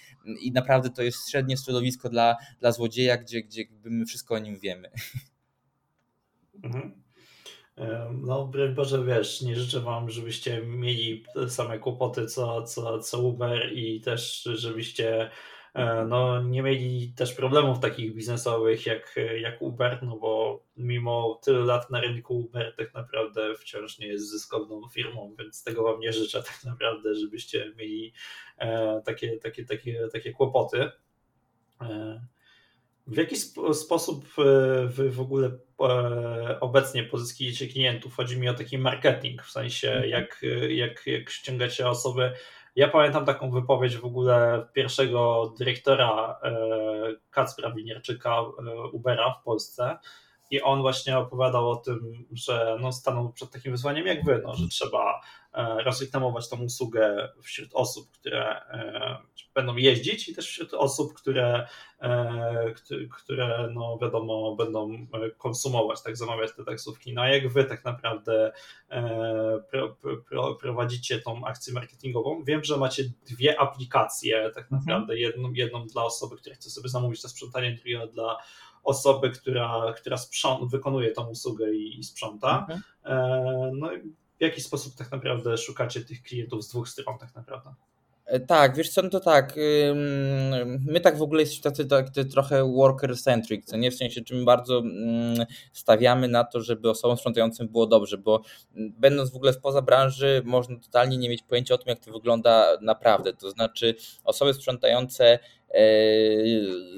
i 0.40 0.52
naprawdę 0.52 0.90
to 0.90 1.02
jest 1.02 1.30
średnie 1.30 1.56
środowisko 1.56 2.08
dla, 2.08 2.36
dla 2.60 2.72
złodzieja, 2.72 3.16
gdzie, 3.16 3.42
gdzie 3.42 3.64
my 3.84 4.06
wszystko 4.06 4.34
o 4.34 4.38
nim 4.38 4.58
wiemy. 4.58 4.90
Mhm. 6.64 7.02
No, 8.12 8.46
broń 8.46 8.74
Boże, 8.74 9.04
wiesz, 9.04 9.42
nie 9.42 9.56
życzę 9.56 9.80
Wam, 9.80 10.10
żebyście 10.10 10.62
mieli 10.66 11.24
same 11.48 11.78
kłopoty 11.78 12.26
co, 12.26 12.62
co, 12.62 12.98
co 12.98 13.22
Uber 13.22 13.72
i 13.72 14.00
też, 14.00 14.42
żebyście 14.42 15.30
no, 16.06 16.42
nie 16.42 16.62
mieli 16.62 17.12
też 17.16 17.34
problemów 17.34 17.80
takich 17.80 18.14
biznesowych 18.14 18.86
jak, 18.86 19.16
jak 19.40 19.62
Uber, 19.62 19.98
no 20.02 20.16
bo 20.16 20.62
mimo 20.76 21.40
tyle 21.44 21.58
lat 21.58 21.90
na 21.90 22.00
rynku 22.00 22.38
Uber 22.38 22.74
tak 22.76 22.94
naprawdę 22.94 23.54
wciąż 23.54 23.98
nie 23.98 24.06
jest 24.06 24.30
zyskowną 24.30 24.88
firmą, 24.88 25.34
więc 25.38 25.64
tego 25.64 25.82
Wam 25.82 26.00
nie 26.00 26.12
życzę 26.12 26.42
tak 26.42 26.64
naprawdę, 26.64 27.14
żebyście 27.14 27.72
mieli 27.76 28.12
e, 28.58 29.02
takie, 29.04 29.38
takie, 29.38 29.64
takie, 29.64 30.08
takie 30.12 30.32
kłopoty. 30.32 30.90
E, 31.80 32.20
w 33.06 33.16
jaki 33.16 33.36
sp 33.44 33.54
sposób 33.74 34.24
e, 34.38 34.86
wy 34.86 35.10
w 35.10 35.20
ogóle 35.20 35.58
e, 35.80 36.60
obecnie 36.60 37.04
pozyskujecie 37.04 37.68
klientów? 37.68 38.14
Chodzi 38.14 38.40
mi 38.40 38.48
o 38.48 38.54
taki 38.54 38.78
marketing, 38.78 39.42
w 39.42 39.50
sensie 39.50 39.90
mhm. 39.90 40.10
jak, 40.10 40.42
jak, 40.68 41.06
jak 41.06 41.30
ściągacie 41.30 41.88
osoby. 41.88 42.32
Ja 42.76 42.88
pamiętam 42.88 43.24
taką 43.24 43.50
wypowiedź 43.50 43.96
w 43.96 44.04
ogóle 44.04 44.66
pierwszego 44.72 45.52
dyrektora 45.58 46.38
e, 46.42 46.56
Kacpra 47.30 47.70
Winierczyka 47.70 48.42
Ubera 48.92 49.34
w 49.34 49.42
Polsce, 49.42 49.98
i 50.52 50.62
on 50.62 50.82
właśnie 50.82 51.18
opowiadał 51.18 51.70
o 51.70 51.76
tym, 51.76 52.26
że 52.32 52.76
no, 52.80 52.92
stanął 52.92 53.32
przed 53.32 53.50
takim 53.50 53.72
wyzwaniem 53.72 54.06
jak 54.06 54.24
wy, 54.24 54.42
no, 54.44 54.54
że 54.54 54.68
trzeba 54.68 55.20
e, 55.54 55.82
rozreklamować 55.84 56.48
tą 56.48 56.62
usługę 56.62 57.28
wśród 57.42 57.70
osób, 57.74 58.10
które 58.10 58.60
e, 58.60 59.18
będą 59.54 59.76
jeździć 59.76 60.28
i 60.28 60.34
też 60.34 60.48
wśród 60.48 60.74
osób, 60.74 61.14
które, 61.14 61.66
e, 62.00 62.74
które 63.10 63.68
no 63.74 63.98
wiadomo 64.02 64.56
będą 64.56 65.06
konsumować, 65.38 66.02
tak 66.02 66.16
zamawiać 66.16 66.50
te 66.56 66.64
taksówki. 66.64 67.14
No 67.14 67.22
a 67.22 67.28
jak 67.28 67.52
wy 67.52 67.64
tak 67.64 67.84
naprawdę 67.84 68.52
pro, 69.70 69.96
pro, 70.28 70.54
prowadzicie 70.54 71.20
tą 71.20 71.44
akcję 71.44 71.72
marketingową? 71.74 72.44
Wiem, 72.44 72.64
że 72.64 72.76
macie 72.76 73.04
dwie 73.26 73.60
aplikacje 73.60 74.50
tak 74.54 74.64
mhm. 74.64 74.80
naprawdę, 74.80 75.18
jedną, 75.18 75.52
jedną 75.52 75.86
dla 75.86 76.04
osoby, 76.04 76.36
która 76.36 76.54
chce 76.54 76.70
sobie 76.70 76.88
zamówić 76.88 77.22
to 77.22 77.28
sprzątanie, 77.28 77.78
drugą 77.84 78.12
dla 78.12 78.38
osoby, 78.82 79.30
która, 79.30 79.94
która 79.96 80.16
sprząt, 80.16 80.70
wykonuje 80.70 81.12
tą 81.12 81.28
usługę 81.28 81.74
i, 81.74 81.98
i 81.98 82.04
sprząta. 82.04 82.58
Mhm. 82.58 82.80
E, 83.04 83.70
no 83.74 83.88
w 84.38 84.40
jaki 84.40 84.60
sposób 84.60 84.94
tak 84.94 85.12
naprawdę 85.12 85.58
szukacie 85.58 86.00
tych 86.00 86.22
klientów 86.22 86.64
z 86.64 86.68
dwóch 86.68 86.88
stron 86.88 87.18
tak 87.18 87.34
naprawdę? 87.34 87.74
E, 88.26 88.40
tak, 88.40 88.76
wiesz 88.76 88.90
co, 88.90 89.02
no 89.02 89.08
to 89.08 89.20
tak, 89.20 89.54
my 90.86 91.00
tak 91.00 91.18
w 91.18 91.22
ogóle 91.22 91.40
jesteśmy 91.40 91.62
tacy, 91.62 91.86
tacy 91.86 92.24
trochę 92.24 92.64
worker-centric, 92.64 93.64
co 93.64 93.76
nie, 93.76 93.90
w 93.90 93.94
sensie, 93.94 94.20
czym 94.20 94.44
bardzo 94.44 94.82
stawiamy 95.72 96.28
na 96.28 96.44
to, 96.44 96.60
żeby 96.60 96.90
osobom 96.90 97.16
sprzątającym 97.16 97.68
było 97.68 97.86
dobrze, 97.86 98.18
bo 98.18 98.42
będąc 98.74 99.30
w 99.30 99.36
ogóle 99.36 99.52
spoza 99.52 99.82
branży, 99.82 100.42
można 100.44 100.76
totalnie 100.78 101.18
nie 101.18 101.28
mieć 101.28 101.42
pojęcia 101.42 101.74
o 101.74 101.78
tym, 101.78 101.88
jak 101.88 101.98
to 101.98 102.12
wygląda 102.12 102.78
naprawdę, 102.80 103.32
to 103.32 103.50
znaczy 103.50 103.94
osoby 104.24 104.54
sprzątające 104.54 105.38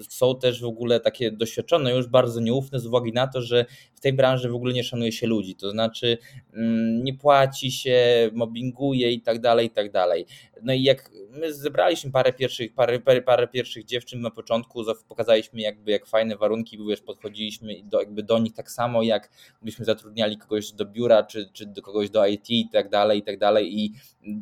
są 0.08 0.38
też 0.38 0.60
w 0.60 0.64
ogóle 0.64 1.00
takie 1.00 1.30
doświadczone, 1.30 1.94
już 1.94 2.06
bardzo 2.06 2.40
nieufne 2.40 2.80
z 2.80 2.86
uwagi 2.86 3.12
na 3.12 3.26
to, 3.26 3.42
że 3.42 3.64
tej 4.04 4.12
branży 4.12 4.50
w 4.50 4.54
ogóle 4.54 4.72
nie 4.72 4.84
szanuje 4.84 5.12
się 5.12 5.26
ludzi, 5.26 5.54
to 5.54 5.70
znaczy 5.70 6.18
mm, 6.54 7.04
nie 7.04 7.14
płaci 7.14 7.72
się, 7.72 8.30
mobbinguje 8.32 9.12
i 9.12 9.20
tak 9.20 9.40
dalej, 9.40 9.66
i 9.66 9.70
tak 9.70 9.92
dalej. 9.92 10.26
No 10.62 10.72
i 10.72 10.82
jak 10.82 11.10
my 11.30 11.54
zebraliśmy 11.54 12.10
parę 12.10 12.32
pierwszych, 12.32 12.74
parę, 12.74 13.00
parę, 13.00 13.22
parę 13.22 13.48
pierwszych 13.48 13.84
dziewczyn 13.84 14.20
na 14.20 14.30
początku, 14.30 14.82
pokazaliśmy 15.08 15.60
jakby 15.60 15.90
jak 15.90 16.06
fajne 16.06 16.36
warunki, 16.36 16.78
wiesz, 16.88 17.00
podchodziliśmy 17.00 17.74
do, 17.84 18.00
jakby 18.00 18.22
do 18.22 18.38
nich 18.38 18.54
tak 18.54 18.70
samo, 18.70 19.02
jak 19.02 19.30
byśmy 19.62 19.84
zatrudniali 19.84 20.38
kogoś 20.38 20.72
do 20.72 20.84
biura, 20.84 21.22
czy, 21.22 21.50
czy 21.52 21.66
do 21.66 21.82
kogoś 21.82 22.10
do 22.10 22.26
IT 22.26 22.50
i 22.50 22.68
tak 22.72 22.88
dalej, 22.88 23.18
i 23.18 23.22
tak 23.22 23.38
dalej 23.38 23.78
i 23.78 23.92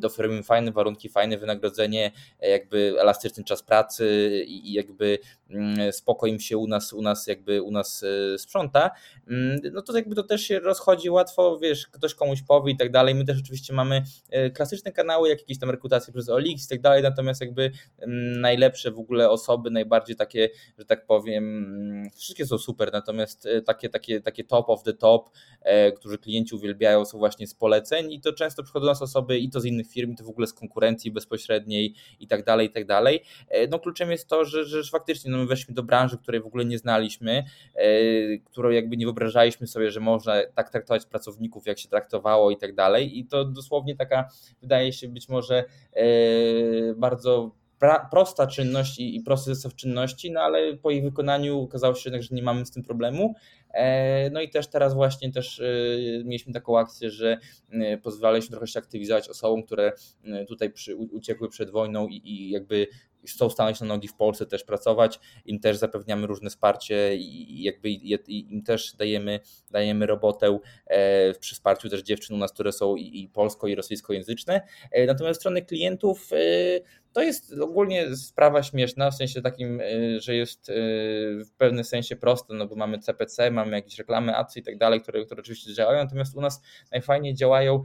oferujemy 0.03 0.43
fajne 0.43 0.71
warunki, 0.71 1.09
fajne 1.09 1.37
wynagrodzenie, 1.37 2.11
jakby 2.41 2.95
elastyczny 2.99 3.43
czas 3.43 3.63
pracy 3.63 4.29
i 4.47 4.73
jakby 4.73 5.19
spoko 5.91 6.27
im 6.27 6.39
się 6.39 6.57
u 6.57 6.67
nas, 6.67 6.93
u 6.93 7.01
nas 7.01 7.27
jakby 7.27 7.61
u 7.61 7.71
nas 7.71 8.03
e, 8.03 8.37
sprząta, 8.37 8.91
mm, 9.27 9.59
no 9.73 9.81
to 9.81 9.95
jakby 9.95 10.15
to 10.15 10.23
też 10.23 10.41
się 10.41 10.59
rozchodzi 10.59 11.09
łatwo, 11.09 11.59
wiesz, 11.59 11.87
ktoś 11.87 12.15
komuś 12.15 12.41
powie 12.41 12.73
i 12.73 12.77
tak 12.77 12.91
dalej. 12.91 13.15
My 13.15 13.25
też 13.25 13.39
oczywiście 13.39 13.73
mamy 13.73 14.03
e, 14.29 14.49
klasyczne 14.49 14.91
kanały, 14.91 15.29
jak 15.29 15.39
jakieś 15.39 15.59
tam 15.59 15.69
rekrutacje 15.69 16.13
przez 16.13 16.29
OLX 16.29 16.65
i 16.65 16.69
tak 16.69 16.81
dalej, 16.81 17.03
natomiast 17.03 17.41
jakby 17.41 17.71
mm, 17.99 18.41
najlepsze 18.41 18.91
w 18.91 18.99
ogóle 18.99 19.29
osoby, 19.29 19.71
najbardziej 19.71 20.15
takie, 20.15 20.49
że 20.77 20.85
tak 20.85 21.05
powiem, 21.05 22.09
wszystkie 22.15 22.45
są 22.45 22.57
super, 22.57 22.93
natomiast 22.93 23.45
e, 23.45 23.61
takie, 23.61 23.89
takie, 23.89 24.21
takie 24.21 24.43
top 24.43 24.69
of 24.69 24.83
the 24.83 24.93
top, 24.93 25.29
którzy 25.95 26.17
klienci 26.17 26.55
uwielbiają, 26.55 27.05
są 27.05 27.17
właśnie 27.17 27.47
z 27.47 27.55
poleceń 27.55 28.11
i 28.11 28.21
to 28.21 28.33
często 28.33 28.63
przychodzą 28.63 28.85
nas 28.85 29.01
osoby 29.01 29.39
i 29.39 29.49
to 29.49 29.59
z 29.59 29.65
innych 29.65 29.87
firm, 29.87 30.11
i 30.11 30.15
to 30.15 30.23
w 30.23 30.29
ogóle 30.29 30.47
z 30.47 30.53
konkurencji 30.53 31.11
bezpośredniej 31.11 31.95
i 32.19 32.27
tak 32.27 32.43
dalej, 32.43 32.67
i 32.67 32.69
tak 32.69 32.85
dalej. 32.85 33.23
No 33.69 33.79
kluczem 33.79 34.11
jest 34.11 34.27
to, 34.27 34.45
że, 34.45 34.65
że 34.65 34.83
faktycznie 34.83 35.31
no, 35.31 35.42
my 35.43 35.49
weszliśmy 35.49 35.73
do 35.73 35.83
branży, 35.83 36.17
której 36.17 36.41
w 36.41 36.45
ogóle 36.45 36.65
nie 36.65 36.77
znaliśmy, 36.77 37.43
e, 37.75 37.87
którą 38.37 38.69
jakby 38.69 38.97
nie 38.97 39.05
wyobrażaliśmy 39.05 39.67
sobie, 39.67 39.91
że 39.91 39.99
można 39.99 40.33
tak 40.55 40.69
traktować 40.69 41.05
pracowników, 41.05 41.65
jak 41.65 41.79
się 41.79 41.89
traktowało 41.89 42.51
i 42.51 42.57
tak 42.57 42.75
dalej. 42.75 43.19
I 43.19 43.25
to 43.25 43.45
dosłownie 43.45 43.95
taka 43.95 44.29
wydaje 44.61 44.93
się 44.93 45.07
być 45.07 45.29
może 45.29 45.63
e, 45.93 46.03
bardzo 46.95 47.51
prosta 48.11 48.47
czynność 48.47 48.99
i, 48.99 49.21
prosty 49.21 49.55
zestaw 49.55 49.75
czynności, 49.75 50.31
no 50.31 50.41
ale 50.41 50.77
po 50.77 50.91
ich 50.91 51.03
wykonaniu 51.03 51.61
okazało 51.61 51.95
się 51.95 52.21
że 52.21 52.35
nie 52.35 52.43
mamy 52.43 52.65
z 52.65 52.71
tym 52.71 52.83
problemu. 52.83 53.35
E, 53.73 54.29
no 54.29 54.41
i 54.41 54.49
też 54.49 54.67
teraz 54.67 54.93
właśnie 54.93 55.31
też 55.31 55.61
mieliśmy 56.25 56.53
taką 56.53 56.79
akcję, 56.79 57.11
że 57.11 57.37
pozwalaliśmy 58.03 58.51
trochę 58.51 58.67
się 58.67 58.79
aktywizować 58.79 59.29
osobom, 59.29 59.63
które 59.63 59.91
tutaj 60.47 60.71
przy, 60.71 60.95
uciekły 60.95 61.49
przed 61.49 61.69
wojną 61.69 62.07
i, 62.07 62.21
i 62.25 62.49
jakby 62.49 62.87
chcą 63.27 63.49
stanąć 63.49 63.81
na 63.81 63.87
nogi 63.87 64.07
w 64.07 64.13
Polsce, 64.13 64.45
też 64.45 64.63
pracować, 64.63 65.19
im 65.45 65.59
też 65.59 65.77
zapewniamy 65.77 66.27
różne 66.27 66.49
wsparcie 66.49 67.15
i 67.15 67.63
jakby 67.63 67.89
im 68.27 68.63
też 68.63 68.93
dajemy, 68.93 69.39
dajemy 69.71 70.05
robotę 70.05 70.59
e, 70.87 71.33
przy 71.33 71.55
wsparciu 71.55 71.89
też 71.89 72.03
dziewczyn 72.03 72.35
u 72.35 72.39
nas, 72.39 72.53
które 72.53 72.71
są 72.71 72.95
i 72.95 73.29
polsko 73.33 73.67
i 73.67 73.75
rosyjskojęzyczne. 73.75 74.61
E, 74.91 75.05
natomiast 75.05 75.39
strony 75.39 75.61
klientów 75.61 76.29
e, 76.33 76.35
to 77.13 77.21
jest 77.21 77.53
ogólnie 77.61 78.15
sprawa 78.15 78.63
śmieszna, 78.63 79.11
w 79.11 79.15
sensie 79.15 79.41
takim, 79.41 79.81
że 80.17 80.35
jest 80.35 80.71
w 81.45 81.51
pewnym 81.57 81.83
sensie 81.83 82.15
proste, 82.15 82.53
no 82.53 82.67
bo 82.67 82.75
mamy 82.75 82.99
CPC, 82.99 83.51
mamy 83.51 83.71
jakieś 83.71 83.97
reklamy, 83.97 84.35
acy 84.35 84.59
i 84.59 84.63
tak 84.63 84.77
dalej, 84.77 85.01
które, 85.01 85.25
które 85.25 85.41
oczywiście 85.41 85.73
działają, 85.73 86.03
natomiast 86.03 86.35
u 86.35 86.41
nas 86.41 86.61
najfajniej 86.91 87.35
działają 87.35 87.81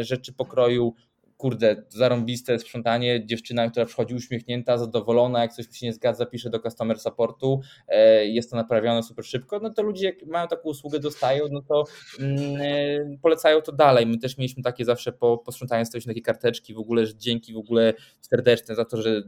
rzeczy 0.00 0.32
pokroju 0.32 0.94
kurde, 1.36 1.82
zarąbiste 1.88 2.58
sprzątanie, 2.58 3.26
dziewczyna, 3.26 3.70
która 3.70 3.86
przychodzi 3.86 4.14
uśmiechnięta, 4.14 4.78
zadowolona, 4.78 5.42
jak 5.42 5.52
coś 5.52 5.66
się 5.78 5.86
nie 5.86 5.92
zgadza, 5.92 6.26
pisze 6.26 6.50
do 6.50 6.60
customer 6.60 6.98
supportu, 6.98 7.60
e, 7.88 8.26
jest 8.26 8.50
to 8.50 8.56
naprawione 8.56 9.02
super 9.02 9.24
szybko, 9.24 9.58
no 9.58 9.70
to 9.70 9.82
ludzie 9.82 10.06
jak 10.06 10.26
mają 10.26 10.48
taką 10.48 10.62
usługę, 10.62 11.00
dostają, 11.00 11.44
no 11.50 11.62
to 11.62 11.84
mm, 12.20 12.38
e, 12.60 13.18
polecają 13.22 13.62
to 13.62 13.72
dalej. 13.72 14.06
My 14.06 14.18
też 14.18 14.38
mieliśmy 14.38 14.62
takie 14.62 14.84
zawsze 14.84 15.12
po, 15.12 15.38
po 15.38 15.52
sprzątaniu 15.52 15.84
takie 16.06 16.22
karteczki 16.22 16.74
w 16.74 16.78
ogóle, 16.78 17.06
że 17.06 17.16
dzięki 17.16 17.52
w 17.52 17.56
ogóle 17.56 17.94
serdeczne 18.20 18.74
za 18.74 18.84
to, 18.84 19.02
że 19.02 19.22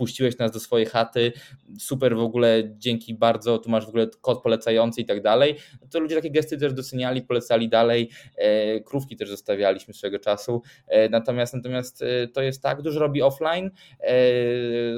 wpuściłeś 0.00 0.38
nas 0.38 0.52
do 0.52 0.60
swojej 0.60 0.86
chaty, 0.86 1.32
super 1.78 2.16
w 2.16 2.20
ogóle, 2.20 2.62
dzięki 2.76 3.14
bardzo, 3.14 3.58
tu 3.58 3.70
masz 3.70 3.86
w 3.86 3.88
ogóle 3.88 4.06
kod 4.20 4.42
polecający 4.42 5.00
i 5.00 5.04
tak 5.04 5.22
dalej, 5.22 5.56
to 5.90 6.00
ludzie 6.00 6.14
takie 6.14 6.30
gesty 6.30 6.58
też 6.58 6.72
doceniali, 6.72 7.22
polecali 7.22 7.68
dalej, 7.68 8.10
e, 8.36 8.80
krówki 8.80 9.16
też 9.16 9.28
zostawialiśmy 9.28 9.94
swego 9.94 10.18
czasu, 10.18 10.62
e, 10.86 11.08
natomiast 11.08 11.54
natomiast 11.54 12.02
e, 12.02 12.28
to 12.28 12.42
jest 12.42 12.62
tak, 12.62 12.82
dużo 12.82 13.00
robi 13.00 13.22
offline, 13.22 13.70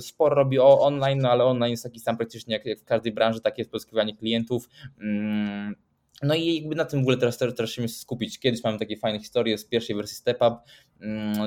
sporo 0.00 0.34
robi 0.36 0.58
online, 0.58 1.18
no 1.18 1.30
ale 1.30 1.44
online 1.44 1.70
jest 1.70 1.82
taki 1.82 2.00
sam 2.00 2.16
praktycznie 2.16 2.60
jak 2.64 2.78
w 2.80 2.84
każdej 2.84 3.12
branży, 3.12 3.40
takie 3.40 3.60
jest 3.62 3.70
pozyskiwanie 3.70 4.16
klientów, 4.16 4.68
mm, 5.00 5.74
No 6.22 6.34
i 6.34 6.54
jakby 6.54 6.74
na 6.74 6.84
tym 6.84 7.00
w 7.00 7.02
ogóle 7.02 7.16
teraz, 7.16 7.38
teraz, 7.38 7.70
się 7.70 7.88
skupić. 7.88 8.38
Kiedyś 8.38 8.64
mamy 8.64 8.78
takie 8.78 8.96
fajne 8.96 9.18
historie 9.18 9.58
z 9.58 9.64
pierwszej 9.64 9.96
wersji 9.96 10.16
Step 10.16 10.36
Up, 10.36 10.56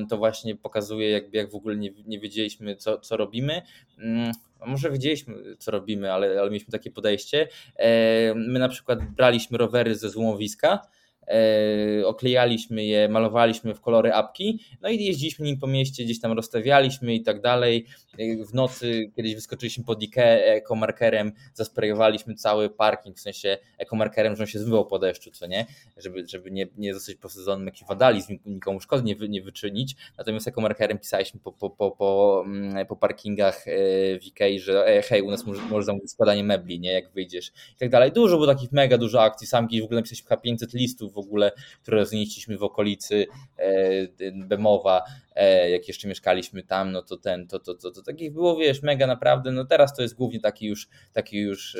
to 0.10 0.18
właśnie 0.18 0.56
pokazuje 0.56 1.10
jakby 1.10 1.38
jak 1.38 1.52
w 1.52 1.56
ogóle 1.56 1.76
nie, 1.76 1.92
nie 2.06 2.20
wiedzieliśmy 2.20 2.76
co, 2.76 3.00
co 3.00 3.18
robimy. 3.18 3.62
Mm, 3.98 4.32
może 4.66 4.92
wiedzieliśmy 4.92 5.36
co 5.58 5.72
robimy, 5.72 6.14
ale, 6.14 6.40
ale 6.40 6.50
mieliśmy 6.50 6.72
takie 6.72 6.92
podejście. 6.92 7.48
E, 7.76 8.34
my 8.34 8.60
na 8.60 8.70
przykład 8.70 9.06
braliśmy 9.06 9.58
rowery 9.58 9.96
ze 9.96 10.10
złomowiska, 10.10 10.88
oklejaliśmy 12.06 12.86
je, 12.86 13.10
malowaliśmy 13.10 13.76
w 13.76 13.82
kolory 13.82 14.14
apki, 14.14 14.60
no 14.82 14.90
i 14.90 15.04
jeździliśmy 15.04 15.46
nim 15.46 15.60
po 15.60 15.68
mieście, 15.68 16.04
gdzieś 16.04 16.20
tam 16.20 16.32
rozstawialiśmy 16.32 17.16
i 17.16 17.24
tak 17.24 17.42
dalej. 17.42 17.86
E, 18.18 18.46
w 18.46 18.54
nocy 18.54 19.12
kiedyś 19.16 19.36
wyskoczyliśmy 19.36 19.84
pod 19.84 20.04
Ikea 20.04 20.24
ekomarkerem, 20.24 21.32
zasprejowaliśmy 21.54 22.36
cały 22.36 22.70
parking, 22.70 23.18
w 23.18 23.20
sensie 23.20 23.58
ekomarkerem, 23.78 24.36
że 24.36 24.44
on 24.44 24.48
się 24.48 24.60
zmywał 24.60 24.86
po 24.86 25.00
deszczu, 25.00 25.32
co 25.32 25.48
nie? 25.48 25.66
Żeby, 25.98 26.28
żeby 26.28 26.52
nie, 26.52 26.68
nie 26.78 26.94
zostać 26.94 27.16
po 27.16 27.30
sezonem 27.30 27.66
jakiś 27.66 27.88
wadalizm, 27.88 28.38
nikomu 28.46 28.80
szkody 28.80 29.04
nie, 29.04 29.16
nie 29.28 29.42
wyczynić. 29.42 29.96
Natomiast 30.18 30.48
ekomarkerem 30.48 31.00
pisaliśmy 31.00 31.40
po, 31.40 31.52
po, 31.52 31.70
po, 31.70 31.92
po, 31.92 32.44
mm, 32.46 32.86
po 32.86 32.96
parkingach 32.96 33.68
e, 33.68 33.72
w 34.20 34.26
Ikei, 34.26 34.60
że 34.60 35.02
hej, 35.10 35.22
u 35.22 35.32
nas 35.32 35.46
może, 35.46 35.62
może 35.62 35.86
zamówić 35.86 36.12
składanie 36.12 36.44
mebli, 36.44 36.80
nie? 36.80 36.94
Jak 36.94 37.12
wyjdziesz 37.12 37.48
i 37.48 37.80
tak 37.80 37.90
dalej. 37.90 38.12
Dużo 38.12 38.36
było 38.36 38.48
takich 38.48 38.72
mega 38.72 38.98
dużo 38.98 39.24
akcji, 39.24 39.48
sam 39.48 39.68
w 39.82 39.84
ogóle 39.84 40.00
napisaliśmy 40.00 40.38
500 40.38 40.74
listów 40.74 41.15
w 41.16 41.18
ogóle, 41.18 41.52
które 41.82 41.98
roznieśliśmy 41.98 42.58
w 42.58 42.64
okolicy 42.64 43.28
e, 43.58 44.32
Bemowa, 44.32 45.04
e, 45.36 45.70
jak 45.70 45.88
jeszcze 45.88 46.08
mieszkaliśmy 46.08 46.64
tam, 46.64 46.92
no 46.92 47.02
to 47.02 47.18
ten, 47.18 47.48
to, 47.48 47.60
to, 47.60 47.76
to, 47.76 47.92
to 47.92 48.02
takich 48.02 48.34
było, 48.34 48.56
wiesz, 48.58 48.82
mega 48.82 49.08
naprawdę, 49.08 49.52
no 49.52 49.66
teraz 49.66 49.96
to 49.96 50.02
jest 50.02 50.16
głównie 50.16 50.40
taki 50.40 50.68
już, 50.68 50.88
taki 51.14 51.40
już 51.40 51.78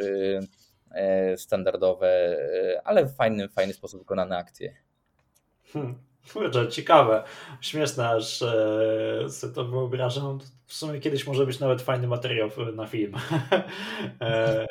e, 0.92 1.38
standardowe, 1.38 2.38
ale 2.84 3.06
w 3.06 3.16
fajny, 3.16 3.50
fajny 3.50 3.74
sposób 3.74 4.02
wykonane 4.02 4.38
akcje. 4.38 4.76
Hmm. 5.74 6.15
Kurczę, 6.34 6.68
ciekawe, 6.68 7.24
śmieszne, 7.62 8.10
aż 8.10 8.42
e, 8.42 9.30
sobie 9.30 9.54
to 9.54 9.66
wyobrażam. 9.66 10.40
W 10.66 10.74
sumie 10.74 11.00
kiedyś 11.00 11.28
może 11.28 11.46
być 11.46 11.60
nawet 11.60 11.82
fajny 11.82 12.08
materiał 12.08 12.50
na 12.76 12.88
film. 12.88 13.14
e, 14.22 14.68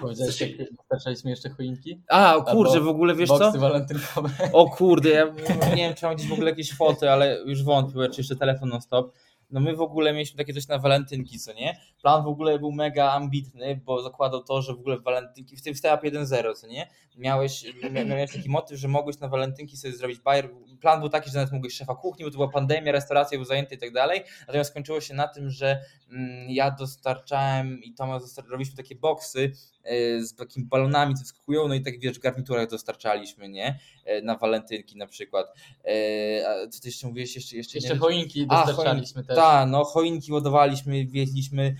Powiedziałeś, 0.00 0.40
jak 0.40 0.50
dostarczaliśmy 0.76 1.30
jeszcze 1.30 1.50
choinki? 1.50 2.02
A, 2.08 2.40
kurczę, 2.40 2.80
w 2.80 2.88
ogóle 2.88 3.14
wiesz 3.14 3.28
co? 3.28 3.52
walentynkowe. 3.52 4.30
O 4.52 4.70
kurde, 4.70 5.10
ja 5.10 5.24
nie 5.70 5.76
wiem, 5.76 5.94
czy 5.94 6.06
mam 6.06 6.16
gdzieś 6.16 6.28
w 6.28 6.32
ogóle 6.32 6.50
jakieś 6.50 6.74
foty, 6.74 7.10
ale 7.10 7.38
już 7.46 7.64
wątpię, 7.64 8.08
czy 8.08 8.20
jeszcze 8.20 8.36
telefon 8.36 8.68
non 8.68 8.80
stop 8.80 9.12
no 9.50 9.60
my 9.60 9.76
w 9.76 9.80
ogóle 9.80 10.12
mieliśmy 10.12 10.38
takie 10.38 10.54
coś 10.54 10.68
na 10.68 10.78
walentynki, 10.78 11.38
co 11.38 11.52
nie? 11.52 11.80
Plan 12.02 12.24
w 12.24 12.26
ogóle 12.26 12.58
był 12.58 12.72
mega 12.72 13.12
ambitny, 13.12 13.80
bo 13.84 14.02
zakładał 14.02 14.42
to, 14.42 14.62
że 14.62 14.74
w 14.74 14.78
ogóle 14.78 14.98
w 14.98 15.02
walentynki, 15.02 15.56
w 15.56 15.62
tym 15.62 15.74
Step 15.74 16.02
1.0, 16.02 16.54
co 16.54 16.66
nie? 16.66 16.88
Miałeś, 17.16 17.64
miałeś 18.06 18.32
taki 18.32 18.48
motyw, 18.48 18.78
że 18.78 18.88
mogłeś 18.88 19.18
na 19.18 19.28
walentynki 19.28 19.76
sobie 19.76 19.94
zrobić 19.94 20.20
bajer. 20.20 20.50
Plan 20.80 21.00
był 21.00 21.08
taki, 21.08 21.30
że 21.30 21.38
nawet 21.38 21.52
mogłeś 21.52 21.74
szefa 21.74 21.94
kuchni, 21.94 22.24
bo 22.24 22.30
to 22.30 22.36
była 22.36 22.48
pandemia, 22.48 22.92
restauracja 22.92 23.38
był 23.38 23.44
zajęty 23.44 23.74
i 23.74 23.78
tak 23.78 23.92
dalej, 23.92 24.22
natomiast 24.40 24.70
skończyło 24.70 25.00
się 25.00 25.14
na 25.14 25.28
tym, 25.28 25.50
że 25.50 25.80
mm, 26.10 26.50
ja 26.50 26.70
dostarczałem 26.70 27.82
i 27.82 27.94
Tomasz 27.94 28.22
robiliśmy 28.48 28.76
takie 28.76 28.96
boksy 28.96 29.52
E, 29.86 30.22
z 30.24 30.34
takimi 30.34 30.66
balonami, 30.66 31.14
co 31.14 31.24
wskakują, 31.24 31.68
no 31.68 31.74
i 31.74 31.80
tak 31.80 31.98
wiesz, 31.98 32.18
w 32.18 32.22
garniturach 32.22 32.68
dostarczaliśmy, 32.68 33.48
nie? 33.48 33.78
E, 34.04 34.22
na 34.22 34.36
walentynki 34.36 34.98
na 34.98 35.06
przykład. 35.06 35.46
E, 35.84 36.48
a 36.48 36.68
co 36.68 36.80
ty 36.80 36.88
jeszcze 36.88 37.06
mówiłeś? 37.06 37.36
Jeszcze, 37.36 37.56
jeszcze, 37.56 37.78
jeszcze 37.78 37.94
nie... 37.94 38.00
choinki 38.00 38.46
dostarczaliśmy 38.46 39.22
a, 39.22 39.24
też. 39.24 39.36
Tak, 39.36 39.68
no 39.68 39.84
choinki 39.84 40.32
ładowaliśmy, 40.32 41.06
wieźliśmy 41.06 41.76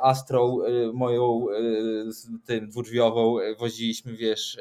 Astrą 0.00 0.58
moją 0.92 1.46
tym 2.44 2.68
dwudrzwiową, 2.68 3.36
woziliśmy, 3.58 4.16
wiesz, 4.16 4.58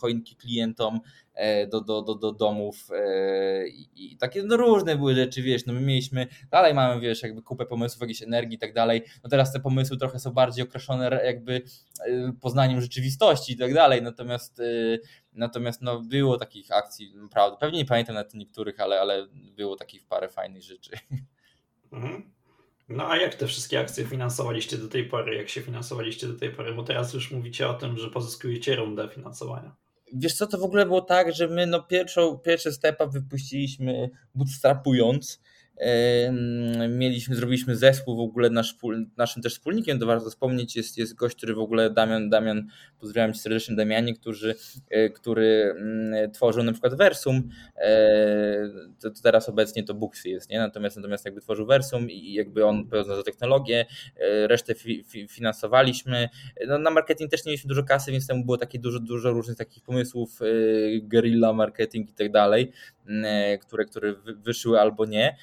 choinki 0.00 0.36
klientom, 0.36 1.00
do, 1.66 1.80
do, 1.80 2.02
do, 2.02 2.14
do 2.14 2.32
domów 2.32 2.88
e, 2.90 3.68
i, 3.68 4.12
i 4.12 4.16
takie 4.16 4.42
no, 4.42 4.56
różne 4.56 4.96
były 4.96 5.14
rzeczy, 5.14 5.42
wiesz, 5.42 5.66
no 5.66 5.72
my 5.72 5.80
mieliśmy, 5.80 6.26
dalej 6.50 6.74
mamy, 6.74 7.00
wiesz, 7.00 7.22
jakby 7.22 7.42
kupę 7.42 7.66
pomysłów, 7.66 8.00
jakiejś 8.00 8.22
energii 8.22 8.56
i 8.56 8.58
tak 8.58 8.72
dalej, 8.72 9.02
no 9.24 9.30
teraz 9.30 9.52
te 9.52 9.60
pomysły 9.60 9.96
trochę 9.96 10.18
są 10.18 10.30
bardziej 10.30 10.64
określone 10.64 11.20
jakby 11.24 11.62
e, 12.06 12.32
poznaniem 12.40 12.80
rzeczywistości 12.80 13.52
i 13.52 13.56
tak 13.56 13.74
dalej, 13.74 14.02
natomiast 14.02 14.62
natomiast 15.32 15.82
no 15.82 16.00
było 16.00 16.36
takich 16.36 16.72
akcji, 16.72 17.12
naprawdę, 17.14 17.56
pewnie 17.60 17.78
nie 17.78 17.84
pamiętam 17.84 18.14
na 18.14 18.24
niektórych, 18.34 18.80
ale, 18.80 19.00
ale 19.00 19.26
było 19.56 19.76
takich 19.76 20.04
parę 20.04 20.28
fajnych 20.28 20.62
rzeczy. 20.62 20.90
Mhm. 21.92 22.32
No 22.88 23.10
a 23.10 23.16
jak 23.16 23.34
te 23.34 23.46
wszystkie 23.46 23.80
akcje 23.80 24.04
finansowaliście 24.04 24.78
do 24.78 24.88
tej 24.88 25.04
pory? 25.04 25.36
Jak 25.36 25.48
się 25.48 25.60
finansowaliście 25.60 26.26
do 26.26 26.38
tej 26.38 26.50
pory? 26.50 26.74
Bo 26.74 26.82
teraz 26.82 27.14
już 27.14 27.30
mówicie 27.30 27.68
o 27.68 27.74
tym, 27.74 27.98
że 27.98 28.10
pozyskujecie 28.10 28.76
rundę 28.76 29.08
finansowania. 29.08 29.76
Wiesz 30.12 30.34
co, 30.34 30.46
to 30.46 30.58
w 30.58 30.62
ogóle 30.62 30.86
było 30.86 31.00
tak, 31.00 31.34
że 31.34 31.48
my 31.48 31.66
no 31.66 31.82
pierwszą, 31.82 32.38
pierwszy 32.38 32.72
step 32.72 33.00
up 33.00 33.10
wypuściliśmy 33.10 34.10
bootstrapując, 34.34 35.40
Mieliśmy, 36.88 37.36
zrobiliśmy 37.36 37.76
zespół 37.76 38.16
w 38.16 38.20
ogóle 38.20 38.50
nasz, 38.50 38.76
naszym 39.16 39.42
też 39.42 39.54
wspólnikiem, 39.54 39.98
to 39.98 40.06
warto 40.06 40.30
wspomnieć, 40.30 40.76
jest, 40.76 40.98
jest 40.98 41.14
gość, 41.14 41.36
który 41.36 41.54
w 41.54 41.58
ogóle 41.58 41.90
Damian, 41.90 42.30
Damian, 42.30 42.66
pozdrawiam 43.00 43.32
cię 43.32 43.40
serdecznie 43.40 43.76
Damianie, 43.76 44.14
który, 44.14 44.54
e, 44.90 45.10
który 45.10 45.74
mm, 45.76 46.30
tworzył 46.30 46.62
na 46.62 46.72
przykład 46.72 46.94
Versum, 46.94 47.48
e, 47.76 48.68
to, 49.00 49.10
to 49.10 49.22
teraz 49.22 49.48
obecnie 49.48 49.84
to 49.84 49.94
Booksy 49.94 50.28
jest, 50.28 50.50
nie? 50.50 50.58
Natomiast, 50.58 50.96
natomiast 50.96 51.24
jakby 51.24 51.40
tworzył 51.40 51.66
Versum 51.66 52.10
i 52.10 52.32
jakby 52.32 52.66
on 52.66 52.88
pełno 52.88 53.16
za 53.16 53.22
technologię, 53.22 53.86
e, 54.16 54.46
resztę 54.46 54.74
fi, 54.74 55.04
fi, 55.04 55.28
finansowaliśmy, 55.28 56.28
no, 56.66 56.78
na 56.78 56.90
marketing 56.90 57.30
też 57.30 57.44
nie 57.44 57.50
mieliśmy 57.50 57.68
dużo 57.68 57.82
kasy, 57.82 58.12
więc 58.12 58.26
temu 58.26 58.44
było 58.44 58.56
takie 58.56 58.78
dużo, 58.78 59.00
dużo 59.00 59.30
różnych 59.30 59.56
takich 59.56 59.82
pomysłów, 59.82 60.40
guerrilla 61.02 61.52
marketing 61.52 62.10
i 62.10 62.14
tak 62.14 62.32
dalej, 62.32 62.72
które, 63.60 63.84
które 63.84 64.14
wyszły 64.36 64.80
albo 64.80 65.06
nie. 65.06 65.36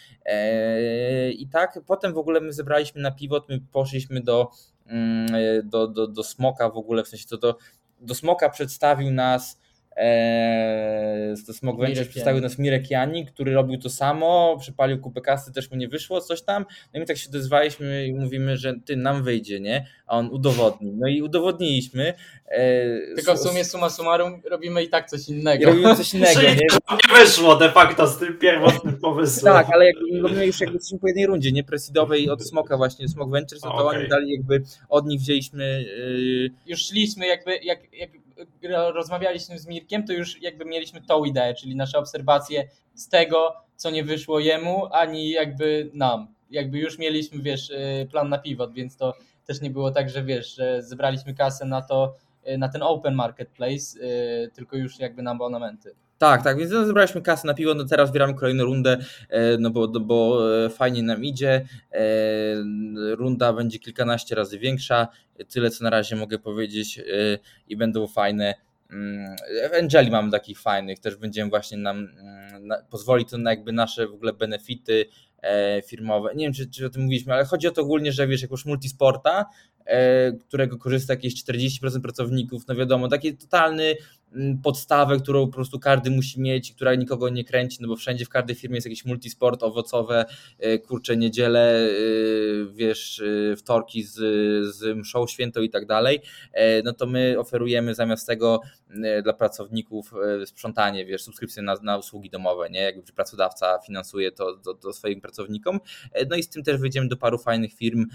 I 1.32 1.48
tak 1.52 1.80
potem 1.88 2.14
w 2.14 2.18
ogóle 2.18 2.42
my 2.42 2.54
zebraliśmy 2.54 3.02
na 3.02 3.12
pivot, 3.12 3.50
my 3.50 3.60
poszliśmy 3.72 4.22
do, 4.22 4.52
mm, 4.86 5.28
do, 5.64 5.88
do, 5.88 6.08
do 6.08 6.24
Smoka 6.24 6.70
w 6.70 6.78
ogóle, 6.78 7.04
w 7.04 7.08
sensie 7.08 7.26
to 7.28 7.58
do 8.00 8.16
Smoka 8.16 8.50
przedstawił 8.50 9.12
nas 9.12 9.60
Eee, 9.98 11.36
to 11.48 11.54
Smog 11.54 11.80
Ventures 11.80 12.08
przedstawił 12.08 12.42
nas 12.42 12.60
Mirek 12.60 12.92
Jani, 12.92 13.26
który 13.26 13.54
robił 13.54 13.80
to 13.80 13.90
samo, 13.90 14.58
przypalił 14.60 15.00
kupę 15.00 15.22
kasy, 15.22 15.54
też 15.54 15.72
mu 15.72 15.78
nie 15.78 15.88
wyszło, 15.88 16.22
coś 16.22 16.42
tam. 16.42 16.66
No 16.94 16.98
i 16.98 17.00
my 17.00 17.06
tak 17.06 17.18
się 17.18 17.30
odezwaliśmy 17.30 18.08
i 18.08 18.14
mówimy, 18.14 18.58
że 18.58 18.74
ty 18.86 18.96
nam 18.96 19.24
wyjdzie, 19.24 19.60
nie? 19.60 19.88
A 20.08 20.18
on 20.18 20.30
udowodni. 20.30 20.92
No 20.96 21.08
i 21.08 21.22
udowodnimy. 21.22 22.14
Eee, 22.48 23.16
Tylko 23.16 23.36
w 23.36 23.40
sumie 23.40 23.66
summa 23.66 23.90
summarum 23.90 24.42
robimy 24.50 24.84
i 24.84 24.90
tak 24.90 25.10
coś 25.10 25.30
innego. 25.30 25.64
I 25.64 25.66
robimy 25.66 25.96
coś 25.96 26.14
innego, 26.14 26.42
nie? 26.42 26.56
nie 26.56 27.16
wyszło 27.16 27.56
de 27.56 27.72
facto 27.72 28.08
z 28.08 28.18
tym 28.18 28.38
pierwotnym 28.38 28.98
pomysłem. 28.98 29.54
tak, 29.54 29.68
ale 29.74 29.86
jakby 29.86 30.22
robimy 30.22 30.46
już 30.46 30.62
jakby 30.62 30.76
jesteśmy 30.76 31.00
po 31.00 31.08
jednej 31.08 31.26
rundzie, 31.26 31.52
nie? 31.52 31.64
Presidowej 31.64 32.30
od 32.30 32.44
Smoka 32.44 32.78
właśnie, 32.78 33.08
Smog 33.08 33.32
Ventures, 33.32 33.64
no 33.64 33.70
to 33.70 33.88
okay. 33.88 34.00
oni 34.00 34.10
dali 34.10 34.32
jakby, 34.32 34.64
od 34.90 35.08
nich 35.08 35.22
wzięliśmy... 35.22 35.84
Yy... 35.84 36.52
Już 36.66 36.80
szliśmy 36.80 37.28
jakby, 37.28 37.58
jak, 37.58 37.94
jak 37.94 38.10
rozmawialiśmy 38.94 39.60
z 39.60 39.68
Mirkiem, 39.68 40.08
to 40.08 40.14
już 40.14 40.42
jakby 40.42 40.66
mieliśmy 40.66 41.02
tą 41.02 41.24
ideę, 41.24 41.54
czyli 41.54 41.76
nasze 41.76 41.98
obserwacje 41.98 42.68
z 42.96 43.10
tego, 43.10 43.54
co 43.76 43.90
nie 43.90 44.04
wyszło 44.04 44.40
jemu, 44.40 44.88
ani 44.92 45.30
jakby 45.30 45.90
nam. 45.94 46.28
Jakby 46.50 46.80
już 46.80 46.98
mieliśmy, 46.98 47.42
wiesz, 47.42 47.70
y, 47.70 48.08
plan 48.12 48.30
na 48.30 48.38
pivot, 48.38 48.74
więc 48.74 48.98
to 48.98 49.14
też 49.46 49.62
nie 49.62 49.70
było 49.70 49.92
tak, 49.92 50.10
że 50.10 50.24
wiesz, 50.24 50.56
że 50.56 50.84
zebraliśmy 50.84 51.34
kasę 51.34 51.66
na 51.66 51.82
to, 51.82 52.16
y, 52.50 52.58
na 52.58 52.70
ten 52.70 52.84
open 52.84 53.16
marketplace, 53.16 54.00
y, 54.00 54.52
tylko 54.54 54.78
już 54.78 55.00
jakby 55.00 55.22
na 55.22 55.32
abonamenty. 55.32 55.96
Tak, 56.18 56.44
tak, 56.44 56.58
więc 56.58 56.72
zebraliśmy 56.72 57.22
kasę 57.22 57.48
na 57.48 57.54
piwo, 57.54 57.74
no 57.74 57.86
teraz 57.86 58.10
zbieramy 58.10 58.34
kolejną 58.34 58.64
rundę, 58.64 58.98
e, 59.30 59.58
no 59.58 59.70
bo, 59.70 59.88
bo 59.88 60.40
e, 60.66 60.70
fajnie 60.70 61.04
nam 61.04 61.24
idzie, 61.24 61.66
e, 61.92 62.02
runda 63.16 63.54
będzie 63.54 63.80
kilkanaście 63.80 64.36
razy 64.36 64.60
większa, 64.60 65.08
tyle 65.50 65.70
co 65.70 65.84
na 65.84 65.90
razie 65.90 66.16
mogę 66.16 66.40
powiedzieć 66.40 67.02
i 67.68 67.78
będą 67.78 68.08
fajne. 68.08 68.56
Mm, 68.92 69.36
w 69.72 69.74
Angeli 69.74 70.12
mamy 70.12 70.32
takich 70.32 70.60
fajnych, 70.60 71.00
też 71.00 71.16
będziemy 71.16 71.50
właśnie 71.50 71.78
nam, 71.78 71.98
mm, 71.98 72.70
pozwoli 72.90 73.26
to 73.26 73.38
na 73.38 73.50
jakby 73.50 73.72
nasze 73.72 74.08
w 74.08 74.14
ogóle 74.14 74.34
benefity 74.34 75.06
firmowe, 75.86 76.36
nie 76.36 76.46
wiem 76.46 76.54
czy, 76.54 76.70
czy 76.70 76.86
o 76.86 76.90
tym 76.90 77.02
mówiliśmy, 77.02 77.34
ale 77.34 77.46
chodzi 77.46 77.68
o 77.68 77.72
to 77.72 77.82
ogólnie, 77.82 78.12
że 78.12 78.28
wiesz, 78.28 78.42
jak 78.42 78.52
już 78.52 78.66
multisporta, 78.66 79.46
którego 80.48 80.78
korzysta 80.78 81.14
jakieś 81.14 81.44
40% 81.44 82.02
pracowników, 82.02 82.68
no 82.68 82.76
wiadomo, 82.76 83.08
taki 83.08 83.38
totalny 83.38 83.96
Mm, 83.96 84.17
podstawę, 84.64 85.18
którą 85.18 85.48
po 85.48 85.54
prostu 85.54 85.80
każdy 85.80 86.12
musi 86.12 86.42
mieć, 86.42 86.74
która 86.74 86.96
nikogo 86.96 87.30
nie 87.30 87.44
kręci, 87.44 87.78
no 87.82 87.88
bo 87.88 87.96
wszędzie 87.96 88.26
w 88.26 88.30
każdej 88.30 88.56
firmie 88.56 88.76
jest 88.76 88.88
jakiś 88.88 89.06
multisport, 89.06 89.64
owocowe, 89.64 90.26
e, 90.60 90.80
kurcze, 90.80 91.18
niedziele, 91.18 91.90
e, 91.90 91.92
wiesz, 92.74 93.20
e, 93.52 93.56
wtorki 93.56 94.04
z, 94.04 94.16
z 94.76 94.98
mszą 94.98 95.28
świętą 95.28 95.62
i 95.62 95.70
tak 95.70 95.86
dalej, 95.86 96.22
no 96.84 96.94
to 96.94 97.06
my 97.06 97.40
oferujemy 97.40 97.96
zamiast 97.96 98.28
tego 98.28 98.62
dla 99.24 99.34
pracowników 99.34 100.14
sprzątanie, 100.46 101.06
wiesz, 101.06 101.24
subskrypcję 101.24 101.64
na, 101.64 101.76
na 101.84 101.98
usługi 101.98 102.30
domowe, 102.30 102.70
nie, 102.70 102.82
jakby 102.82 103.14
pracodawca 103.14 103.80
finansuje 103.86 104.32
to 104.32 104.56
do, 104.56 104.74
do 104.74 104.94
swoim 104.94 105.22
pracownikom, 105.22 105.80
no 106.30 106.36
i 106.36 106.44
z 106.44 106.50
tym 106.50 106.64
też 106.64 106.78
wyjdziemy 106.78 107.08
do 107.08 107.18
paru 107.18 107.38
fajnych 107.38 107.74
firm, 107.74 108.06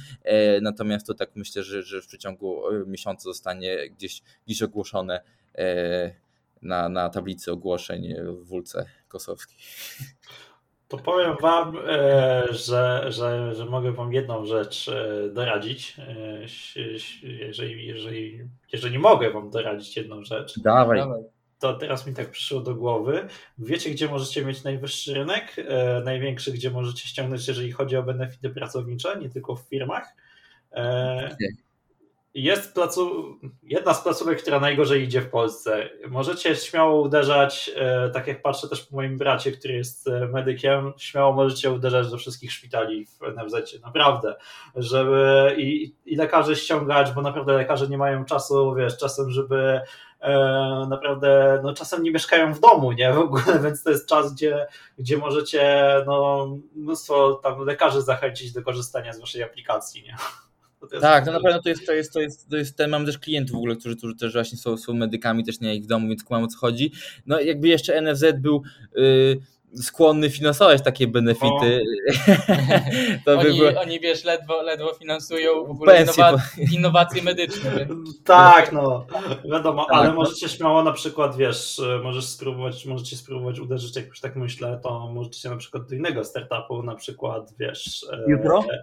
natomiast 0.62 1.06
to 1.06 1.14
tak 1.14 1.36
myślę, 1.36 1.62
że, 1.62 1.82
że 1.82 2.02
w 2.02 2.06
przeciągu 2.06 2.62
miesiąca 2.86 3.22
zostanie 3.22 3.90
gdzieś, 3.90 4.22
gdzieś 4.46 4.62
ogłoszone 4.62 5.20
na, 6.62 6.88
na 6.88 7.08
tablicy 7.08 7.52
ogłoszeń 7.52 8.14
w 8.24 8.46
Wólce 8.46 8.86
Kosowskiej. 9.08 9.56
To 10.92 10.98
powiem 10.98 11.36
Wam, 11.40 11.76
e, 11.88 12.44
że, 12.50 13.06
że, 13.08 13.54
że 13.54 13.66
mogę 13.66 13.92
Wam 13.92 14.12
jedną 14.12 14.46
rzecz 14.46 14.88
e, 14.88 15.28
doradzić. 15.28 15.96
Jeżeli, 17.22 17.86
jeżeli, 17.86 18.48
jeżeli 18.72 18.98
mogę 18.98 19.30
Wam 19.30 19.50
doradzić 19.50 19.96
jedną 19.96 20.24
rzecz, 20.24 20.60
Dawaj. 20.60 21.02
to 21.58 21.74
teraz 21.74 22.06
mi 22.06 22.14
tak 22.14 22.30
przyszło 22.30 22.60
do 22.60 22.74
głowy. 22.74 23.26
Wiecie, 23.58 23.90
gdzie 23.90 24.08
możecie 24.08 24.44
mieć 24.44 24.64
najwyższy 24.64 25.14
rynek? 25.14 25.56
Największy, 26.04 26.52
gdzie 26.52 26.70
możecie 26.70 27.08
ściągnąć, 27.08 27.48
jeżeli 27.48 27.72
chodzi 27.72 27.96
o 27.96 28.02
benefity 28.02 28.50
pracownicze, 28.50 29.18
nie 29.18 29.30
tylko 29.30 29.56
w 29.56 29.60
firmach. 29.60 30.16
Jest 32.34 32.74
placu, 32.74 33.34
jedna 33.62 33.94
z 33.94 34.02
placówek, 34.02 34.42
która 34.42 34.60
najgorzej 34.60 35.02
idzie 35.02 35.20
w 35.20 35.30
Polsce. 35.30 35.90
Możecie 36.08 36.56
śmiało 36.56 37.00
uderzać, 37.00 37.70
e, 37.76 38.10
tak 38.10 38.26
jak 38.26 38.42
patrzę 38.42 38.68
też 38.68 38.82
po 38.82 38.96
moim 38.96 39.18
bracie, 39.18 39.52
który 39.52 39.74
jest 39.74 40.08
e, 40.08 40.28
medykiem, 40.28 40.92
śmiało 40.96 41.32
możecie 41.32 41.70
uderzać 41.70 42.10
do 42.10 42.16
wszystkich 42.18 42.52
szpitali 42.52 43.06
w 43.06 43.20
NFZ. 43.20 43.80
Naprawdę, 43.82 44.34
żeby 44.76 45.54
i, 45.58 45.94
i 46.04 46.16
lekarze 46.16 46.56
ściągać, 46.56 47.12
bo 47.12 47.22
naprawdę 47.22 47.52
lekarze 47.52 47.88
nie 47.88 47.98
mają 47.98 48.24
czasu, 48.24 48.74
wiesz, 48.74 48.98
czasem, 48.98 49.30
żeby 49.30 49.80
e, 50.20 50.32
naprawdę, 50.88 51.60
no 51.62 51.74
czasem 51.74 52.02
nie 52.02 52.10
mieszkają 52.10 52.54
w 52.54 52.60
domu, 52.60 52.92
nie, 52.92 53.12
w 53.12 53.18
ogóle, 53.18 53.58
więc 53.64 53.82
to 53.82 53.90
jest 53.90 54.08
czas, 54.08 54.34
gdzie, 54.34 54.66
gdzie 54.98 55.16
możecie, 55.16 55.86
no, 56.06 56.48
mnóstwo 56.74 57.34
tam 57.34 57.64
lekarzy 57.64 58.02
zachęcić 58.02 58.52
do 58.52 58.62
korzystania 58.62 59.12
z 59.12 59.20
waszej 59.20 59.42
aplikacji, 59.42 60.02
nie. 60.02 60.16
Tak, 61.00 61.26
no 61.26 61.32
na 61.32 61.40
pewno 61.40 61.62
to 61.62 61.68
jest, 61.68 61.86
to 61.86 61.92
jest, 61.92 62.12
to 62.12 62.20
jest, 62.20 62.48
to 62.50 62.56
jest 62.56 62.76
ten, 62.76 62.90
mam 62.90 63.06
też 63.06 63.18
klientów 63.18 63.54
w 63.54 63.58
ogóle, 63.58 63.76
którzy, 63.76 63.96
którzy 63.96 64.16
też 64.16 64.32
właśnie 64.32 64.58
są, 64.58 64.76
są 64.76 64.94
medykami, 64.94 65.44
też 65.44 65.60
nie 65.60 65.74
ich 65.74 65.84
w 65.84 65.86
domu, 65.86 66.08
więc 66.08 66.24
kumam 66.24 66.44
o 66.44 66.46
co 66.46 66.58
chodzi. 66.58 66.92
No 67.26 67.40
jakby 67.40 67.68
jeszcze 67.68 68.02
NFZ 68.02 68.24
był 68.40 68.62
yy, 68.94 69.40
skłonny 69.82 70.30
finansować 70.30 70.82
takie 70.82 71.06
benefity. 71.06 71.82
to 73.24 73.38
oni, 73.38 73.42
by 73.42 73.56
było... 73.56 73.80
oni 73.80 74.00
wiesz, 74.00 74.24
ledwo, 74.24 74.62
ledwo 74.62 74.94
finansują 74.94 75.64
w 75.64 75.70
ogóle 75.70 75.94
Pensje, 75.94 76.24
innowacje, 76.24 76.66
bo... 76.66 76.72
innowacje 76.76 77.22
medyczne. 77.22 77.86
Tak, 78.24 78.72
no 78.72 79.06
wiadomo, 79.52 79.84
tak, 79.84 79.96
ale 79.96 80.08
no. 80.08 80.14
możecie 80.14 80.48
śmiało 80.48 80.82
na 80.82 80.92
przykład, 80.92 81.36
wiesz, 81.36 81.80
możesz 82.02 82.24
spróbować, 82.24 82.86
możecie 82.86 83.16
spróbować 83.16 83.58
uderzyć, 83.58 83.96
jak 83.96 84.06
już 84.06 84.20
tak 84.20 84.36
myślę, 84.36 84.80
to 84.82 85.08
możecie 85.14 85.40
się 85.40 85.50
na 85.50 85.56
przykład 85.56 85.88
do 85.88 85.94
innego 85.94 86.24
startupu, 86.24 86.82
na 86.82 86.94
przykład, 86.94 87.54
wiesz... 87.58 88.06
Jutro? 88.28 88.64
E, 88.72 88.82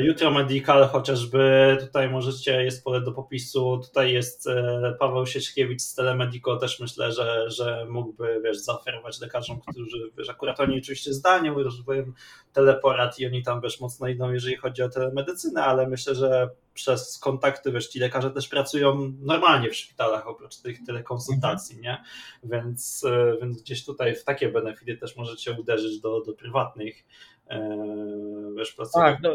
Jutro 0.00 0.30
Medical 0.30 0.88
chociażby, 0.88 1.76
tutaj 1.80 2.10
możecie, 2.10 2.64
jest 2.64 2.84
pole 2.84 3.00
do 3.00 3.12
popisu, 3.12 3.80
tutaj 3.84 4.12
jest 4.12 4.46
e, 4.46 4.96
Paweł 4.98 5.26
Sieczkiewicz 5.26 5.82
z 5.82 5.94
Telemedico, 5.94 6.56
też 6.56 6.80
myślę, 6.80 7.12
że, 7.12 7.50
że 7.50 7.86
mógłby, 7.88 8.40
wiesz, 8.44 8.58
zaoferować 8.58 9.20
lekarzom, 9.20 9.60
którzy, 9.60 10.10
wiesz, 10.18 10.28
akurat 10.28 10.60
oni 10.60 10.78
oczywiście 10.78 11.12
zdalnie 11.12 11.52
używają 11.52 12.12
teleporad 12.52 13.18
i 13.18 13.26
oni 13.26 13.42
tam, 13.42 13.60
wiesz, 13.60 13.80
mocno 13.80 14.08
idą, 14.08 14.32
jeżeli 14.32 14.56
chodzi 14.56 14.82
o 14.82 14.88
telemedycynę, 14.88 15.64
ale 15.64 15.88
myślę, 15.88 16.14
że 16.14 16.50
przez 16.74 17.18
kontakty, 17.18 17.72
wiesz, 17.72 17.88
ci 17.88 17.98
lekarze 17.98 18.30
też 18.30 18.48
pracują 18.48 19.12
normalnie 19.20 19.70
w 19.70 19.76
szpitalach, 19.76 20.28
oprócz 20.28 20.56
tych 20.56 20.84
telekonsultacji, 20.86 21.80
nie? 21.80 22.02
Więc, 22.44 23.04
e, 23.04 23.36
więc 23.40 23.62
gdzieś 23.62 23.84
tutaj 23.84 24.14
w 24.14 24.24
takie 24.24 24.48
benefity 24.48 24.96
też 24.96 25.16
możecie 25.16 25.52
uderzyć 25.52 26.00
do, 26.00 26.20
do 26.20 26.32
prywatnych 26.32 27.04
wiesz, 28.56 28.72
placówek. 28.72 29.06
Tak, 29.06 29.22
no, 29.22 29.30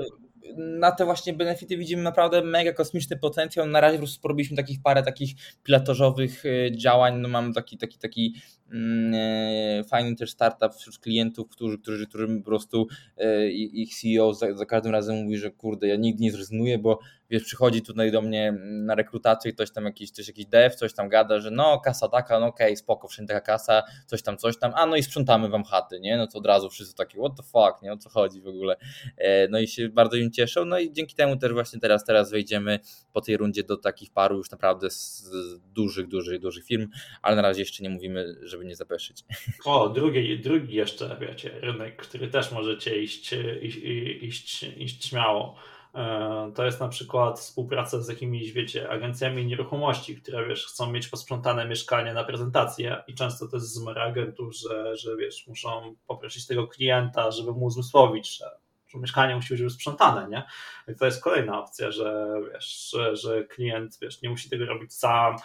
na 0.56 0.92
te 0.92 1.06
właśnie 1.06 1.34
benefity 1.34 1.78
widzimy 1.78 2.04
naprawdę 2.04 2.42
mega 2.42 2.74
kosmiczny 2.74 3.18
potencjał. 3.18 3.68
Na 3.68 3.82
razie 3.82 3.98
po 3.98 4.04
prostu 4.04 4.22
takich 4.56 4.82
parę 4.82 5.04
takich 5.04 5.32
pilotażowych 5.64 6.44
e, 6.46 6.78
działań. 6.78 7.20
No 7.20 7.28
mam 7.28 7.54
taki, 7.54 7.78
taki, 7.78 8.00
taki 8.00 8.36
fajny 9.90 10.16
też 10.16 10.32
startup 10.32 10.74
wśród 10.76 11.00
klientów, 11.00 11.50
którzy, 11.50 11.78
którzy, 11.78 12.08
którym 12.08 12.40
po 12.40 12.46
prostu 12.46 12.88
e, 13.18 13.50
ich 13.52 13.96
CEO 13.96 14.34
za, 14.34 14.54
za, 14.54 14.66
każdym 14.66 14.92
razem 14.92 15.16
mówi, 15.24 15.38
że 15.38 15.52
kurde, 15.52 15.88
ja 15.88 15.96
nigdy 15.96 16.24
nie 16.24 16.32
zrezygnuję, 16.32 16.78
bo 16.78 17.00
wiesz, 17.30 17.44
przychodzi 17.44 17.82
tutaj 17.82 18.12
do 18.12 18.22
mnie 18.22 18.52
na 18.62 18.96
rekrutację 18.96 19.52
i 19.52 19.54
ktoś 19.54 19.72
tam 19.72 19.86
jakiś, 19.86 20.12
coś, 20.12 20.28
jakiś 20.28 20.46
dev, 20.46 20.76
coś 20.76 20.94
tam 20.94 21.10
gada, 21.10 21.40
że 21.40 21.52
no 21.52 21.80
kasa 21.80 22.08
taka, 22.08 22.40
no 22.40 22.46
okej, 22.46 22.68
okay, 22.68 22.78
spoko, 22.78 23.08
wszędzie 23.08 23.34
taka 23.34 23.46
kasa, 23.46 23.84
coś 24.06 24.22
tam, 24.22 24.38
coś 24.38 24.60
tam, 24.60 24.72
a 24.76 24.86
no 24.86 24.96
i 24.96 25.04
sprzątamy 25.04 25.50
wam 25.50 25.64
chaty, 25.64 26.00
nie? 26.00 26.18
No 26.18 26.28
to 26.28 26.38
od 26.38 26.46
razu 26.46 26.70
wszyscy 26.70 26.96
takie, 26.96 27.20
what 27.20 27.38
the 27.38 27.44
fuck, 27.44 27.82
nie? 27.82 27.94
O 27.94 27.98
co 27.98 28.10
chodzi 28.10 28.42
w 28.42 28.48
ogóle? 28.48 28.76
No 29.50 29.60
i 29.60 29.68
się 29.68 29.90
bardzo 29.90 30.16
im 30.16 30.32
cieszą, 30.32 30.66
no 30.66 30.80
i 30.80 30.94
dzięki 30.94 31.16
temu 31.16 31.38
też 31.38 31.54
właśnie 31.54 31.80
teraz, 31.80 32.06
teraz 32.06 32.32
wejdziemy 32.32 32.80
po 33.14 33.22
tej 33.22 33.38
rundzie 33.38 33.64
do 33.64 33.78
takich 33.78 34.12
paru 34.12 34.38
już 34.38 34.52
naprawdę 34.52 34.90
z 34.90 35.32
dużych, 35.74 36.08
dużych, 36.08 36.40
dużych 36.40 36.66
firm, 36.66 36.88
ale 37.22 37.36
na 37.36 37.42
razie 37.42 37.62
jeszcze 37.62 37.84
nie 37.84 37.90
mówimy, 37.90 38.36
żeby 38.58 38.66
nie 38.66 38.76
zapeszyć. 38.76 39.24
O, 39.66 39.90
drugi, 39.90 40.40
drugi 40.40 40.76
jeszcze, 40.76 41.18
wiecie, 41.22 41.60
rynek, 41.62 41.96
który 41.96 42.28
też 42.28 42.52
możecie 42.52 43.02
iść, 43.02 43.34
iść, 43.62 43.78
iść, 44.22 44.64
iść 44.64 45.06
śmiało. 45.06 45.56
E, 45.96 46.52
to 46.56 46.66
jest 46.66 46.80
na 46.80 46.88
przykład 46.88 47.40
współpraca 47.40 48.02
z 48.02 48.08
jakimiś, 48.08 48.52
wiecie, 48.52 48.90
agencjami 48.90 49.46
nieruchomości, 49.46 50.22
które, 50.22 50.48
wiesz, 50.48 50.66
chcą 50.66 50.92
mieć 50.92 51.08
posprzątane 51.08 51.68
mieszkanie 51.68 52.14
na 52.14 52.24
prezentację 52.24 53.04
i 53.08 53.16
często 53.16 53.48
to 53.48 53.58
jest 53.58 53.74
z 53.74 53.88
agentów, 53.88 54.56
że, 54.56 54.98
że, 54.98 55.18
wiesz, 55.18 55.48
muszą 55.48 55.96
poprosić 56.08 56.48
tego 56.48 56.68
klienta, 56.68 57.32
żeby 57.32 57.52
mu 57.52 57.66
uzmysłowić, 57.66 58.38
że 58.38 58.46
że 58.88 59.00
mieszkanie 59.00 59.36
musi 59.36 59.56
być 59.56 59.74
sprzątane, 59.74 60.28
nie? 60.30 60.44
I 60.94 60.96
to 60.96 61.06
jest 61.06 61.24
kolejna 61.24 61.60
opcja, 61.60 61.92
że 61.92 62.28
wiesz, 62.54 62.90
że, 62.94 63.16
że 63.16 63.44
klient 63.44 63.98
wiesz, 64.02 64.22
nie 64.22 64.30
musi 64.30 64.50
tego 64.50 64.66
robić 64.66 64.94
sam, 64.94 65.36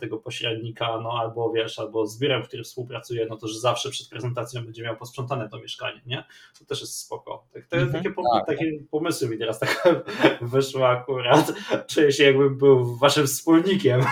tego 0.00 0.18
pośrednika, 0.18 1.00
no 1.00 1.12
albo 1.12 1.52
wiesz, 1.52 1.78
albo 1.78 2.06
z 2.06 2.18
biurem, 2.18 2.44
w 2.44 2.48
którym 2.48 2.64
współpracuje, 2.64 3.26
no 3.26 3.36
to 3.36 3.48
że 3.48 3.60
zawsze 3.60 3.90
przed 3.90 4.08
prezentacją 4.08 4.64
będzie 4.64 4.82
miał 4.82 4.96
posprzątane 4.96 5.48
to 5.48 5.58
mieszkanie, 5.58 6.00
nie? 6.06 6.24
To 6.58 6.64
też 6.64 6.80
jest 6.80 6.98
spoko. 6.98 7.44
Tak, 7.52 7.66
to, 7.66 7.76
mhm, 7.76 8.02
takie, 8.02 8.14
tak. 8.34 8.46
takie 8.46 8.72
pomysły 8.90 9.28
mi 9.28 9.38
teraz 9.38 9.58
tak 9.58 9.88
wyszły 10.40 10.86
akurat. 10.86 11.52
Czuję 11.86 12.12
się 12.12 12.24
jakbym 12.24 12.58
był 12.58 12.96
waszym 12.96 13.26
wspólnikiem. 13.26 14.00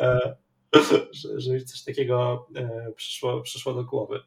E, 0.00 0.36
że, 1.12 1.40
że 1.40 1.60
coś 1.60 1.82
takiego 1.82 2.46
e, 2.56 2.92
przyszło, 2.96 3.40
przyszło 3.40 3.74
do 3.74 3.84
głowy. 3.84 4.20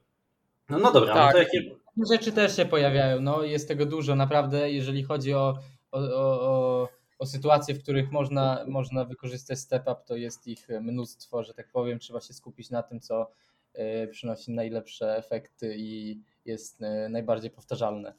No, 0.69 0.79
no 0.79 0.91
dobra, 0.91 1.13
tak. 1.13 1.25
no 1.25 1.31
to 1.31 1.37
jakie, 1.37 1.75
rzeczy 2.09 2.31
też 2.31 2.55
się 2.55 2.65
pojawiają. 2.65 3.21
No, 3.21 3.43
jest 3.43 3.67
tego 3.67 3.85
dużo, 3.85 4.15
naprawdę, 4.15 4.71
jeżeli 4.71 5.03
chodzi 5.03 5.33
o, 5.33 5.59
o, 5.91 5.99
o, 6.01 6.87
o 7.19 7.25
sytuacje, 7.25 7.75
w 7.75 7.83
których 7.83 8.11
można, 8.11 8.65
można 8.67 9.05
wykorzystać 9.05 9.59
step 9.59 9.81
up, 9.81 9.95
to 10.05 10.15
jest 10.15 10.47
ich 10.47 10.67
mnóstwo, 10.81 11.43
że 11.43 11.53
tak 11.53 11.69
powiem. 11.71 11.99
Trzeba 11.99 12.21
się 12.21 12.33
skupić 12.33 12.69
na 12.69 12.83
tym, 12.83 12.99
co 12.99 13.31
e, 13.73 14.07
przynosi 14.07 14.51
najlepsze 14.51 15.17
efekty 15.17 15.75
i 15.77 16.21
jest 16.45 16.81
e, 16.81 17.09
najbardziej 17.09 17.51
powtarzalne 17.51 18.13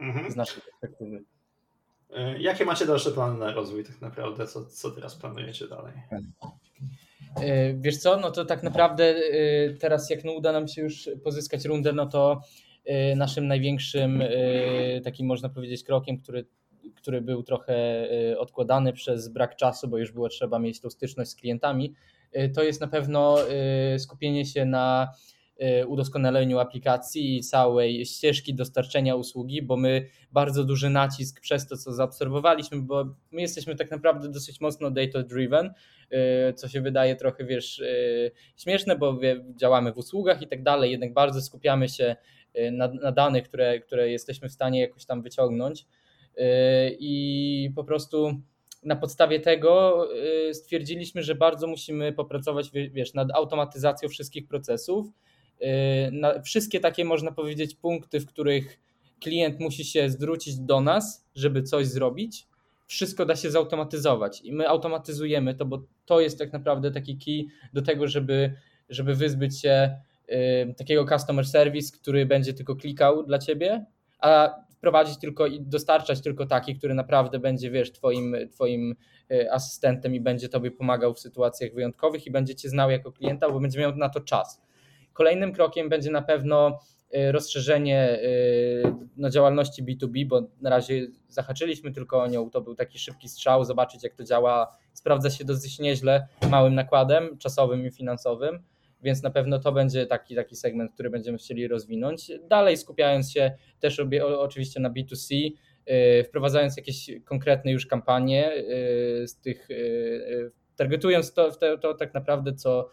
mhm. 0.00 0.32
z 0.32 0.36
naszej 0.36 0.62
perspektywy. 0.62 1.24
E, 2.10 2.38
jakie 2.40 2.64
macie 2.64 2.86
dalsze 2.86 3.10
plany 3.10 3.38
na 3.38 3.52
rozwój 3.52 3.84
tak 3.84 4.00
naprawdę? 4.00 4.46
Co, 4.46 4.66
co 4.66 4.90
teraz 4.90 5.16
planujecie 5.16 5.68
dalej? 5.68 5.92
Wiesz 7.74 7.98
co, 7.98 8.16
no 8.16 8.30
to 8.30 8.44
tak 8.44 8.62
naprawdę 8.62 9.14
teraz 9.80 10.10
jak 10.10 10.24
no 10.24 10.32
uda 10.32 10.52
nam 10.52 10.68
się 10.68 10.82
już 10.82 11.10
pozyskać 11.24 11.64
rundę, 11.64 11.92
no 11.92 12.06
to 12.06 12.40
naszym 13.16 13.46
największym 13.46 14.22
takim 15.04 15.26
można 15.26 15.48
powiedzieć 15.48 15.84
krokiem, 15.84 16.18
który, 16.18 16.46
który 16.96 17.20
był 17.20 17.42
trochę 17.42 18.06
y, 18.32 18.38
odkładany 18.38 18.92
przez 18.92 19.28
brak 19.28 19.56
czasu, 19.56 19.88
bo 19.88 19.98
już 19.98 20.12
było 20.12 20.28
trzeba 20.28 20.58
mieć 20.58 20.80
tą 20.80 20.90
styczność 20.90 21.30
z 21.30 21.36
klientami, 21.36 21.94
to 22.54 22.62
jest 22.62 22.80
na 22.80 22.86
pewno 22.86 23.36
skupienie 23.98 24.46
się 24.46 24.64
na 24.64 25.08
udoskonaleniu 25.86 26.58
aplikacji 26.58 27.36
i 27.36 27.42
całej 27.42 28.06
ścieżki 28.06 28.54
dostarczenia 28.54 29.14
usługi, 29.14 29.62
bo 29.62 29.76
my 29.76 30.06
bardzo 30.32 30.64
duży 30.64 30.90
nacisk 30.90 31.40
przez 31.40 31.66
to, 31.66 31.76
co 31.76 31.92
zaobserwowaliśmy, 31.92 32.82
bo 32.82 33.04
my 33.30 33.40
jesteśmy 33.40 33.76
tak 33.76 33.90
naprawdę 33.90 34.28
dosyć 34.28 34.60
mocno 34.60 34.90
data-driven, 34.90 35.72
co 36.54 36.68
się 36.68 36.80
wydaje 36.80 37.16
trochę, 37.16 37.44
wiesz, 37.44 37.82
śmieszne, 38.56 38.96
bo 38.96 39.18
działamy 39.56 39.92
w 39.92 39.98
usługach 39.98 40.42
i 40.42 40.46
tak 40.46 40.62
dalej, 40.62 40.90
jednak 40.90 41.12
bardzo 41.12 41.42
skupiamy 41.42 41.88
się 41.88 42.16
na, 42.72 42.88
na 42.88 43.12
danych, 43.12 43.44
które, 43.44 43.80
które 43.80 44.10
jesteśmy 44.10 44.48
w 44.48 44.52
stanie 44.52 44.80
jakoś 44.80 45.04
tam 45.04 45.22
wyciągnąć. 45.22 45.86
Y, 46.40 46.96
I 47.00 47.72
po 47.76 47.84
prostu 47.84 48.40
na 48.82 48.96
podstawie 48.96 49.40
tego 49.40 50.06
y, 50.48 50.54
stwierdziliśmy, 50.54 51.22
że 51.22 51.34
bardzo 51.34 51.66
musimy 51.66 52.12
popracować 52.12 52.70
wiesz, 52.72 53.14
nad 53.14 53.28
automatyzacją 53.34 54.08
wszystkich 54.08 54.46
procesów. 54.46 55.06
Na 56.12 56.42
wszystkie 56.42 56.80
takie, 56.80 57.04
można 57.04 57.32
powiedzieć, 57.32 57.74
punkty, 57.74 58.20
w 58.20 58.26
których 58.26 58.80
klient 59.20 59.60
musi 59.60 59.84
się 59.84 60.10
zwrócić 60.10 60.58
do 60.58 60.80
nas, 60.80 61.28
żeby 61.34 61.62
coś 61.62 61.86
zrobić, 61.86 62.46
wszystko 62.86 63.26
da 63.26 63.36
się 63.36 63.50
zautomatyzować 63.50 64.40
i 64.40 64.52
my 64.52 64.68
automatyzujemy 64.68 65.54
to, 65.54 65.64
bo 65.64 65.82
to 66.06 66.20
jest 66.20 66.38
tak 66.38 66.52
naprawdę 66.52 66.90
taki 66.90 67.18
key 67.18 67.44
do 67.72 67.82
tego, 67.82 68.08
żeby, 68.08 68.52
żeby 68.88 69.14
wyzbyć 69.14 69.60
się 69.60 69.96
takiego 70.76 71.06
customer 71.06 71.46
service, 71.46 71.98
który 71.98 72.26
będzie 72.26 72.54
tylko 72.54 72.76
klikał 72.76 73.22
dla 73.22 73.38
ciebie, 73.38 73.84
a 74.18 74.54
wprowadzić 74.80 75.18
tylko 75.18 75.46
i 75.46 75.60
dostarczać 75.60 76.20
tylko 76.20 76.46
taki, 76.46 76.76
który 76.76 76.94
naprawdę 76.94 77.38
będzie, 77.38 77.70
wiesz, 77.70 77.92
twoim, 77.92 78.36
twoim 78.52 78.96
asystentem 79.50 80.14
i 80.14 80.20
będzie 80.20 80.48
tobie 80.48 80.70
pomagał 80.70 81.14
w 81.14 81.20
sytuacjach 81.20 81.74
wyjątkowych 81.74 82.26
i 82.26 82.30
będzie 82.30 82.54
cię 82.54 82.68
znał 82.68 82.90
jako 82.90 83.12
klienta, 83.12 83.50
bo 83.50 83.60
będzie 83.60 83.80
miał 83.80 83.96
na 83.96 84.08
to 84.08 84.20
czas. 84.20 84.62
Kolejnym 85.12 85.52
krokiem 85.52 85.88
będzie 85.88 86.10
na 86.10 86.22
pewno 86.22 86.80
rozszerzenie 87.30 88.18
no, 89.16 89.30
działalności 89.30 89.84
B2B, 89.84 90.26
bo 90.26 90.42
na 90.60 90.70
razie 90.70 91.06
zahaczyliśmy 91.28 91.92
tylko 91.92 92.22
o 92.22 92.26
nią, 92.26 92.50
to 92.50 92.60
był 92.60 92.74
taki 92.74 92.98
szybki 92.98 93.28
strzał, 93.28 93.64
zobaczyć 93.64 94.04
jak 94.04 94.14
to 94.14 94.24
działa, 94.24 94.76
sprawdza 94.92 95.30
się 95.30 95.44
dosyć 95.44 95.78
nieźle, 95.78 96.26
małym 96.50 96.74
nakładem 96.74 97.38
czasowym 97.38 97.86
i 97.86 97.90
finansowym, 97.90 98.62
więc 99.02 99.22
na 99.22 99.30
pewno 99.30 99.58
to 99.58 99.72
będzie 99.72 100.06
taki, 100.06 100.34
taki 100.34 100.56
segment, 100.56 100.92
który 100.92 101.10
będziemy 101.10 101.38
chcieli 101.38 101.68
rozwinąć. 101.68 102.30
Dalej 102.48 102.76
skupiając 102.76 103.32
się 103.32 103.52
też 103.80 104.00
oczywiście 104.38 104.80
na 104.80 104.90
B2C, 104.90 105.50
wprowadzając 106.24 106.76
jakieś 106.76 107.10
konkretne 107.24 107.72
już 107.72 107.86
kampanie 107.86 108.52
z 109.26 109.40
tych, 109.40 109.68
targetując 110.76 111.32
to, 111.32 111.50
to, 111.50 111.78
to 111.78 111.94
tak 111.94 112.14
naprawdę, 112.14 112.54
co, 112.54 112.90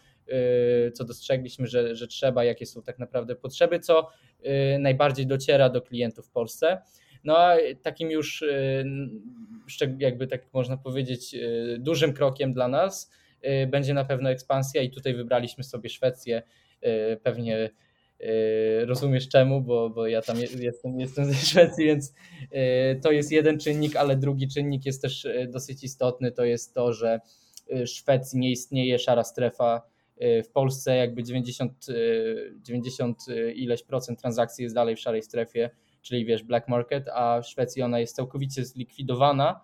co 0.94 1.06
dostrzegliśmy, 1.06 1.68
że, 1.68 1.96
że 1.96 2.08
trzeba, 2.08 2.44
jakie 2.44 2.66
są 2.66 2.82
tak 2.82 3.00
naprawdę 3.00 3.36
potrzeby, 3.36 3.80
co 3.80 4.10
najbardziej 4.80 5.28
dociera 5.28 5.70
do 5.70 5.82
klientów 5.82 6.28
w 6.28 6.32
Polsce. 6.32 6.82
No 7.24 7.38
a 7.38 7.58
takim 7.82 8.12
już 8.12 8.44
jakby 10.00 10.28
tak 10.28 10.54
można 10.54 10.78
powiedzieć 10.78 11.36
dużym 11.80 12.14
krokiem 12.14 12.54
dla 12.54 12.68
nas 12.68 13.12
będzie 13.68 13.94
na 13.94 14.06
pewno 14.06 14.30
ekspansja 14.30 14.82
i 14.82 14.90
tutaj 14.90 15.14
wybraliśmy 15.14 15.64
sobie 15.64 15.90
Szwecję. 15.90 16.42
Pewnie 17.24 17.70
rozumiesz 18.86 19.30
czemu, 19.30 19.62
bo, 19.62 19.90
bo 19.90 20.08
ja 20.08 20.22
tam 20.22 20.38
jestem, 20.60 21.00
jestem 21.00 21.26
ze 21.26 21.34
Szwecji, 21.34 21.86
więc 21.86 22.14
to 23.02 23.12
jest 23.12 23.32
jeden 23.32 23.60
czynnik, 23.60 23.96
ale 23.96 24.16
drugi 24.16 24.48
czynnik 24.48 24.86
jest 24.86 25.02
też 25.02 25.28
dosyć 25.48 25.84
istotny, 25.84 26.32
to 26.32 26.46
jest 26.46 26.74
to, 26.74 26.94
że 26.94 27.20
w 27.70 27.88
Szwecji 27.88 28.40
nie 28.40 28.52
istnieje 28.52 29.00
szara 29.00 29.24
strefa. 29.24 29.82
W 30.20 30.50
Polsce 30.54 30.96
jakby 30.96 31.24
90, 31.24 31.86
90 32.62 33.26
ileś 33.56 33.84
procent 33.84 34.22
transakcji 34.22 34.64
jest 34.64 34.76
dalej 34.76 34.96
w 34.96 35.00
szarej 35.00 35.24
strefie, 35.24 35.70
czyli 36.02 36.26
wiesz, 36.26 36.44
black 36.44 36.68
market, 36.68 37.08
a 37.14 37.42
w 37.42 37.48
Szwecji 37.48 37.82
ona 37.82 38.00
jest 38.00 38.16
całkowicie 38.16 38.66
zlikwidowana 38.66 39.62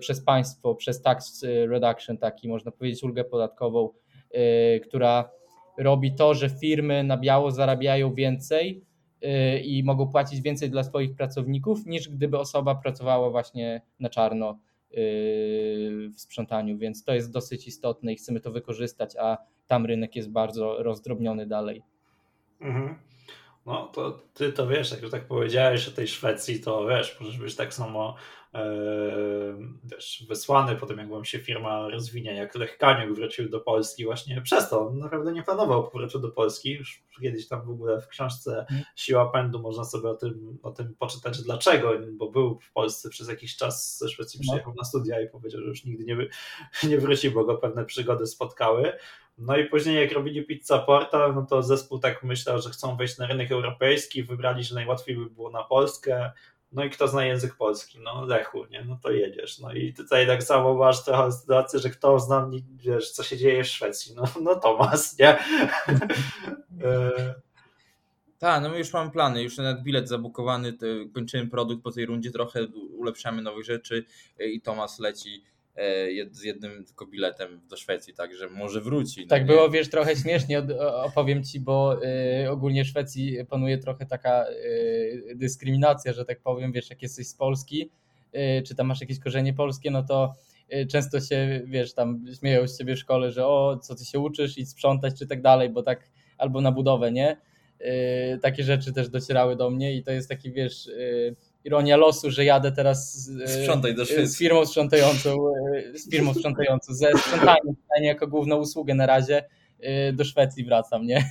przez 0.00 0.24
państwo, 0.24 0.74
przez 0.74 1.02
tax 1.02 1.44
reduction, 1.68 2.18
taki 2.18 2.48
można 2.48 2.70
powiedzieć 2.70 3.02
ulgę 3.02 3.24
podatkową, 3.24 3.90
która 4.82 5.30
robi 5.78 6.14
to, 6.14 6.34
że 6.34 6.48
firmy 6.48 7.04
na 7.04 7.16
biało 7.16 7.50
zarabiają 7.50 8.14
więcej 8.14 8.84
i 9.64 9.82
mogą 9.84 10.08
płacić 10.08 10.40
więcej 10.40 10.70
dla 10.70 10.84
swoich 10.84 11.14
pracowników, 11.14 11.86
niż 11.86 12.08
gdyby 12.08 12.38
osoba 12.38 12.74
pracowała 12.74 13.30
właśnie 13.30 13.82
na 14.00 14.08
czarno 14.08 14.58
w 16.10 16.14
sprzątaniu, 16.16 16.78
więc 16.78 17.04
to 17.04 17.14
jest 17.14 17.32
dosyć 17.32 17.66
istotne 17.66 18.12
i 18.12 18.16
chcemy 18.16 18.40
to 18.40 18.52
wykorzystać, 18.52 19.16
a 19.16 19.38
tam 19.66 19.86
rynek 19.86 20.16
jest 20.16 20.30
bardzo 20.30 20.82
rozdrobniony 20.82 21.46
dalej. 21.46 21.82
Mhm. 22.60 22.98
No 23.66 23.90
to 23.94 24.22
ty 24.34 24.52
to 24.52 24.66
wiesz, 24.66 24.90
jak 24.90 25.02
już 25.02 25.10
tak 25.10 25.26
powiedziałeś 25.26 25.88
o 25.88 25.90
tej 25.90 26.08
Szwecji, 26.08 26.60
to 26.60 26.86
wiesz, 26.86 27.20
możesz 27.20 27.38
być 27.38 27.56
tak 27.56 27.74
samo 27.74 28.16
też 29.90 30.24
wysłany 30.28 30.76
po 30.76 30.86
tym, 30.86 30.98
jak 30.98 31.10
wam 31.10 31.24
się 31.24 31.38
firma 31.38 31.88
rozwinie, 31.88 32.34
jak 32.34 32.54
Lech 32.54 32.78
Kaniuk 32.78 33.16
wrócił 33.16 33.48
do 33.48 33.60
Polski 33.60 34.04
właśnie 34.04 34.42
przez 34.42 34.68
to. 34.68 34.88
On 34.88 34.98
naprawdę 34.98 35.32
nie 35.32 35.42
planował 35.42 35.90
powrotu 35.90 36.18
do 36.18 36.28
Polski. 36.28 36.70
Już 36.70 37.02
kiedyś 37.22 37.48
tam 37.48 37.66
w 37.66 37.70
ogóle 37.70 38.00
w 38.00 38.08
książce 38.08 38.66
Siła 38.96 39.30
Pędu 39.30 39.58
można 39.58 39.84
sobie 39.84 40.08
o 40.08 40.14
tym, 40.14 40.58
o 40.62 40.70
tym 40.70 40.94
poczytać 40.98 41.42
dlaczego, 41.42 41.92
bo 42.12 42.30
był 42.30 42.58
w 42.58 42.72
Polsce 42.72 43.10
przez 43.10 43.28
jakiś 43.28 43.56
czas 43.56 43.98
ze 43.98 44.08
Szwecji, 44.08 44.40
no. 44.42 44.48
przyjechał 44.48 44.74
na 44.74 44.84
studia 44.84 45.20
i 45.20 45.28
powiedział, 45.28 45.60
że 45.60 45.68
już 45.68 45.84
nigdy 45.84 46.04
nie, 46.04 46.16
nie 46.90 46.98
wróci, 46.98 47.30
bo 47.30 47.44
go 47.44 47.56
pewne 47.56 47.84
przygody 47.84 48.26
spotkały. 48.26 48.92
No 49.40 49.56
i 49.56 49.64
później 49.64 49.96
jak 49.96 50.12
robili 50.12 50.44
Pizza 50.46 50.78
Portal, 50.78 51.34
no 51.34 51.46
to 51.46 51.62
zespół 51.62 51.98
tak 51.98 52.22
myślał, 52.22 52.60
że 52.60 52.70
chcą 52.70 52.96
wejść 52.96 53.18
na 53.18 53.26
rynek 53.26 53.52
europejski, 53.52 54.22
wybrali, 54.22 54.64
że 54.64 54.74
najłatwiej 54.74 55.16
by 55.16 55.30
było 55.30 55.50
na 55.50 55.64
Polskę, 55.64 56.32
no 56.72 56.84
i 56.84 56.90
kto 56.90 57.08
zna 57.08 57.24
język 57.24 57.54
polski? 57.54 57.98
No 58.02 58.24
Lechu, 58.24 58.66
nie? 58.70 58.84
No 58.84 58.98
to 59.02 59.10
jedziesz. 59.10 59.58
No 59.58 59.72
i 59.72 59.94
tutaj 59.94 60.26
tak 60.26 60.42
samo 60.42 60.74
masz 60.74 61.04
trochę 61.04 61.32
sytuację, 61.32 61.78
że 61.78 61.90
kto 61.90 62.20
zna, 62.20 62.50
wiesz, 62.76 63.10
co 63.10 63.22
się 63.22 63.36
dzieje 63.36 63.64
w 63.64 63.68
Szwecji? 63.68 64.14
No, 64.14 64.22
no 64.42 64.54
Tomas, 64.54 65.18
nie? 65.18 65.38
E, 66.84 67.34
tak, 68.38 68.62
no 68.62 68.76
już 68.76 68.92
mamy 68.92 69.10
plany, 69.10 69.42
już 69.42 69.56
nawet 69.56 69.82
bilet 69.82 70.08
zabukowany, 70.08 70.76
kończymy 71.14 71.50
produkt 71.50 71.82
po 71.82 71.92
tej 71.92 72.06
rundzie, 72.06 72.30
trochę 72.30 72.66
ulepszamy 72.98 73.42
nowych 73.42 73.64
rzeczy 73.64 74.04
i 74.38 74.60
Tomas 74.60 74.98
leci 74.98 75.42
E, 75.42 75.59
z 76.30 76.42
jednym 76.42 76.84
tylko 76.84 77.06
biletem 77.06 77.60
do 77.68 77.76
Szwecji, 77.76 78.14
także 78.14 78.48
może 78.48 78.80
wróci. 78.80 79.20
No 79.20 79.28
tak 79.28 79.42
nie? 79.42 79.46
było, 79.46 79.70
wiesz, 79.70 79.90
trochę 79.90 80.16
śmiesznie 80.16 80.62
opowiem 80.80 81.44
Ci, 81.44 81.60
bo 81.60 82.04
y, 82.44 82.50
ogólnie 82.50 82.84
w 82.84 82.88
Szwecji 82.88 83.36
panuje 83.48 83.78
trochę 83.78 84.06
taka 84.06 84.46
y, 84.50 85.34
dyskryminacja, 85.34 86.12
że 86.12 86.24
tak 86.24 86.40
powiem, 86.40 86.72
wiesz, 86.72 86.90
jak 86.90 87.02
jesteś 87.02 87.26
z 87.28 87.34
Polski, 87.34 87.90
y, 88.34 88.62
czy 88.62 88.74
tam 88.74 88.86
masz 88.86 89.00
jakieś 89.00 89.18
korzenie 89.18 89.54
polskie, 89.54 89.90
no 89.90 90.02
to 90.02 90.34
często 90.90 91.20
się, 91.20 91.62
wiesz, 91.64 91.94
tam 91.94 92.24
śmieją 92.38 92.68
z 92.68 92.78
Ciebie 92.78 92.96
w 92.96 92.98
szkole, 92.98 93.32
że 93.32 93.46
o, 93.46 93.78
co 93.82 93.94
Ty 93.94 94.04
się 94.04 94.18
uczysz 94.18 94.58
i 94.58 94.66
sprzątać, 94.66 95.18
czy 95.18 95.26
tak 95.26 95.42
dalej, 95.42 95.70
bo 95.70 95.82
tak, 95.82 96.10
albo 96.38 96.60
na 96.60 96.72
budowę, 96.72 97.12
nie? 97.12 97.36
Takie 98.42 98.62
rzeczy 98.62 98.92
też 98.92 99.08
docierały 99.08 99.56
do 99.56 99.70
mnie 99.70 99.94
i 99.94 100.02
to 100.02 100.10
jest 100.10 100.28
taki, 100.28 100.52
wiesz 100.52 100.90
ironia 101.64 101.96
losu, 101.96 102.30
że 102.30 102.44
jadę 102.44 102.72
teraz 102.72 103.14
z, 103.14 103.30
do 103.94 104.04
z 104.04 104.38
firmą 104.38 104.66
sprzątającą, 104.66 105.36
z 105.94 106.10
firmą 106.10 106.34
sprzątającą, 106.34 106.94
ze 106.94 107.12
sprzątaniem 107.18 107.76
jako 108.00 108.26
główną 108.26 108.56
usługę 108.56 108.94
na 108.94 109.06
razie 109.06 109.44
do 110.12 110.24
Szwecji 110.24 110.64
wracam, 110.64 111.06
nie? 111.06 111.30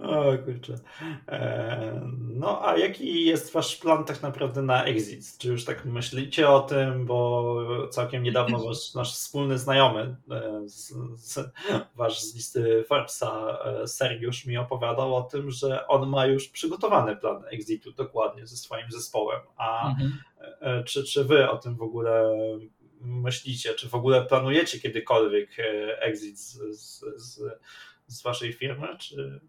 O 0.00 0.38
kurczę. 0.44 0.74
E, 1.28 2.00
no 2.18 2.68
a 2.68 2.78
jaki 2.78 3.24
jest 3.24 3.52
wasz 3.52 3.76
plan 3.76 4.04
tak 4.04 4.22
naprawdę 4.22 4.62
na 4.62 4.84
exit? 4.84 5.38
Czy 5.38 5.48
już 5.48 5.64
tak 5.64 5.84
myślicie 5.84 6.48
o 6.48 6.60
tym, 6.60 7.06
bo 7.06 7.88
całkiem 7.90 8.22
niedawno 8.22 8.58
wasz, 8.64 8.94
nasz 8.94 9.14
wspólny 9.14 9.58
znajomy, 9.58 10.16
e, 10.30 10.68
z, 10.68 10.94
z, 11.16 11.50
wasz 11.96 12.20
z 12.20 12.34
listy 12.34 12.84
Forbesa, 12.88 13.58
e, 13.64 13.86
Sergiusz 13.86 14.46
mi 14.46 14.56
opowiadał 14.56 15.14
o 15.14 15.22
tym, 15.22 15.50
że 15.50 15.86
on 15.86 16.08
ma 16.08 16.26
już 16.26 16.48
przygotowany 16.48 17.16
plan 17.16 17.42
exitu 17.52 17.92
dokładnie 17.92 18.46
ze 18.46 18.56
swoim 18.56 18.90
zespołem. 18.90 19.40
A 19.56 19.88
mhm. 19.88 20.84
czy, 20.84 21.04
czy 21.04 21.24
wy 21.24 21.50
o 21.50 21.56
tym 21.56 21.76
w 21.76 21.82
ogóle 21.82 22.36
myślicie? 23.00 23.74
Czy 23.74 23.88
w 23.88 23.94
ogóle 23.94 24.26
planujecie 24.26 24.80
kiedykolwiek 24.80 25.50
exit 26.00 26.38
z, 26.38 26.58
z, 26.76 27.00
z 27.16 27.40
z 28.10 28.22
waszej 28.22 28.52
firmy, 28.52 28.88
czy... 28.98 29.40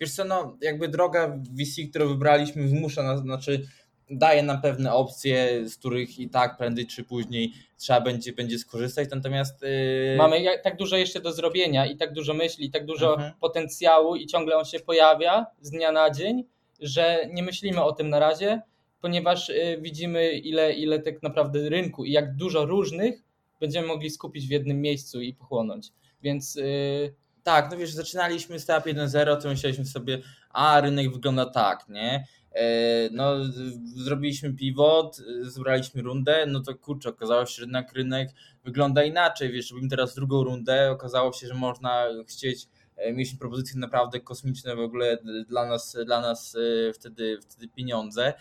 Wiesz 0.00 0.12
co, 0.12 0.24
no 0.24 0.58
jakby 0.60 0.88
droga 0.88 1.28
VC, 1.28 1.82
którą 1.90 2.08
wybraliśmy 2.08 2.68
wymusza 2.68 3.02
nas, 3.02 3.20
znaczy 3.20 3.62
daje 4.10 4.42
nam 4.42 4.62
pewne 4.62 4.92
opcje, 4.92 5.68
z 5.68 5.76
których 5.76 6.18
i 6.18 6.30
tak 6.30 6.56
prędzej 6.56 6.86
czy 6.86 7.04
później 7.04 7.52
trzeba 7.78 8.00
będzie, 8.00 8.32
będzie 8.32 8.58
skorzystać, 8.58 9.08
natomiast... 9.10 9.62
Yy... 9.62 10.16
Mamy 10.18 10.44
tak 10.62 10.76
dużo 10.76 10.96
jeszcze 10.96 11.20
do 11.20 11.32
zrobienia 11.32 11.86
i 11.86 11.96
tak 11.96 12.12
dużo 12.12 12.34
myśli, 12.34 12.66
i 12.66 12.70
tak 12.70 12.86
dużo 12.86 13.14
mhm. 13.14 13.32
potencjału 13.40 14.16
i 14.16 14.26
ciągle 14.26 14.56
on 14.56 14.64
się 14.64 14.80
pojawia 14.80 15.46
z 15.60 15.70
dnia 15.70 15.92
na 15.92 16.10
dzień, 16.10 16.44
że 16.80 17.26
nie 17.32 17.42
myślimy 17.42 17.82
o 17.82 17.92
tym 17.92 18.08
na 18.08 18.18
razie, 18.18 18.62
ponieważ 19.02 19.48
yy, 19.48 19.80
widzimy 19.80 20.32
ile, 20.32 20.72
ile 20.72 20.98
tak 20.98 21.22
naprawdę 21.22 21.68
rynku 21.68 22.04
i 22.04 22.12
jak 22.12 22.36
dużo 22.36 22.66
różnych 22.66 23.22
będziemy 23.60 23.86
mogli 23.86 24.10
skupić 24.10 24.46
w 24.46 24.50
jednym 24.50 24.80
miejscu 24.80 25.20
i 25.20 25.34
pochłonąć. 25.34 25.92
Więc 26.22 26.54
yy, 26.54 27.14
tak, 27.42 27.70
no 27.70 27.76
wiesz, 27.76 27.92
zaczynaliśmy 27.92 28.60
Startup 28.60 28.92
1.0, 28.92 29.42
to 29.42 29.48
myśleliśmy 29.48 29.84
sobie, 29.84 30.22
a 30.50 30.80
rynek 30.80 31.12
wygląda 31.12 31.46
tak, 31.46 31.88
nie? 31.88 32.26
E, 32.54 33.08
no, 33.12 33.44
zrobiliśmy 33.82 34.54
pivot, 34.54 35.16
zebraliśmy 35.42 36.02
rundę, 36.02 36.46
no 36.46 36.60
to 36.60 36.74
kurczę, 36.74 37.08
okazało 37.08 37.46
się, 37.46 37.54
że 37.54 37.62
jednak 37.62 37.92
rynek 37.92 38.28
wygląda 38.64 39.04
inaczej, 39.04 39.52
wiesz, 39.52 39.70
robimy 39.70 39.88
teraz 39.88 40.14
drugą 40.14 40.44
rundę, 40.44 40.90
okazało 40.90 41.32
się, 41.32 41.46
że 41.46 41.54
można 41.54 42.06
chcieć 42.28 42.68
e, 42.96 43.12
mieliśmy 43.12 43.38
propozycje 43.38 43.80
naprawdę 43.80 44.20
kosmiczne 44.20 44.76
w 44.76 44.80
ogóle 44.80 45.18
dla 45.48 45.66
nas, 45.66 45.96
dla 46.06 46.20
nas 46.20 46.56
e, 46.88 46.92
wtedy, 46.92 47.38
wtedy 47.42 47.68
pieniądze 47.68 48.32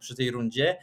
przy 0.00 0.14
tej 0.14 0.30
rundzie, 0.30 0.76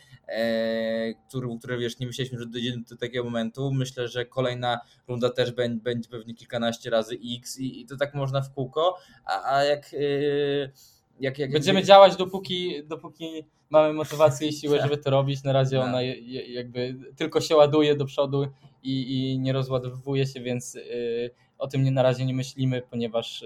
który, 1.27 1.47
które 1.59 1.77
wiesz, 1.77 1.99
nie 1.99 2.07
myśleliśmy, 2.07 2.39
że 2.39 2.45
dojdziemy 2.45 2.83
do 2.89 2.97
takiego 2.97 3.23
momentu. 3.23 3.71
Myślę, 3.73 4.07
że 4.07 4.25
kolejna 4.25 4.79
runda 5.07 5.29
też 5.29 5.51
będzie, 5.51 5.83
będzie 5.83 6.09
pewnie 6.09 6.33
kilkanaście 6.33 6.89
razy 6.89 7.17
X 7.39 7.59
i, 7.59 7.81
i 7.81 7.85
to 7.85 7.97
tak 7.97 8.13
można 8.13 8.41
w 8.41 8.53
kółko, 8.53 8.97
a, 9.25 9.55
a 9.55 9.63
jak, 9.63 9.93
y, 9.93 10.71
jak, 11.19 11.39
jak 11.39 11.51
Będziemy 11.51 11.83
działać 11.83 12.15
dopóki, 12.15 12.83
dopóki 12.85 13.45
mamy 13.69 13.93
motywację 13.93 14.47
i 14.47 14.53
siłę, 14.53 14.77
tak. 14.77 14.89
żeby 14.89 15.03
to 15.03 15.09
robić. 15.09 15.43
Na 15.43 15.53
razie 15.53 15.77
tak. 15.77 15.87
ona 15.87 16.01
jakby 16.47 16.95
tylko 17.15 17.41
się 17.41 17.55
ładuje 17.55 17.95
do 17.95 18.05
przodu 18.05 18.47
i, 18.83 19.31
i 19.33 19.39
nie 19.39 19.53
rozładowuje 19.53 20.25
się, 20.25 20.41
więc 20.41 20.75
y, 20.75 21.31
o 21.57 21.67
tym 21.67 21.83
nie, 21.83 21.91
na 21.91 22.03
razie 22.03 22.25
nie 22.25 22.33
myślimy, 22.33 22.81
ponieważ 22.89 23.45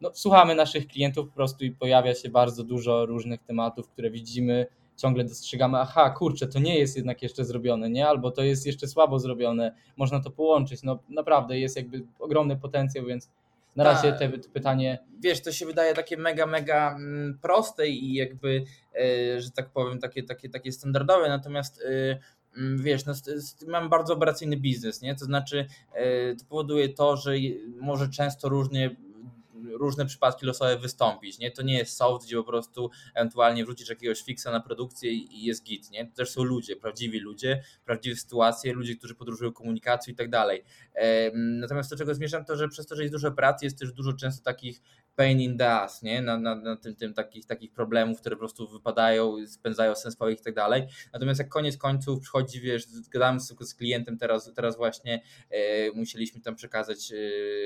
no, 0.00 0.10
słuchamy 0.14 0.54
naszych 0.54 0.86
klientów 0.86 1.28
po 1.28 1.34
prostu 1.34 1.64
i 1.64 1.70
pojawia 1.70 2.14
się 2.14 2.28
bardzo 2.30 2.64
dużo 2.64 3.06
różnych 3.06 3.42
tematów, 3.42 3.88
które 3.88 4.10
widzimy, 4.10 4.66
ciągle 4.96 5.24
dostrzegamy, 5.24 5.78
aha, 5.78 6.10
kurczę, 6.10 6.46
to 6.46 6.58
nie 6.58 6.78
jest 6.78 6.96
jednak 6.96 7.22
jeszcze 7.22 7.44
zrobione, 7.44 7.90
nie? 7.90 8.08
Albo 8.08 8.30
to 8.30 8.42
jest 8.42 8.66
jeszcze 8.66 8.86
słabo 8.88 9.18
zrobione, 9.18 9.74
można 9.96 10.20
to 10.20 10.30
połączyć. 10.30 10.82
No 10.82 10.98
naprawdę 11.08 11.58
jest 11.58 11.76
jakby 11.76 12.02
ogromny 12.18 12.56
potencjał, 12.56 13.04
więc 13.06 13.30
na 13.76 13.84
Tak. 13.84 13.94
razie 13.96 14.12
te, 14.12 14.38
te 14.38 14.48
pytanie 14.48 14.98
wiesz, 15.20 15.42
to 15.42 15.52
się 15.52 15.66
wydaje 15.66 15.94
takie 15.94 16.16
mega, 16.16 16.46
mega 16.46 16.94
mm, 16.96 17.38
proste 17.42 17.88
i 17.88 18.14
jakby, 18.14 18.64
e, 18.94 19.40
że 19.40 19.50
tak 19.50 19.70
powiem, 19.70 19.98
takie, 19.98 20.22
takie, 20.22 20.48
takie 20.48 20.72
standardowe, 20.72 21.28
natomiast 21.28 21.82
e, 21.82 22.18
mm, 22.58 22.82
wiesz, 22.82 23.06
no, 23.06 23.14
st- 23.14 23.42
st- 23.42 23.68
mam 23.68 23.88
bardzo 23.88 24.14
operacyjny 24.14 24.56
biznes, 24.56 25.02
nie? 25.02 25.14
To 25.14 25.24
znaczy 25.24 25.66
e, 25.94 26.34
to 26.36 26.44
powoduje 26.48 26.88
to, 26.88 27.16
że 27.16 27.32
może 27.80 28.08
często 28.08 28.48
różnie 28.48 28.96
różne 29.64 30.06
przypadki 30.06 30.46
losowe 30.46 30.78
wystąpić, 30.78 31.38
nie? 31.38 31.50
To 31.50 31.62
nie 31.62 31.78
jest 31.78 31.96
soft, 31.96 32.26
gdzie 32.26 32.36
po 32.36 32.44
prostu 32.44 32.90
ewentualnie 33.14 33.64
wrzucisz 33.64 33.88
jakiegoś 33.88 34.22
fixa 34.22 34.46
na 34.46 34.60
produkcję 34.60 35.12
i 35.12 35.44
jest 35.44 35.64
git, 35.64 35.90
nie? 35.90 36.06
To 36.06 36.12
też 36.12 36.30
są 36.30 36.42
ludzie, 36.42 36.76
prawdziwi 36.76 37.20
ludzie, 37.20 37.62
prawdziwe 37.84 38.16
sytuacje, 38.16 38.72
ludzie, 38.72 38.96
którzy 38.96 39.14
podróżują 39.14 39.52
komunikacją 39.52 40.12
i 40.12 40.16
tak 40.16 40.30
dalej. 40.30 40.64
Natomiast 41.34 41.90
do 41.90 41.96
czego 41.96 42.14
zmierzam, 42.14 42.44
to 42.44 42.56
że 42.56 42.68
przez 42.68 42.86
to, 42.86 42.96
że 42.96 43.02
jest 43.02 43.14
dużo 43.14 43.28
operacji, 43.28 43.66
jest 43.66 43.78
też 43.78 43.92
dużo 43.92 44.12
często 44.12 44.44
takich 44.44 44.80
pain 45.20 45.40
in 45.40 45.58
the 45.58 45.70
ass, 45.70 46.02
nie? 46.02 46.22
Na, 46.22 46.38
na, 46.38 46.54
na 46.54 46.76
tym, 46.76 46.96
tym 46.96 47.14
takich, 47.14 47.46
takich 47.46 47.72
problemów, 47.72 48.20
które 48.20 48.36
po 48.36 48.40
prostu 48.40 48.68
wypadają, 48.68 49.46
spędzają 49.46 49.94
sens 49.94 50.14
swoich 50.14 50.40
i 50.40 50.42
tak 50.42 50.54
dalej. 50.54 50.86
Natomiast 51.12 51.40
jak 51.40 51.48
koniec 51.48 51.76
końców 51.76 52.20
przychodzi, 52.20 52.60
wiesz, 52.60 52.84
gadałem 53.10 53.40
z, 53.40 53.54
z 53.60 53.74
klientem 53.74 54.18
teraz, 54.18 54.52
teraz 54.54 54.76
właśnie 54.76 55.22
e, 55.50 55.90
musieliśmy 55.90 56.40
tam 56.40 56.54
przekazać 56.54 57.12
e, 57.12 57.16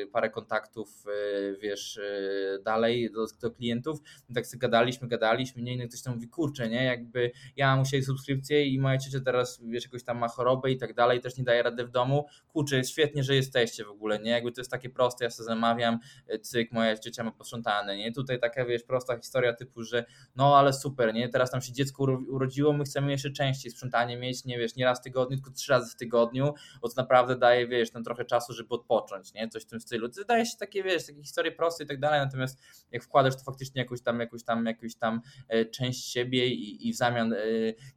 parę 0.07 0.31
kontaktów, 0.31 1.05
e, 1.07 1.57
wiesz, 1.57 1.99
e, 1.99 2.59
dalej 2.63 3.11
do, 3.11 3.27
do 3.41 3.51
klientów. 3.51 3.99
Tak 4.35 4.47
sobie 4.47 4.61
gadaliśmy, 4.61 5.09
gadaliśmy, 5.09 5.63
nie, 5.63 5.75
i 5.75 5.89
ktoś 5.89 6.03
tam 6.03 6.15
mówi, 6.15 6.29
kurczę, 6.29 6.69
nie, 6.69 6.85
jakby 6.85 7.31
ja 7.57 7.77
musieli 7.77 8.05
subskrypcję 8.05 8.67
i 8.67 8.79
moja 8.79 8.99
ciocia 8.99 9.21
teraz, 9.21 9.61
wiesz, 9.65 9.85
jakoś 9.85 10.05
tam 10.05 10.19
ma 10.19 10.29
chorobę 10.29 10.71
i 10.71 10.77
tak 10.77 10.95
dalej, 10.95 11.21
też 11.21 11.37
nie 11.37 11.45
daje 11.45 11.63
rady 11.63 11.85
w 11.85 11.91
domu. 11.91 12.27
Kurczę, 12.49 12.85
świetnie, 12.85 13.23
że 13.23 13.35
jesteście 13.35 13.85
w 13.85 13.91
ogóle, 13.91 14.19
nie, 14.19 14.31
jakby 14.31 14.53
to 14.53 14.61
jest 14.61 14.71
takie 14.71 14.91
proste, 14.91 15.25
ja 15.25 15.31
sobie 15.31 15.47
zamawiam, 15.47 15.99
e, 16.27 16.39
cyk, 16.39 16.73
moja 16.73 16.99
ciocia 16.99 17.25
ma 17.25 17.33
posprzątane, 17.45 17.97
nie, 17.97 18.13
tutaj 18.13 18.41
taka, 18.41 18.65
wiesz, 18.65 18.83
prosta 18.83 19.17
historia 19.17 19.53
typu, 19.53 19.83
że 19.83 20.05
no 20.37 20.59
ale 20.59 20.73
super, 20.73 21.15
nie, 21.15 21.29
teraz 21.29 21.51
tam 21.51 21.63
się 21.63 21.73
dziecko 21.73 22.03
uro- 22.03 22.25
urodziło, 22.29 22.73
my 22.73 22.85
chcemy 22.85 23.11
jeszcze 23.11 23.31
częściej 23.31 23.73
sprzątanie 23.73 24.17
mieć, 24.17 24.45
nie 24.45 24.59
wiesz, 24.59 24.77
nie 24.77 24.85
raz 24.85 25.01
w 25.01 25.03
tygodniu, 25.03 25.37
tylko 25.37 25.51
trzy 25.51 25.73
razy 25.73 25.93
w 25.93 25.97
tygodniu, 25.97 26.55
bo 26.83 26.89
to 26.89 26.95
naprawdę 26.97 27.37
daje, 27.37 27.67
wiesz, 27.67 27.91
tam 27.91 28.05
trochę 28.05 28.25
czasu, 28.25 28.53
żeby 28.53 28.75
odpocząć, 28.75 29.35
nie, 29.35 29.49
coś 29.49 29.63
w 29.63 29.67
tym 29.67 29.81
stylu. 29.81 30.09
To 30.09 30.15
wydaje 30.15 30.47
się 30.47 30.57
takie, 30.59 30.83
wiesz, 30.83 31.07
takie 31.07 31.23
historie 31.23 31.53
proste 31.53 31.85
i 31.85 31.87
tak 31.87 32.01
dalej, 32.01 32.21
natomiast 32.21 32.63
jak 32.91 33.03
wkładasz 33.05 33.37
to 33.37 33.43
faktycznie 33.43 33.83
jakąś 33.83 34.03
tam, 34.03 34.21
jakąś 34.21 34.45
tam, 34.45 34.67
jakąś 34.67 34.97
tam 34.97 35.21
e, 35.49 35.65
część 35.65 36.13
siebie 36.13 36.49
i, 36.49 36.89
i 36.89 36.93
w 36.93 36.97
zamian 36.97 37.33
e, 37.33 37.37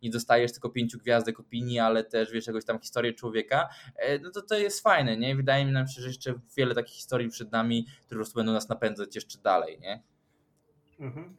nie 0.03 0.09
dostajesz 0.09 0.51
tylko 0.51 0.69
pięciu 0.69 0.97
gwiazdek 0.97 1.39
opinii, 1.39 1.79
ale 1.79 2.03
też, 2.03 2.31
wiesz, 2.31 2.47
jakąś 2.47 2.65
tam 2.65 2.79
historię 2.79 3.13
człowieka, 3.13 3.69
e, 3.95 4.19
no 4.19 4.31
to 4.31 4.41
to 4.41 4.57
jest 4.57 4.83
fajne, 4.83 5.17
nie, 5.17 5.35
wydaje 5.35 5.65
mi 5.65 5.71
nam 5.71 5.87
się, 5.87 6.01
że 6.01 6.07
jeszcze 6.07 6.33
wiele 6.57 6.75
takich 6.75 6.95
historii 6.95 7.29
przed 7.29 7.51
nami, 7.51 7.85
które 8.05 8.19
po 8.19 8.23
prostu 8.23 8.35
będą 8.35 8.53
nas 8.53 8.69
napędzać 8.69 9.15
jeszcze 9.15 9.36
dalej, 9.43 9.79
nie. 9.79 10.03
Mhm. 10.99 11.35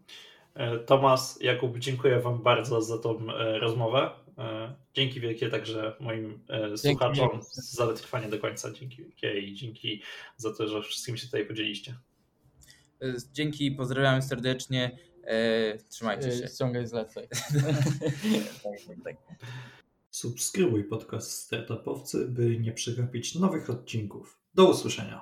E, 0.55 0.79
Tomas, 0.79 1.39
Jakub, 1.41 1.79
dziękuję 1.79 2.21
Wam 2.21 2.43
bardzo 2.43 2.83
za 2.83 2.99
tą 2.99 3.33
e, 3.33 3.59
rozmowę. 3.59 4.11
E, 4.39 4.75
Dzięki 4.95 5.21
wielkie 5.21 5.49
także 5.49 5.97
moim 6.01 6.41
e, 6.49 6.79
słuchaczom 6.79 7.31
wielkie. 7.31 7.47
za 7.51 7.87
wytrwanie 7.87 8.29
do 8.29 8.39
końca. 8.39 8.73
Dzięki 8.73 8.97
wielkie 8.97 9.41
i 9.41 9.55
dzięki 9.55 10.03
za 10.37 10.55
to, 10.55 10.69
że 10.69 10.83
wszystkim 10.83 11.17
się 11.17 11.27
tutaj 11.27 11.47
podzieliście. 11.47 11.95
Dzięki, 13.33 13.71
pozdrawiam 13.71 14.23
serdecznie, 14.23 14.99
trzymajcie 15.89 16.33
się. 16.33 16.49
ściągaj 16.49 16.87
zlecaj. 16.87 17.29
Subskrybuj 20.11 20.85
podcast 20.85 21.31
Startupowcy, 21.31 22.29
by 22.29 22.59
nie 22.59 22.73
przegapić 22.73 23.35
nowych 23.35 23.71
odcinków. 23.71 24.39
Do 24.55 24.71
usłyszenia. 24.71 25.17